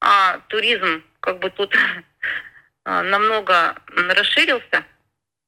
а 0.00 0.38
туризм 0.48 1.02
как 1.20 1.40
бы 1.40 1.50
тут 1.50 1.76
намного 2.84 3.76
расширился. 3.94 4.84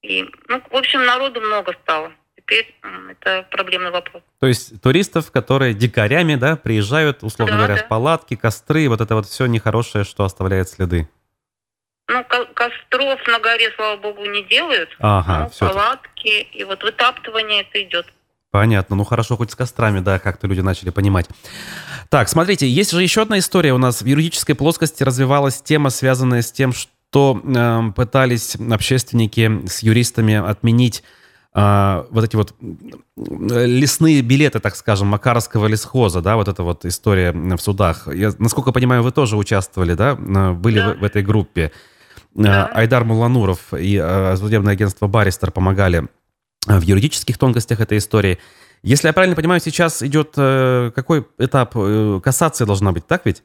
И, 0.02 0.28
ну, 0.48 0.62
в 0.70 0.76
общем, 0.76 1.04
народу 1.04 1.40
много 1.40 1.72
стало 1.82 2.12
теперь 2.48 2.74
это 3.10 3.46
проблемный 3.50 3.90
вопрос. 3.90 4.22
То 4.40 4.46
есть 4.46 4.80
туристов, 4.80 5.30
которые 5.30 5.74
дикарями, 5.74 6.36
да, 6.36 6.56
приезжают, 6.56 7.22
условно 7.22 7.56
да, 7.56 7.58
говоря, 7.58 7.76
да. 7.76 7.84
в 7.84 7.88
палатки, 7.88 8.36
костры, 8.36 8.88
вот 8.88 9.00
это 9.00 9.14
вот 9.14 9.26
все 9.26 9.46
нехорошее, 9.46 10.04
что 10.04 10.24
оставляет 10.24 10.68
следы. 10.68 11.08
Ну, 12.08 12.24
костров 12.54 13.26
на 13.26 13.38
горе, 13.38 13.70
слава 13.76 14.00
богу, 14.00 14.24
не 14.24 14.42
делают. 14.44 14.88
Ага, 14.98 15.44
ну, 15.44 15.50
все. 15.50 15.68
Палатки, 15.68 16.40
и 16.52 16.64
вот 16.64 16.82
вытаптывание 16.82 17.62
это 17.62 17.82
идет. 17.82 18.06
Понятно. 18.50 18.96
Ну 18.96 19.04
хорошо, 19.04 19.36
хоть 19.36 19.50
с 19.50 19.54
кострами, 19.54 20.00
да, 20.00 20.18
как-то 20.18 20.46
люди 20.46 20.60
начали 20.60 20.88
понимать. 20.88 21.26
Так, 22.08 22.30
смотрите, 22.30 22.66
есть 22.66 22.92
же 22.92 23.02
еще 23.02 23.20
одна 23.20 23.38
история. 23.38 23.74
У 23.74 23.78
нас 23.78 24.00
в 24.00 24.06
юридической 24.06 24.54
плоскости 24.54 25.02
развивалась 25.02 25.60
тема, 25.60 25.90
связанная 25.90 26.40
с 26.40 26.50
тем, 26.50 26.72
что 26.72 27.42
э, 27.44 27.92
пытались 27.94 28.56
общественники 28.56 29.66
с 29.68 29.82
юристами 29.82 30.34
отменить 30.34 31.04
а, 31.52 32.06
вот 32.10 32.24
эти 32.24 32.36
вот 32.36 32.54
лесные 33.16 34.22
билеты, 34.22 34.60
так 34.60 34.76
скажем, 34.76 35.08
Макаровского 35.08 35.66
лесхоза, 35.66 36.20
да, 36.20 36.36
вот 36.36 36.48
эта 36.48 36.62
вот 36.62 36.84
история 36.84 37.32
в 37.32 37.58
судах. 37.58 38.08
Я, 38.12 38.32
насколько 38.38 38.72
понимаю, 38.72 39.02
вы 39.02 39.12
тоже 39.12 39.36
участвовали, 39.36 39.94
да, 39.94 40.14
были 40.14 40.78
да. 40.78 40.94
В, 40.94 40.98
в 40.98 41.04
этой 41.04 41.22
группе. 41.22 41.72
А, 42.36 42.42
да. 42.42 42.66
Айдар 42.66 43.04
Мулануров 43.04 43.74
и 43.74 43.98
а, 44.00 44.36
судебное 44.36 44.74
агентство 44.74 45.06
«Баристер» 45.06 45.50
помогали 45.50 46.08
в 46.66 46.82
юридических 46.82 47.38
тонкостях 47.38 47.80
этой 47.80 47.98
истории. 47.98 48.38
Если 48.82 49.08
я 49.08 49.12
правильно 49.12 49.34
понимаю, 49.34 49.60
сейчас 49.60 50.02
идет 50.02 50.34
э, 50.36 50.92
какой 50.94 51.26
этап? 51.38 51.72
Э, 51.74 52.20
кассация 52.22 52.66
должна 52.66 52.92
быть, 52.92 53.06
так 53.06 53.26
ведь? 53.26 53.42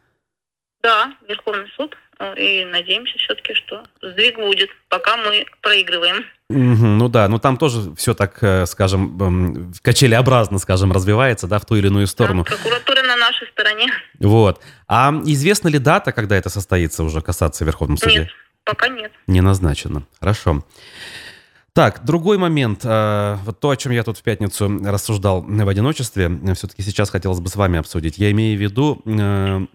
Да, 0.83 1.13
Верховный 1.27 1.67
суд. 1.75 1.97
Э, 2.19 2.35
и 2.37 2.65
надеемся 2.65 3.17
все-таки, 3.17 3.53
что 3.55 3.83
сдвиг 4.01 4.35
будет, 4.37 4.69
пока 4.89 5.17
мы 5.17 5.45
проигрываем. 5.61 6.23
Ну 6.53 7.09
да, 7.09 7.27
но 7.27 7.39
там 7.39 7.57
тоже 7.57 7.93
все 7.95 8.13
так, 8.13 8.37
э, 8.41 8.65
скажем, 8.65 9.21
эм, 9.21 9.73
качелеобразно, 9.81 10.59
скажем, 10.59 10.91
развивается, 10.91 11.47
да, 11.47 11.59
в 11.59 11.65
ту 11.65 11.75
или 11.75 11.87
иную 11.87 12.07
сторону. 12.07 12.43
Да, 12.43 12.55
прокуратура 12.55 13.01
на 13.03 13.15
нашей 13.15 13.47
стороне. 13.47 13.87
Вот. 14.19 14.61
А 14.87 15.13
известна 15.25 15.69
ли 15.69 15.79
дата, 15.79 16.11
когда 16.11 16.35
это 16.35 16.49
состоится 16.49 17.03
уже, 17.03 17.21
касаться 17.21 17.65
Верховном 17.65 17.97
суде? 17.97 18.19
Нет, 18.19 18.29
пока 18.63 18.87
нет. 18.87 19.11
Не 19.27 19.41
назначено. 19.41 20.03
Хорошо. 20.19 20.63
Так, 21.73 22.05
другой 22.05 22.37
момент. 22.37 22.81
Э, 22.83 23.37
вот 23.45 23.59
то, 23.59 23.71
о 23.71 23.75
чем 23.75 23.91
я 23.91 24.03
тут 24.03 24.19
в 24.19 24.23
пятницу 24.23 24.79
рассуждал 24.83 25.41
в 25.41 25.67
одиночестве, 25.67 26.29
все-таки 26.53 26.83
сейчас 26.83 27.09
хотелось 27.09 27.39
бы 27.39 27.49
с 27.49 27.55
вами 27.55 27.79
обсудить. 27.79 28.19
Я 28.19 28.29
имею 28.31 28.57
в 28.57 28.61
виду 28.61 29.01
э, 29.05 29.65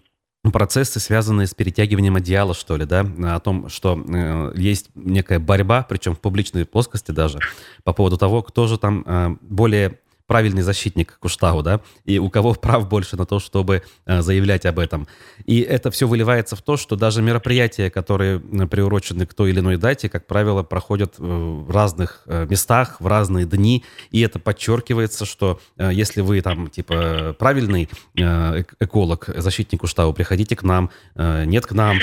процессы, 0.43 0.99
связанные 0.99 1.47
с 1.47 1.53
перетягиванием 1.53 2.15
одеяла, 2.15 2.53
что 2.53 2.77
ли, 2.77 2.85
да, 2.85 3.05
о 3.35 3.39
том, 3.39 3.69
что 3.69 4.01
э, 4.07 4.53
есть 4.55 4.89
некая 4.95 5.39
борьба, 5.39 5.85
причем 5.87 6.15
в 6.15 6.19
публичной 6.19 6.65
плоскости 6.65 7.11
даже, 7.11 7.39
по 7.83 7.93
поводу 7.93 8.17
того, 8.17 8.41
кто 8.41 8.67
же 8.67 8.77
там 8.77 9.03
э, 9.05 9.35
более 9.41 9.99
правильный 10.29 10.61
защитник 10.61 11.17
Куштау, 11.19 11.63
да, 11.63 11.81
и 12.05 12.19
у 12.19 12.29
кого 12.29 12.53
прав 12.53 12.87
больше 12.87 13.17
на 13.17 13.25
то, 13.25 13.39
чтобы 13.39 13.81
э, 14.05 14.21
заявлять 14.21 14.63
об 14.67 14.77
этом. 14.77 15.07
И 15.47 15.59
это 15.61 15.89
все 15.89 16.07
выливается 16.07 16.55
в 16.55 16.61
то, 16.61 16.77
что 16.77 16.95
даже 16.95 17.23
мероприятия, 17.23 17.89
которые 17.89 18.39
э, 18.39 18.67
приурочены 18.67 19.25
к 19.25 19.33
той 19.33 19.49
или 19.49 19.59
иной 19.59 19.77
дате, 19.77 20.07
как 20.07 20.27
правило, 20.27 20.61
проходят 20.61 21.15
в 21.17 21.71
разных 21.71 22.21
э, 22.27 22.45
местах, 22.47 22.97
в 23.01 23.07
разные 23.07 23.47
дни, 23.47 23.83
и 24.11 24.21
это 24.21 24.37
подчеркивается, 24.37 25.25
что 25.25 25.59
если 25.79 26.21
вы 26.21 26.41
там, 26.41 26.67
типа, 26.67 27.35
правильный 27.39 27.89
эколог, 28.15 29.29
защитник 29.35 29.81
Куштау, 29.81 30.13
приходите 30.13 30.55
к 30.55 30.61
нам, 30.61 30.91
нет 31.15 31.65
к 31.65 31.71
нам. 31.71 31.97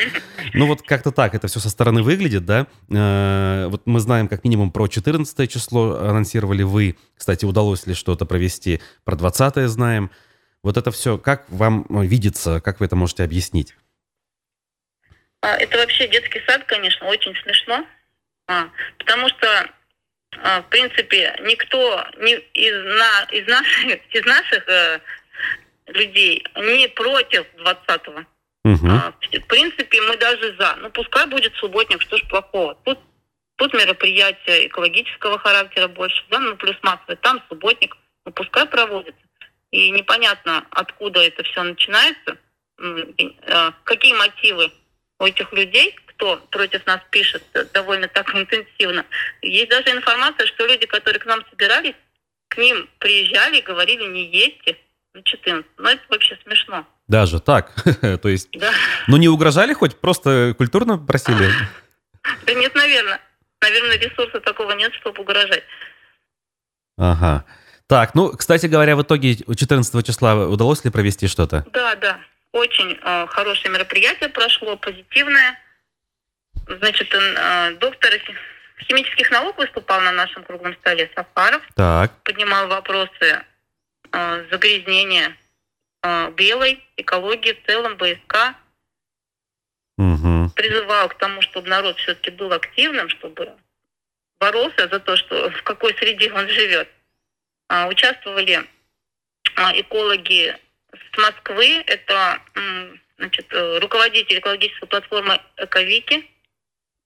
Ну 0.52 0.66
вот 0.66 0.82
как-то 0.82 1.12
так 1.12 1.34
это 1.36 1.46
все 1.46 1.60
со 1.60 1.70
стороны 1.70 2.02
выглядит, 2.02 2.44
да. 2.44 2.66
Вот 2.88 3.82
мы 3.84 4.00
знаем 4.00 4.26
как 4.26 4.42
минимум 4.42 4.72
про 4.72 4.88
14 4.88 5.50
число 5.50 5.98
анонсировали 6.00 6.64
вы. 6.64 6.96
Кстати, 7.16 7.44
удалось 7.44 7.86
ли 7.86 7.94
что 7.94 8.15
что-то 8.16 8.26
провести. 8.26 8.80
Про 9.04 9.16
20-е 9.16 9.68
знаем. 9.68 10.10
Вот 10.62 10.76
это 10.76 10.90
все, 10.90 11.18
как 11.18 11.44
вам 11.48 11.86
ну, 11.88 12.02
видится, 12.02 12.60
как 12.60 12.80
вы 12.80 12.86
это 12.86 12.96
можете 12.96 13.22
объяснить? 13.22 13.76
А, 15.42 15.54
это 15.56 15.76
вообще 15.78 16.08
детский 16.08 16.40
сад, 16.46 16.64
конечно, 16.64 17.06
очень 17.06 17.34
смешно, 17.42 17.86
а, 18.48 18.68
потому 18.98 19.28
что, 19.28 19.70
а, 20.42 20.62
в 20.62 20.68
принципе, 20.70 21.36
никто 21.42 22.04
не 22.18 22.34
из, 22.54 22.74
на, 22.98 23.24
из 23.30 23.46
наших, 23.46 24.00
из 24.14 24.24
наших 24.24 24.68
э, 24.68 25.00
людей 25.88 26.44
не 26.56 26.88
против 26.88 27.46
20-го. 27.58 28.24
Угу. 28.64 28.88
В 28.88 29.46
принципе, 29.46 30.00
мы 30.00 30.16
даже 30.16 30.56
за. 30.58 30.76
Ну, 30.80 30.90
пускай 30.90 31.26
будет 31.26 31.54
субботник, 31.56 32.02
что 32.02 32.16
ж 32.16 32.22
плохого. 32.28 32.74
Тут, 32.84 32.98
тут 33.56 33.72
мероприятие 33.74 34.66
экологического 34.66 35.38
характера 35.38 35.86
больше, 35.86 36.24
да, 36.30 36.40
ну, 36.40 36.56
плюс 36.56 36.76
массовый, 36.82 37.16
там 37.16 37.40
субботник, 37.48 37.96
ну, 38.26 38.32
пускай 38.32 38.66
проводится. 38.66 39.20
И 39.70 39.90
непонятно, 39.90 40.66
откуда 40.70 41.20
это 41.20 41.42
все 41.44 41.62
начинается, 41.62 42.36
какие 43.84 44.14
мотивы 44.14 44.72
у 45.18 45.24
этих 45.24 45.52
людей, 45.52 45.96
кто 46.06 46.36
против 46.50 46.84
нас 46.86 47.00
пишет 47.10 47.42
довольно 47.72 48.08
так 48.08 48.34
интенсивно. 48.34 49.06
Есть 49.42 49.70
даже 49.70 49.90
информация, 49.90 50.46
что 50.46 50.66
люди, 50.66 50.86
которые 50.86 51.20
к 51.20 51.26
нам 51.26 51.44
собирались, 51.50 51.94
к 52.48 52.58
ним 52.58 52.88
приезжали 52.98 53.58
и 53.58 53.62
говорили, 53.62 54.06
не 54.06 54.24
едьте 54.26 54.76
на 55.14 55.22
14. 55.22 55.70
Ну, 55.78 55.88
это 55.88 56.02
вообще 56.08 56.38
смешно. 56.42 56.86
Даже 57.08 57.40
так? 57.40 57.72
То 58.22 58.28
есть, 58.28 58.50
да. 58.52 58.72
ну 59.06 59.16
не 59.16 59.28
угрожали 59.28 59.72
хоть, 59.72 60.00
просто 60.00 60.54
культурно 60.56 60.98
просили? 60.98 61.50
Да 62.44 62.54
нет, 62.54 62.74
наверное. 62.74 63.20
Наверное, 63.60 63.98
ресурса 63.98 64.40
такого 64.40 64.72
нет, 64.72 64.92
чтобы 64.94 65.22
угрожать. 65.22 65.64
Ага. 66.98 67.44
Так, 67.88 68.14
ну, 68.14 68.32
кстати 68.36 68.66
говоря, 68.66 68.96
в 68.96 69.02
итоге 69.02 69.36
14 69.36 70.06
числа 70.06 70.34
удалось 70.48 70.84
ли 70.84 70.90
провести 70.90 71.28
что-то? 71.28 71.64
Да, 71.72 71.94
да. 71.96 72.20
Очень 72.52 72.98
э, 73.00 73.26
хорошее 73.28 73.72
мероприятие 73.72 74.28
прошло, 74.28 74.76
позитивное. 74.76 75.58
Значит, 76.66 77.14
э, 77.14 77.74
доктор 77.78 78.12
химических 78.88 79.30
наук 79.30 79.56
выступал 79.58 80.00
на 80.00 80.12
нашем 80.12 80.42
круглом 80.42 80.74
столе 80.74 81.10
Сафаров. 81.14 81.62
Так. 81.74 82.12
Поднимал 82.24 82.66
вопросы 82.66 83.44
э, 84.12 84.44
загрязнения 84.50 85.36
э, 86.02 86.30
белой, 86.32 86.84
экологии 86.96 87.52
в 87.52 87.66
целом, 87.66 87.96
БСК. 87.96 88.54
Угу. 89.98 90.50
Призывал 90.56 91.08
к 91.08 91.18
тому, 91.18 91.40
чтобы 91.42 91.68
народ 91.68 91.96
все-таки 91.98 92.30
был 92.30 92.52
активным, 92.52 93.08
чтобы 93.10 93.52
боролся 94.40 94.88
за 94.88 94.98
то, 94.98 95.16
что 95.16 95.50
в 95.50 95.62
какой 95.62 95.94
среде 95.94 96.32
он 96.32 96.48
живет. 96.48 96.88
А, 97.68 97.88
участвовали 97.88 98.64
а, 99.56 99.72
экологи 99.80 100.56
с 100.92 101.18
Москвы, 101.18 101.82
это 101.86 102.40
значит, 103.18 103.46
э, 103.52 103.78
руководитель 103.78 104.38
экологической 104.38 104.86
платформы 104.86 105.40
«Эковики», 105.56 106.30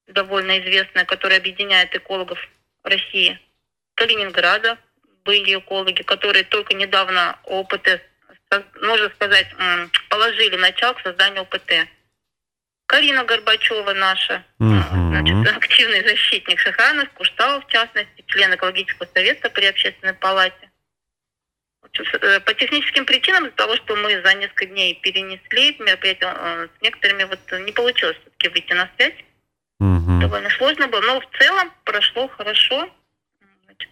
довольно 0.06 0.58
известная, 0.60 1.04
которая 1.04 1.38
объединяет 1.38 1.94
экологов 1.94 2.38
России. 2.82 3.38
Калининграда 3.94 4.78
были 5.24 5.58
экологи, 5.58 6.02
которые 6.02 6.44
только 6.44 6.74
недавно 6.74 7.38
ОПТ, 7.44 8.02
можно 8.80 9.10
сказать, 9.10 9.46
положили 10.08 10.56
начало 10.56 10.94
к 10.94 11.02
созданию 11.02 11.42
ОПТ. 11.42 11.72
Карина 12.90 13.22
Горбачева 13.22 13.92
наша, 13.92 14.44
uh-huh. 14.58 15.10
значит, 15.10 15.56
активный 15.56 16.02
защитник 16.02 16.58
Шахранов, 16.58 17.08
Кушталов, 17.10 17.64
в 17.64 17.68
частности, 17.70 18.24
член 18.26 18.52
экологического 18.52 19.06
совета 19.14 19.48
при 19.48 19.66
общественной 19.66 20.14
палате. 20.14 20.72
Э, 22.20 22.40
по 22.40 22.52
техническим 22.52 23.06
причинам, 23.06 23.46
из-за 23.46 23.54
того, 23.54 23.76
что 23.76 23.94
мы 23.94 24.20
за 24.20 24.34
несколько 24.34 24.66
дней 24.66 24.98
перенесли 25.00 25.76
мероприятие, 25.78 26.34
э, 26.34 26.66
с 26.76 26.82
некоторыми 26.82 27.22
вот 27.22 27.38
не 27.60 27.70
получилось 27.70 28.16
все-таки 28.22 28.48
выйти 28.48 28.72
на 28.72 28.90
связь. 28.96 29.14
Угу. 29.78 30.20
Довольно 30.22 30.50
сложно 30.50 30.88
было, 30.88 31.00
но 31.02 31.20
в 31.20 31.38
целом 31.38 31.70
прошло 31.84 32.26
хорошо. 32.26 32.92
Значит, 33.66 33.88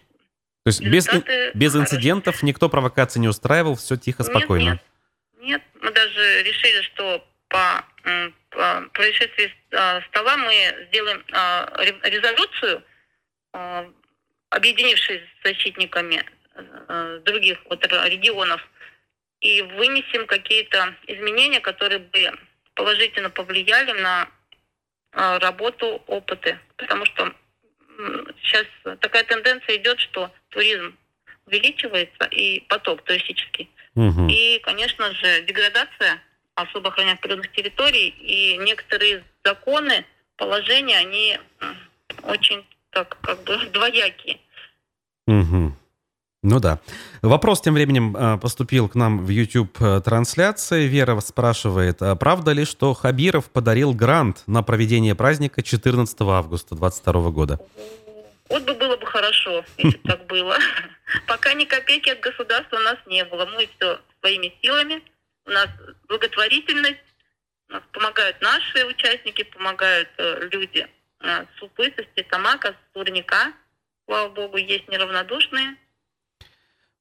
То 0.65 0.67
есть 0.67 0.81
без, 0.81 1.07
без 1.53 1.73
инцидентов 1.73 2.43
никто 2.43 2.67
провокации 2.67 3.21
не 3.21 3.29
устраивал, 3.29 3.77
все 3.77 3.95
тихо, 3.95 4.25
спокойно? 4.25 4.71
Нет, 4.71 4.81
нет, 5.39 5.47
нет. 5.47 5.61
Мы 5.81 5.91
даже 5.91 6.43
решили, 6.43 6.81
что 6.81 7.25
по 7.47 7.85
происшествии 8.49 9.53
э, 9.71 10.01
стола 10.09 10.37
мы 10.37 10.87
сделаем 10.87 11.23
резолюцию, 12.03 12.83
объединившись 14.49 15.21
с 15.21 15.47
защитниками 15.47 16.23
Э, 16.87 17.19
других 17.23 17.57
вот 17.69 17.85
регионов 17.85 18.61
и 19.41 19.61
вынесем 19.61 20.25
какие-то 20.27 20.95
изменения, 21.07 21.59
которые 21.59 21.99
бы 21.99 22.31
положительно 22.73 23.29
повлияли 23.29 23.91
на 24.01 24.29
э, 25.13 25.37
работу 25.37 26.03
опыты. 26.07 26.59
Потому 26.77 27.05
что 27.05 27.33
сейчас 28.41 28.65
такая 29.01 29.23
тенденция 29.25 29.77
идет, 29.77 29.99
что 29.99 30.31
туризм 30.49 30.97
увеличивается 31.45 32.25
и 32.31 32.61
поток 32.61 33.03
туристический. 33.03 33.69
Угу. 33.95 34.27
И, 34.29 34.59
конечно 34.59 35.13
же, 35.13 35.41
деградация 35.43 36.21
особо 36.61 36.89
охраняемых 36.89 37.21
природных 37.21 37.51
территорий 37.51 38.09
и 38.09 38.57
некоторые 38.57 39.23
законы, 39.43 40.05
положения, 40.37 40.97
они 40.97 41.39
очень 42.23 42.65
так 42.91 43.17
как 43.21 43.43
бы 43.43 43.57
двоякие. 43.73 44.39
Угу. 45.27 45.73
Ну 46.41 46.59
да. 46.59 46.79
Вопрос 47.21 47.59
тем 47.61 47.73
временем 47.73 48.15
э, 48.15 48.37
поступил 48.37 48.87
к 48.87 48.95
нам 48.95 49.25
в 49.25 49.29
YouTube-трансляции. 49.29 50.87
Вера 50.87 51.19
спрашивает, 51.19 52.01
а 52.01 52.15
правда 52.15 52.53
ли, 52.53 52.63
что 52.63 52.93
Хабиров 52.93 53.51
подарил 53.51 53.93
грант 53.93 54.43
на 54.47 54.63
проведение 54.63 55.15
праздника 55.15 55.61
14 55.61 56.21
августа 56.21 56.75
2022 56.75 57.31
года? 57.31 57.59
Вот 58.47 58.63
бы 58.63 58.73
было 58.73 58.95
бы 58.95 59.05
хорошо, 59.05 59.65
если 59.77 59.97
так 59.97 60.25
было. 60.27 60.57
Пока 61.27 61.53
ни 61.53 61.65
копейки 61.65 62.09
от 62.09 62.21
государства 62.21 62.77
у 62.77 62.81
нас 62.81 62.97
не 63.05 63.25
было. 63.25 63.45
Мы 63.45 63.69
все 63.75 63.99
своими 64.21 64.53
силами. 64.61 65.01
У 65.49 65.51
нас 65.51 65.67
благотворительность. 66.07 67.03
У 67.69 67.73
нас 67.73 67.83
помогают 67.91 68.41
наши 68.41 68.85
участники, 68.85 69.43
помогают 69.43 70.09
э, 70.17 70.47
люди 70.51 70.87
э, 71.21 71.45
с 71.45 71.59
Супы, 71.59 71.93
со 71.97 72.03
Стетамака, 72.03 72.69
с 72.69 72.93
Турника. 72.93 73.53
Слава 74.05 74.29
богу, 74.29 74.57
есть 74.57 74.87
неравнодушные 74.87 75.75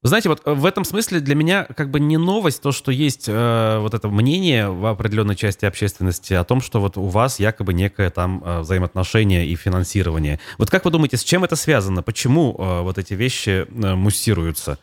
знаете, 0.02 0.28
вот 0.28 0.42
э, 0.44 0.52
в 0.52 0.64
этом 0.64 0.84
смысле 0.84 1.20
для 1.20 1.34
меня 1.34 1.64
как 1.64 1.90
бы 1.90 2.00
не 2.00 2.16
новость 2.16 2.62
то, 2.62 2.72
что 2.72 2.92
есть 2.92 3.28
э, 3.28 3.78
вот 3.80 3.94
это 3.94 4.08
мнение 4.08 4.68
в 4.68 4.86
определенной 4.86 5.36
части 5.36 5.64
общественности 5.64 6.34
о 6.34 6.44
том, 6.44 6.60
что 6.60 6.80
вот 6.80 6.96
у 6.96 7.06
вас 7.06 7.40
якобы 7.40 7.74
некое 7.74 8.10
там 8.10 8.42
э, 8.44 8.60
взаимоотношение 8.60 9.46
и 9.46 9.56
финансирование. 9.56 10.38
Вот 10.56 10.70
как 10.70 10.84
вы 10.84 10.90
думаете, 10.90 11.16
с 11.16 11.24
чем 11.24 11.44
это 11.44 11.56
связано? 11.56 12.02
Почему 12.02 12.54
э, 12.58 12.82
вот 12.82 12.98
эти 12.98 13.14
вещи 13.14 13.66
э, 13.68 13.94
муссируются? 13.94 14.78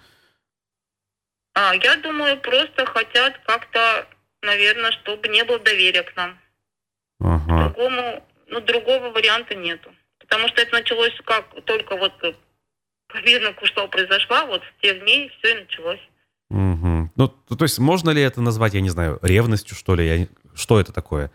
А, 1.56 1.74
я 1.76 1.96
думаю, 1.98 2.40
просто 2.40 2.86
хотят 2.86 3.40
как-то, 3.46 4.08
наверное, 4.42 4.92
чтобы 4.92 5.28
не 5.30 5.44
было 5.44 5.60
доверия 5.60 6.04
к 6.04 6.16
нам. 6.16 6.38
Ага. 7.20 7.70
Другому, 7.70 8.24
ну, 8.48 8.62
другого 8.62 9.10
варианта 9.10 9.56
нету. 9.56 9.94
Потому 10.20 10.48
что 10.50 10.62
это 10.62 10.74
началось 10.74 11.14
как 11.26 11.46
только 11.66 11.96
вот 11.96 12.14
Видно, 13.24 13.54
что 13.64 13.88
произошла, 13.88 14.46
вот 14.46 14.62
в 14.64 14.82
тех 14.82 15.00
дней 15.02 15.32
все 15.38 15.56
и 15.56 15.62
началось. 15.62 16.00
Угу. 16.50 17.12
Ну, 17.16 17.28
то, 17.28 17.64
есть 17.64 17.80
можно 17.80 18.10
ли 18.10 18.22
это 18.22 18.42
назвать, 18.42 18.74
я 18.74 18.82
не 18.82 18.90
знаю, 18.90 19.20
ревностью, 19.22 19.76
что 19.76 19.96
ли? 19.96 20.06
Я... 20.06 20.28
Что 20.54 20.80
это 20.80 20.92
такое? 20.92 21.32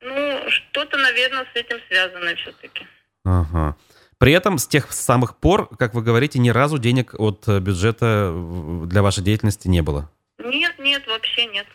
Ну, 0.00 0.40
что-то, 0.48 0.98
наверное, 0.98 1.46
с 1.52 1.56
этим 1.56 1.78
связано 1.88 2.34
все-таки. 2.36 2.86
Ага. 3.24 3.76
При 4.20 4.32
этом 4.34 4.58
с 4.58 4.66
тех 4.66 4.92
самых 4.92 5.34
пор, 5.38 5.74
как 5.78 5.94
вы 5.94 6.02
говорите, 6.02 6.38
ни 6.38 6.50
разу 6.50 6.76
денег 6.76 7.14
от 7.18 7.48
э, 7.48 7.58
бюджета 7.58 8.30
для 8.84 9.00
вашей 9.00 9.24
деятельности 9.24 9.66
не 9.66 9.80
было? 9.80 10.10
Нет, 10.38 10.74
нет, 10.78 11.06
вообще 11.06 11.46
нет. 11.46 11.66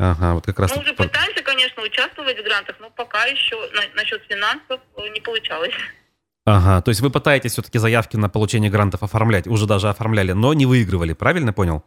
Ага, 0.00 0.34
вот 0.34 0.44
как 0.44 0.58
раз... 0.58 0.74
Мы 0.74 0.82
уже 0.82 0.92
пытаемся, 0.92 1.44
конечно, 1.44 1.84
участвовать 1.84 2.36
в 2.36 2.42
грантах, 2.42 2.74
но 2.80 2.90
пока 2.90 3.26
еще 3.26 3.54
на, 3.54 3.82
насчет 3.94 4.20
финансов 4.28 4.80
э, 4.96 5.08
не 5.14 5.20
получалось. 5.20 5.72
Ага, 6.44 6.82
то 6.82 6.88
есть 6.88 7.00
вы 7.00 7.10
пытаетесь 7.10 7.52
все-таки 7.52 7.78
заявки 7.78 8.16
на 8.16 8.28
получение 8.28 8.72
грантов 8.72 9.04
оформлять, 9.04 9.46
уже 9.46 9.66
даже 9.68 9.88
оформляли, 9.88 10.32
но 10.32 10.52
не 10.52 10.66
выигрывали, 10.66 11.12
правильно 11.12 11.52
понял? 11.52 11.84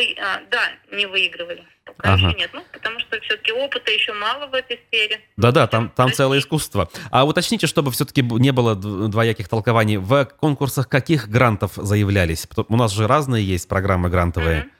Вы, 0.00 0.16
а, 0.18 0.40
да, 0.50 0.62
не 0.92 1.04
выигрывали. 1.04 1.62
Пока 1.84 2.14
ага. 2.14 2.28
еще 2.28 2.38
нет, 2.38 2.50
ну, 2.54 2.64
потому 2.72 2.98
что 3.00 3.20
все-таки 3.20 3.52
опыта 3.52 3.90
еще 3.90 4.14
мало 4.14 4.46
в 4.46 4.54
этой 4.54 4.80
сфере. 4.88 5.20
Да-да, 5.36 5.66
там, 5.66 5.90
там 5.90 6.10
целое 6.10 6.38
искусство. 6.38 6.88
А 7.10 7.26
уточните, 7.26 7.66
чтобы 7.66 7.90
все-таки 7.90 8.22
не 8.22 8.50
было 8.50 8.74
двояких 8.74 9.46
толкований, 9.46 9.98
в 9.98 10.24
конкурсах 10.24 10.88
каких 10.88 11.28
грантов 11.28 11.72
заявлялись? 11.74 12.48
У 12.68 12.76
нас 12.78 12.92
же 12.92 13.06
разные 13.06 13.44
есть 13.44 13.68
программы 13.68 14.08
грантовые. 14.08 14.70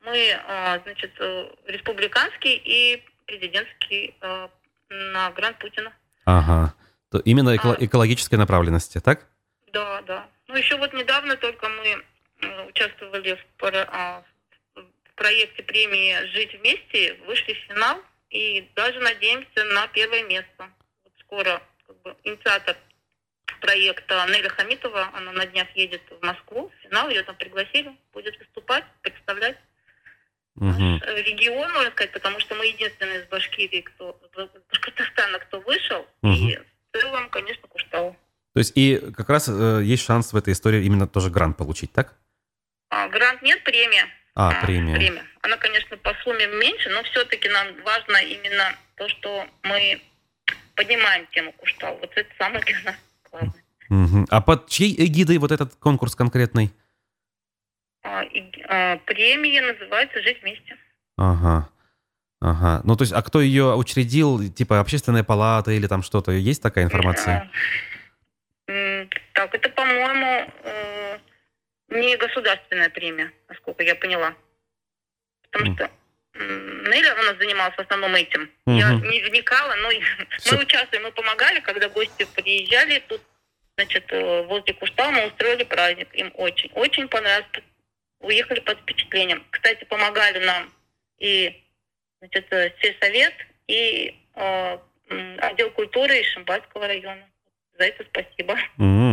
Мы, 0.00 0.32
а, 0.48 0.80
значит, 0.82 1.12
э, 1.20 1.50
республиканский 1.66 2.54
и 2.54 3.04
президентский 3.26 4.14
э, 4.22 4.48
на 4.88 5.30
грант 5.32 5.58
Путина. 5.58 5.92
Ага. 6.24 6.72
Именно 7.26 7.54
эко- 7.54 7.76
а, 7.78 7.84
экологической 7.84 8.36
направленности, 8.36 9.00
так? 9.00 9.26
Да, 9.70 10.00
да. 10.06 10.26
Ну, 10.48 10.56
еще 10.56 10.78
вот 10.78 10.94
недавно 10.94 11.36
только 11.36 11.68
мы 11.68 12.02
участвовали 12.68 13.34
в, 13.34 13.64
а, 13.64 14.24
в 14.74 15.14
проекте 15.14 15.62
премии 15.62 16.26
«Жить 16.32 16.54
вместе», 16.54 17.14
вышли 17.26 17.54
в 17.54 17.72
финал 17.72 18.00
и 18.30 18.68
даже 18.74 19.00
надеемся 19.00 19.64
на 19.64 19.86
первое 19.88 20.24
место. 20.24 20.70
Вот 21.04 21.12
скоро 21.20 21.62
как 21.86 22.02
бы, 22.02 22.16
инициатор 22.24 22.76
проекта 23.60 24.26
Неля 24.28 24.48
Хамитова, 24.50 25.10
она 25.14 25.32
на 25.32 25.46
днях 25.46 25.68
едет 25.74 26.02
в 26.10 26.24
Москву, 26.24 26.70
в 26.70 26.82
финал, 26.82 27.08
ее 27.08 27.22
там 27.22 27.36
пригласили, 27.36 27.96
будет 28.12 28.38
выступать, 28.38 28.84
представлять 29.02 29.56
угу. 30.56 30.66
наш 30.66 31.02
регион, 31.02 31.72
можно 31.72 31.90
сказать, 31.90 32.12
потому 32.12 32.40
что 32.40 32.54
мы 32.54 32.66
единственные 32.66 33.22
из 33.22 33.26
Башкирии, 33.28 33.80
кто, 33.80 34.18
из 34.72 34.78
Казахстана, 34.78 35.38
кто 35.38 35.60
вышел, 35.60 36.06
угу. 36.22 36.32
и 36.32 36.58
в 36.58 36.98
целом, 36.98 37.28
конечно, 37.30 37.66
Куштау. 37.68 38.16
То 38.54 38.58
есть 38.58 38.72
и 38.74 38.98
как 39.14 39.28
раз 39.28 39.48
э, 39.48 39.82
есть 39.84 40.04
шанс 40.04 40.32
в 40.32 40.36
этой 40.36 40.54
истории 40.54 40.84
именно 40.84 41.06
тоже 41.06 41.30
грант 41.30 41.58
получить, 41.58 41.92
так? 41.92 42.14
А, 42.96 43.08
грант 43.08 43.42
нет, 43.42 43.62
премия. 43.62 44.06
А, 44.34 44.64
премия. 44.64 44.94
премия. 44.94 45.24
Она, 45.42 45.58
конечно, 45.58 45.98
по 45.98 46.14
сумме 46.24 46.46
меньше, 46.46 46.88
но 46.88 47.02
все-таки 47.02 47.46
нам 47.50 47.66
важно 47.84 48.16
именно 48.16 48.74
то, 48.96 49.06
что 49.08 49.46
мы 49.62 50.00
поднимаем 50.74 51.26
тему 51.26 51.52
Куштау. 51.52 51.98
Вот 51.98 52.10
это 52.14 52.28
самое 52.38 52.64
для 52.64 52.80
нас 52.84 52.96
главное. 53.30 53.62
Угу. 53.90 54.26
А 54.30 54.40
под 54.40 54.68
чьей 54.68 54.94
эгидой 55.04 55.36
вот 55.36 55.52
этот 55.52 55.74
конкурс 55.76 56.14
конкретный? 56.14 56.72
А, 58.02 58.22
и, 58.24 58.50
а, 58.66 58.96
премия 59.04 59.60
называется 59.60 60.22
«Жить 60.22 60.40
вместе». 60.42 60.76
Ага. 61.18 61.68
Ага. 62.40 62.80
Ну, 62.84 62.96
то 62.96 63.02
есть, 63.02 63.12
а 63.12 63.20
кто 63.22 63.42
ее 63.42 63.74
учредил, 63.74 64.50
типа 64.50 64.80
общественная 64.80 65.24
палата 65.24 65.70
или 65.70 65.86
там 65.86 66.02
что-то? 66.02 66.32
Есть 66.32 66.62
такая 66.62 66.84
информация 66.84 67.50
это, 69.66 69.68
по-моему, 69.70 70.50
э, 70.64 71.18
не 72.00 72.16
государственная 72.16 72.90
премия, 72.90 73.32
насколько 73.48 73.82
я 73.82 73.94
поняла. 73.94 74.34
Потому 75.42 75.74
что 75.74 75.90
Неля 76.38 77.14
у 77.14 77.22
нас 77.22 77.36
занималась 77.38 77.74
в 77.74 77.80
основном 77.80 78.14
этим. 78.14 78.50
Угу. 78.66 78.76
Я 78.76 78.92
не 78.92 79.22
вникала, 79.22 79.74
но 79.76 79.88
мы 79.90 80.58
участвовали, 80.58 81.04
мы 81.04 81.12
помогали, 81.12 81.60
когда 81.60 81.88
гости 81.88 82.26
приезжали. 82.34 83.02
Тут, 83.08 83.22
значит, 83.76 84.04
э, 84.10 84.42
возле 84.42 84.74
Куштау 84.74 85.10
мы 85.12 85.28
устроили 85.28 85.64
праздник. 85.64 86.08
Им 86.14 86.32
очень, 86.34 86.70
очень 86.74 87.08
понравилось. 87.08 87.46
Уехали 88.20 88.60
под 88.60 88.78
впечатлением. 88.80 89.44
Кстати, 89.50 89.84
помогали 89.84 90.44
нам 90.44 90.72
и 91.18 91.62
значит, 92.18 92.46
э, 92.50 92.72
сельсовет, 92.80 93.34
и 93.68 94.14
э, 94.34 94.78
отдел 95.38 95.70
культуры 95.70 96.20
из 96.20 96.26
Шимбальского 96.32 96.86
района. 96.86 97.28
За 97.78 97.84
это 97.84 98.04
спасибо. 98.10 98.58
Mm. 98.78 99.05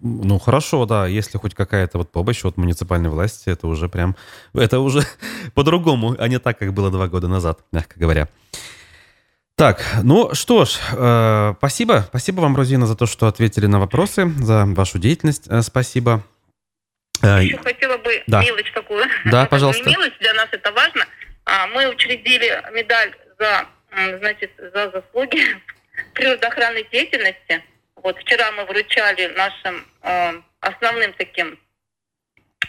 Ну, 0.00 0.38
хорошо, 0.38 0.86
да. 0.86 1.06
Если 1.06 1.38
хоть 1.38 1.54
какая-то 1.54 1.98
вот 1.98 2.12
помощь 2.12 2.44
от 2.44 2.56
муниципальной 2.56 3.10
власти, 3.10 3.50
это 3.50 3.66
уже 3.66 3.88
прям... 3.88 4.16
Это 4.54 4.80
уже 4.80 5.02
по-другому, 5.54 6.14
а 6.18 6.28
не 6.28 6.38
так, 6.38 6.58
как 6.58 6.72
было 6.72 6.90
два 6.90 7.08
года 7.08 7.28
назад, 7.28 7.60
мягко 7.72 7.98
говоря. 7.98 8.28
Так, 9.56 9.84
ну 10.02 10.34
что 10.34 10.64
ж, 10.64 10.78
э, 10.92 11.54
спасибо. 11.58 12.04
Спасибо 12.08 12.40
вам, 12.40 12.56
Розина, 12.56 12.86
за 12.86 12.96
то, 12.96 13.06
что 13.06 13.26
ответили 13.26 13.66
на 13.66 13.78
вопросы, 13.78 14.28
за 14.38 14.64
вашу 14.66 14.98
деятельность. 14.98 15.46
Э, 15.48 15.62
спасибо. 15.62 16.24
Э, 17.22 17.42
Еще 17.42 17.58
хотела 17.58 17.98
бы 17.98 18.22
да. 18.26 18.42
мелочь 18.42 18.72
такую. 18.72 19.04
Да, 19.26 19.46
пожалуйста. 19.50 19.84
Не 19.84 19.96
мелочь, 19.96 20.18
для 20.20 20.34
нас 20.34 20.48
это 20.52 20.72
важно. 20.72 21.04
А, 21.44 21.66
мы 21.66 21.88
учредили 21.88 22.62
медаль 22.72 23.14
за, 23.38 23.66
значит, 24.18 24.52
за 24.56 24.90
заслуги 24.90 25.40
природоохранной 26.14 26.86
деятельности– 26.90 27.62
вот 28.02 28.18
вчера 28.18 28.50
мы 28.52 28.64
вручали 28.64 29.26
нашим 29.36 29.86
э, 30.02 30.40
основным 30.60 31.12
таким 31.14 31.58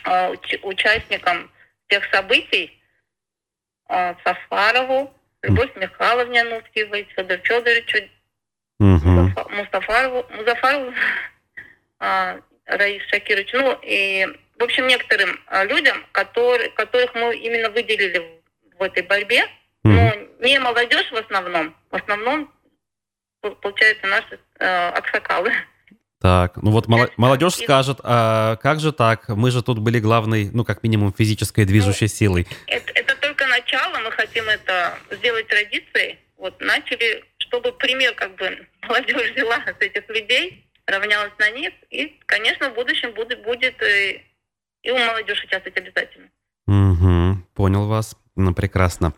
э, 0.06 0.34
уч- 0.34 0.60
участникам 0.64 1.52
всех 1.88 2.06
событий 2.12 2.80
э, 3.90 4.16
Сафарову, 4.24 5.14
Любовь 5.42 5.76
Михайловне 5.76 6.42
Ануфьевой, 6.42 7.08
Федор 7.16 7.38
Федоровичу, 7.40 7.98
угу. 8.80 9.32
Мустафарову, 9.50 10.26
Музафарову, 10.30 10.94
э, 12.00 12.42
Раис 12.66 13.04
Шакировичу, 13.08 13.58
ну 13.58 13.80
и, 13.82 14.26
в 14.58 14.64
общем, 14.64 14.88
некоторым 14.88 15.40
э, 15.48 15.66
людям, 15.66 16.06
которые, 16.12 16.70
которых 16.70 17.14
мы 17.16 17.36
именно 17.36 17.70
выделили 17.70 18.20
в, 18.20 18.78
в 18.80 18.84
этой 18.84 19.04
борьбе, 19.04 19.46
но 19.84 20.14
не 20.40 20.60
молодежь 20.60 21.12
в 21.12 21.16
основном, 21.16 21.76
в 21.92 21.96
основном 21.96 22.53
получается, 23.52 24.08
наши 24.08 24.39
э, 24.60 24.89
аксакалы. 24.89 25.52
Так, 26.22 26.56
ну 26.56 26.72
вот 26.72 26.88
молодежь 26.88 27.56
скажет, 27.56 28.00
а 28.02 28.56
как 28.56 28.80
же 28.80 28.94
так? 28.94 29.28
Мы 29.28 29.52
же 29.52 29.62
тут 29.62 29.80
были 29.80 30.00
главной, 30.00 30.50
ну, 30.54 30.64
как 30.64 30.82
минимум, 30.82 31.14
физической 31.14 31.66
движущей 31.66 32.06
ну, 32.06 32.10
силой. 32.10 32.48
Это, 32.68 32.91
это 32.96 33.16
только 33.18 33.46
начало, 33.48 34.00
мы 34.00 34.10
хотим 34.12 34.48
это 34.48 34.98
сделать 35.12 35.48
традицией. 35.50 36.20
Вот 36.38 36.60
начали, 36.62 37.26
чтобы 37.39 37.74
пример, 37.74 38.16
как 38.16 38.36
бы, 38.38 38.68
молодежь 38.88 39.34
взяла 39.34 39.58
с 39.66 39.82
этих 39.82 40.08
людей, 40.08 40.66
равнялась 40.86 41.34
на 41.39 41.50
них, 41.52 41.74
и, 41.89 42.18
конечно, 42.26 42.70
в 42.70 42.76
будущем 42.76 43.14
будет, 43.14 43.44
будет 43.44 43.76
и, 43.84 44.24
и 44.84 44.91
у 44.91 44.98
молодежи 44.98 45.44
участвовать 45.44 45.78
обязательно. 45.78 46.30
Угу, 46.68 47.44
понял 47.54 47.88
вас. 47.88 48.16
Ну, 48.36 48.54
прекрасно. 48.54 49.14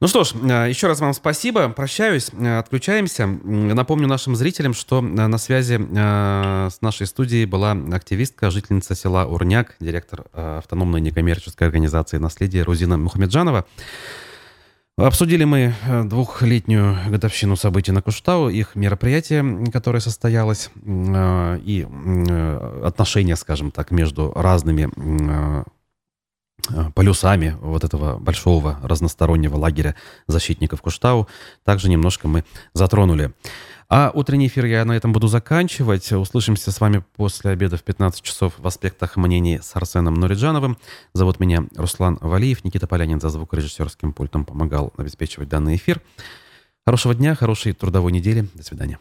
Ну 0.00 0.06
что 0.06 0.22
ж, 0.22 0.32
э, 0.34 0.68
еще 0.68 0.86
раз 0.86 1.00
вам 1.00 1.12
спасибо. 1.12 1.68
Прощаюсь, 1.70 2.30
э, 2.32 2.58
отключаемся. 2.58 3.26
Напомню 3.26 4.06
нашим 4.06 4.36
зрителям, 4.36 4.72
что 4.72 5.00
э, 5.00 5.02
на 5.02 5.38
связи 5.38 5.74
с 5.76 6.80
нашей 6.80 7.06
студией 7.06 7.46
была 7.46 7.72
активистка, 7.92 8.50
жительница 8.50 8.94
села 8.94 9.26
Урняк, 9.26 9.74
директор 9.80 10.24
автономной 10.32 11.00
некоммерческой 11.00 11.66
организации 11.66 12.18
«Наследие» 12.18 12.62
Рузина 12.62 12.96
Мухамеджанова. 12.96 13.66
Обсудили 14.96 15.44
мы 15.44 15.74
двухлетнюю 16.04 16.96
годовщину 17.08 17.56
событий 17.56 17.92
на 17.92 18.02
Куштау, 18.02 18.48
их 18.48 18.74
мероприятие, 18.74 19.70
которое 19.72 20.00
состоялось, 20.00 20.70
и 20.84 21.86
отношения, 22.82 23.36
скажем 23.36 23.70
так, 23.70 23.92
между 23.92 24.32
разными 24.34 24.90
полюсами 26.94 27.56
вот 27.60 27.84
этого 27.84 28.18
большого 28.18 28.78
разностороннего 28.82 29.56
лагеря 29.56 29.94
защитников 30.26 30.82
Куштау 30.82 31.28
также 31.64 31.88
немножко 31.88 32.28
мы 32.28 32.44
затронули. 32.72 33.32
А 33.90 34.10
утренний 34.12 34.48
эфир 34.48 34.66
я 34.66 34.84
на 34.84 34.92
этом 34.92 35.14
буду 35.14 35.28
заканчивать. 35.28 36.12
Услышимся 36.12 36.70
с 36.70 36.80
вами 36.80 37.02
после 37.16 37.52
обеда 37.52 37.78
в 37.78 37.82
15 37.82 38.20
часов 38.22 38.52
в 38.58 38.66
аспектах 38.66 39.16
мнений 39.16 39.60
с 39.62 39.74
Арсеном 39.74 40.14
Нуриджановым. 40.14 40.76
Зовут 41.14 41.40
меня 41.40 41.64
Руслан 41.74 42.18
Валиев. 42.20 42.64
Никита 42.64 42.86
Полянин 42.86 43.18
за 43.18 43.30
звукорежиссерским 43.30 44.12
пультом 44.12 44.44
помогал 44.44 44.92
обеспечивать 44.98 45.48
данный 45.48 45.76
эфир. 45.76 46.02
Хорошего 46.84 47.14
дня, 47.14 47.34
хорошей 47.34 47.72
трудовой 47.72 48.12
недели. 48.12 48.46
До 48.52 48.62
свидания. 48.62 48.98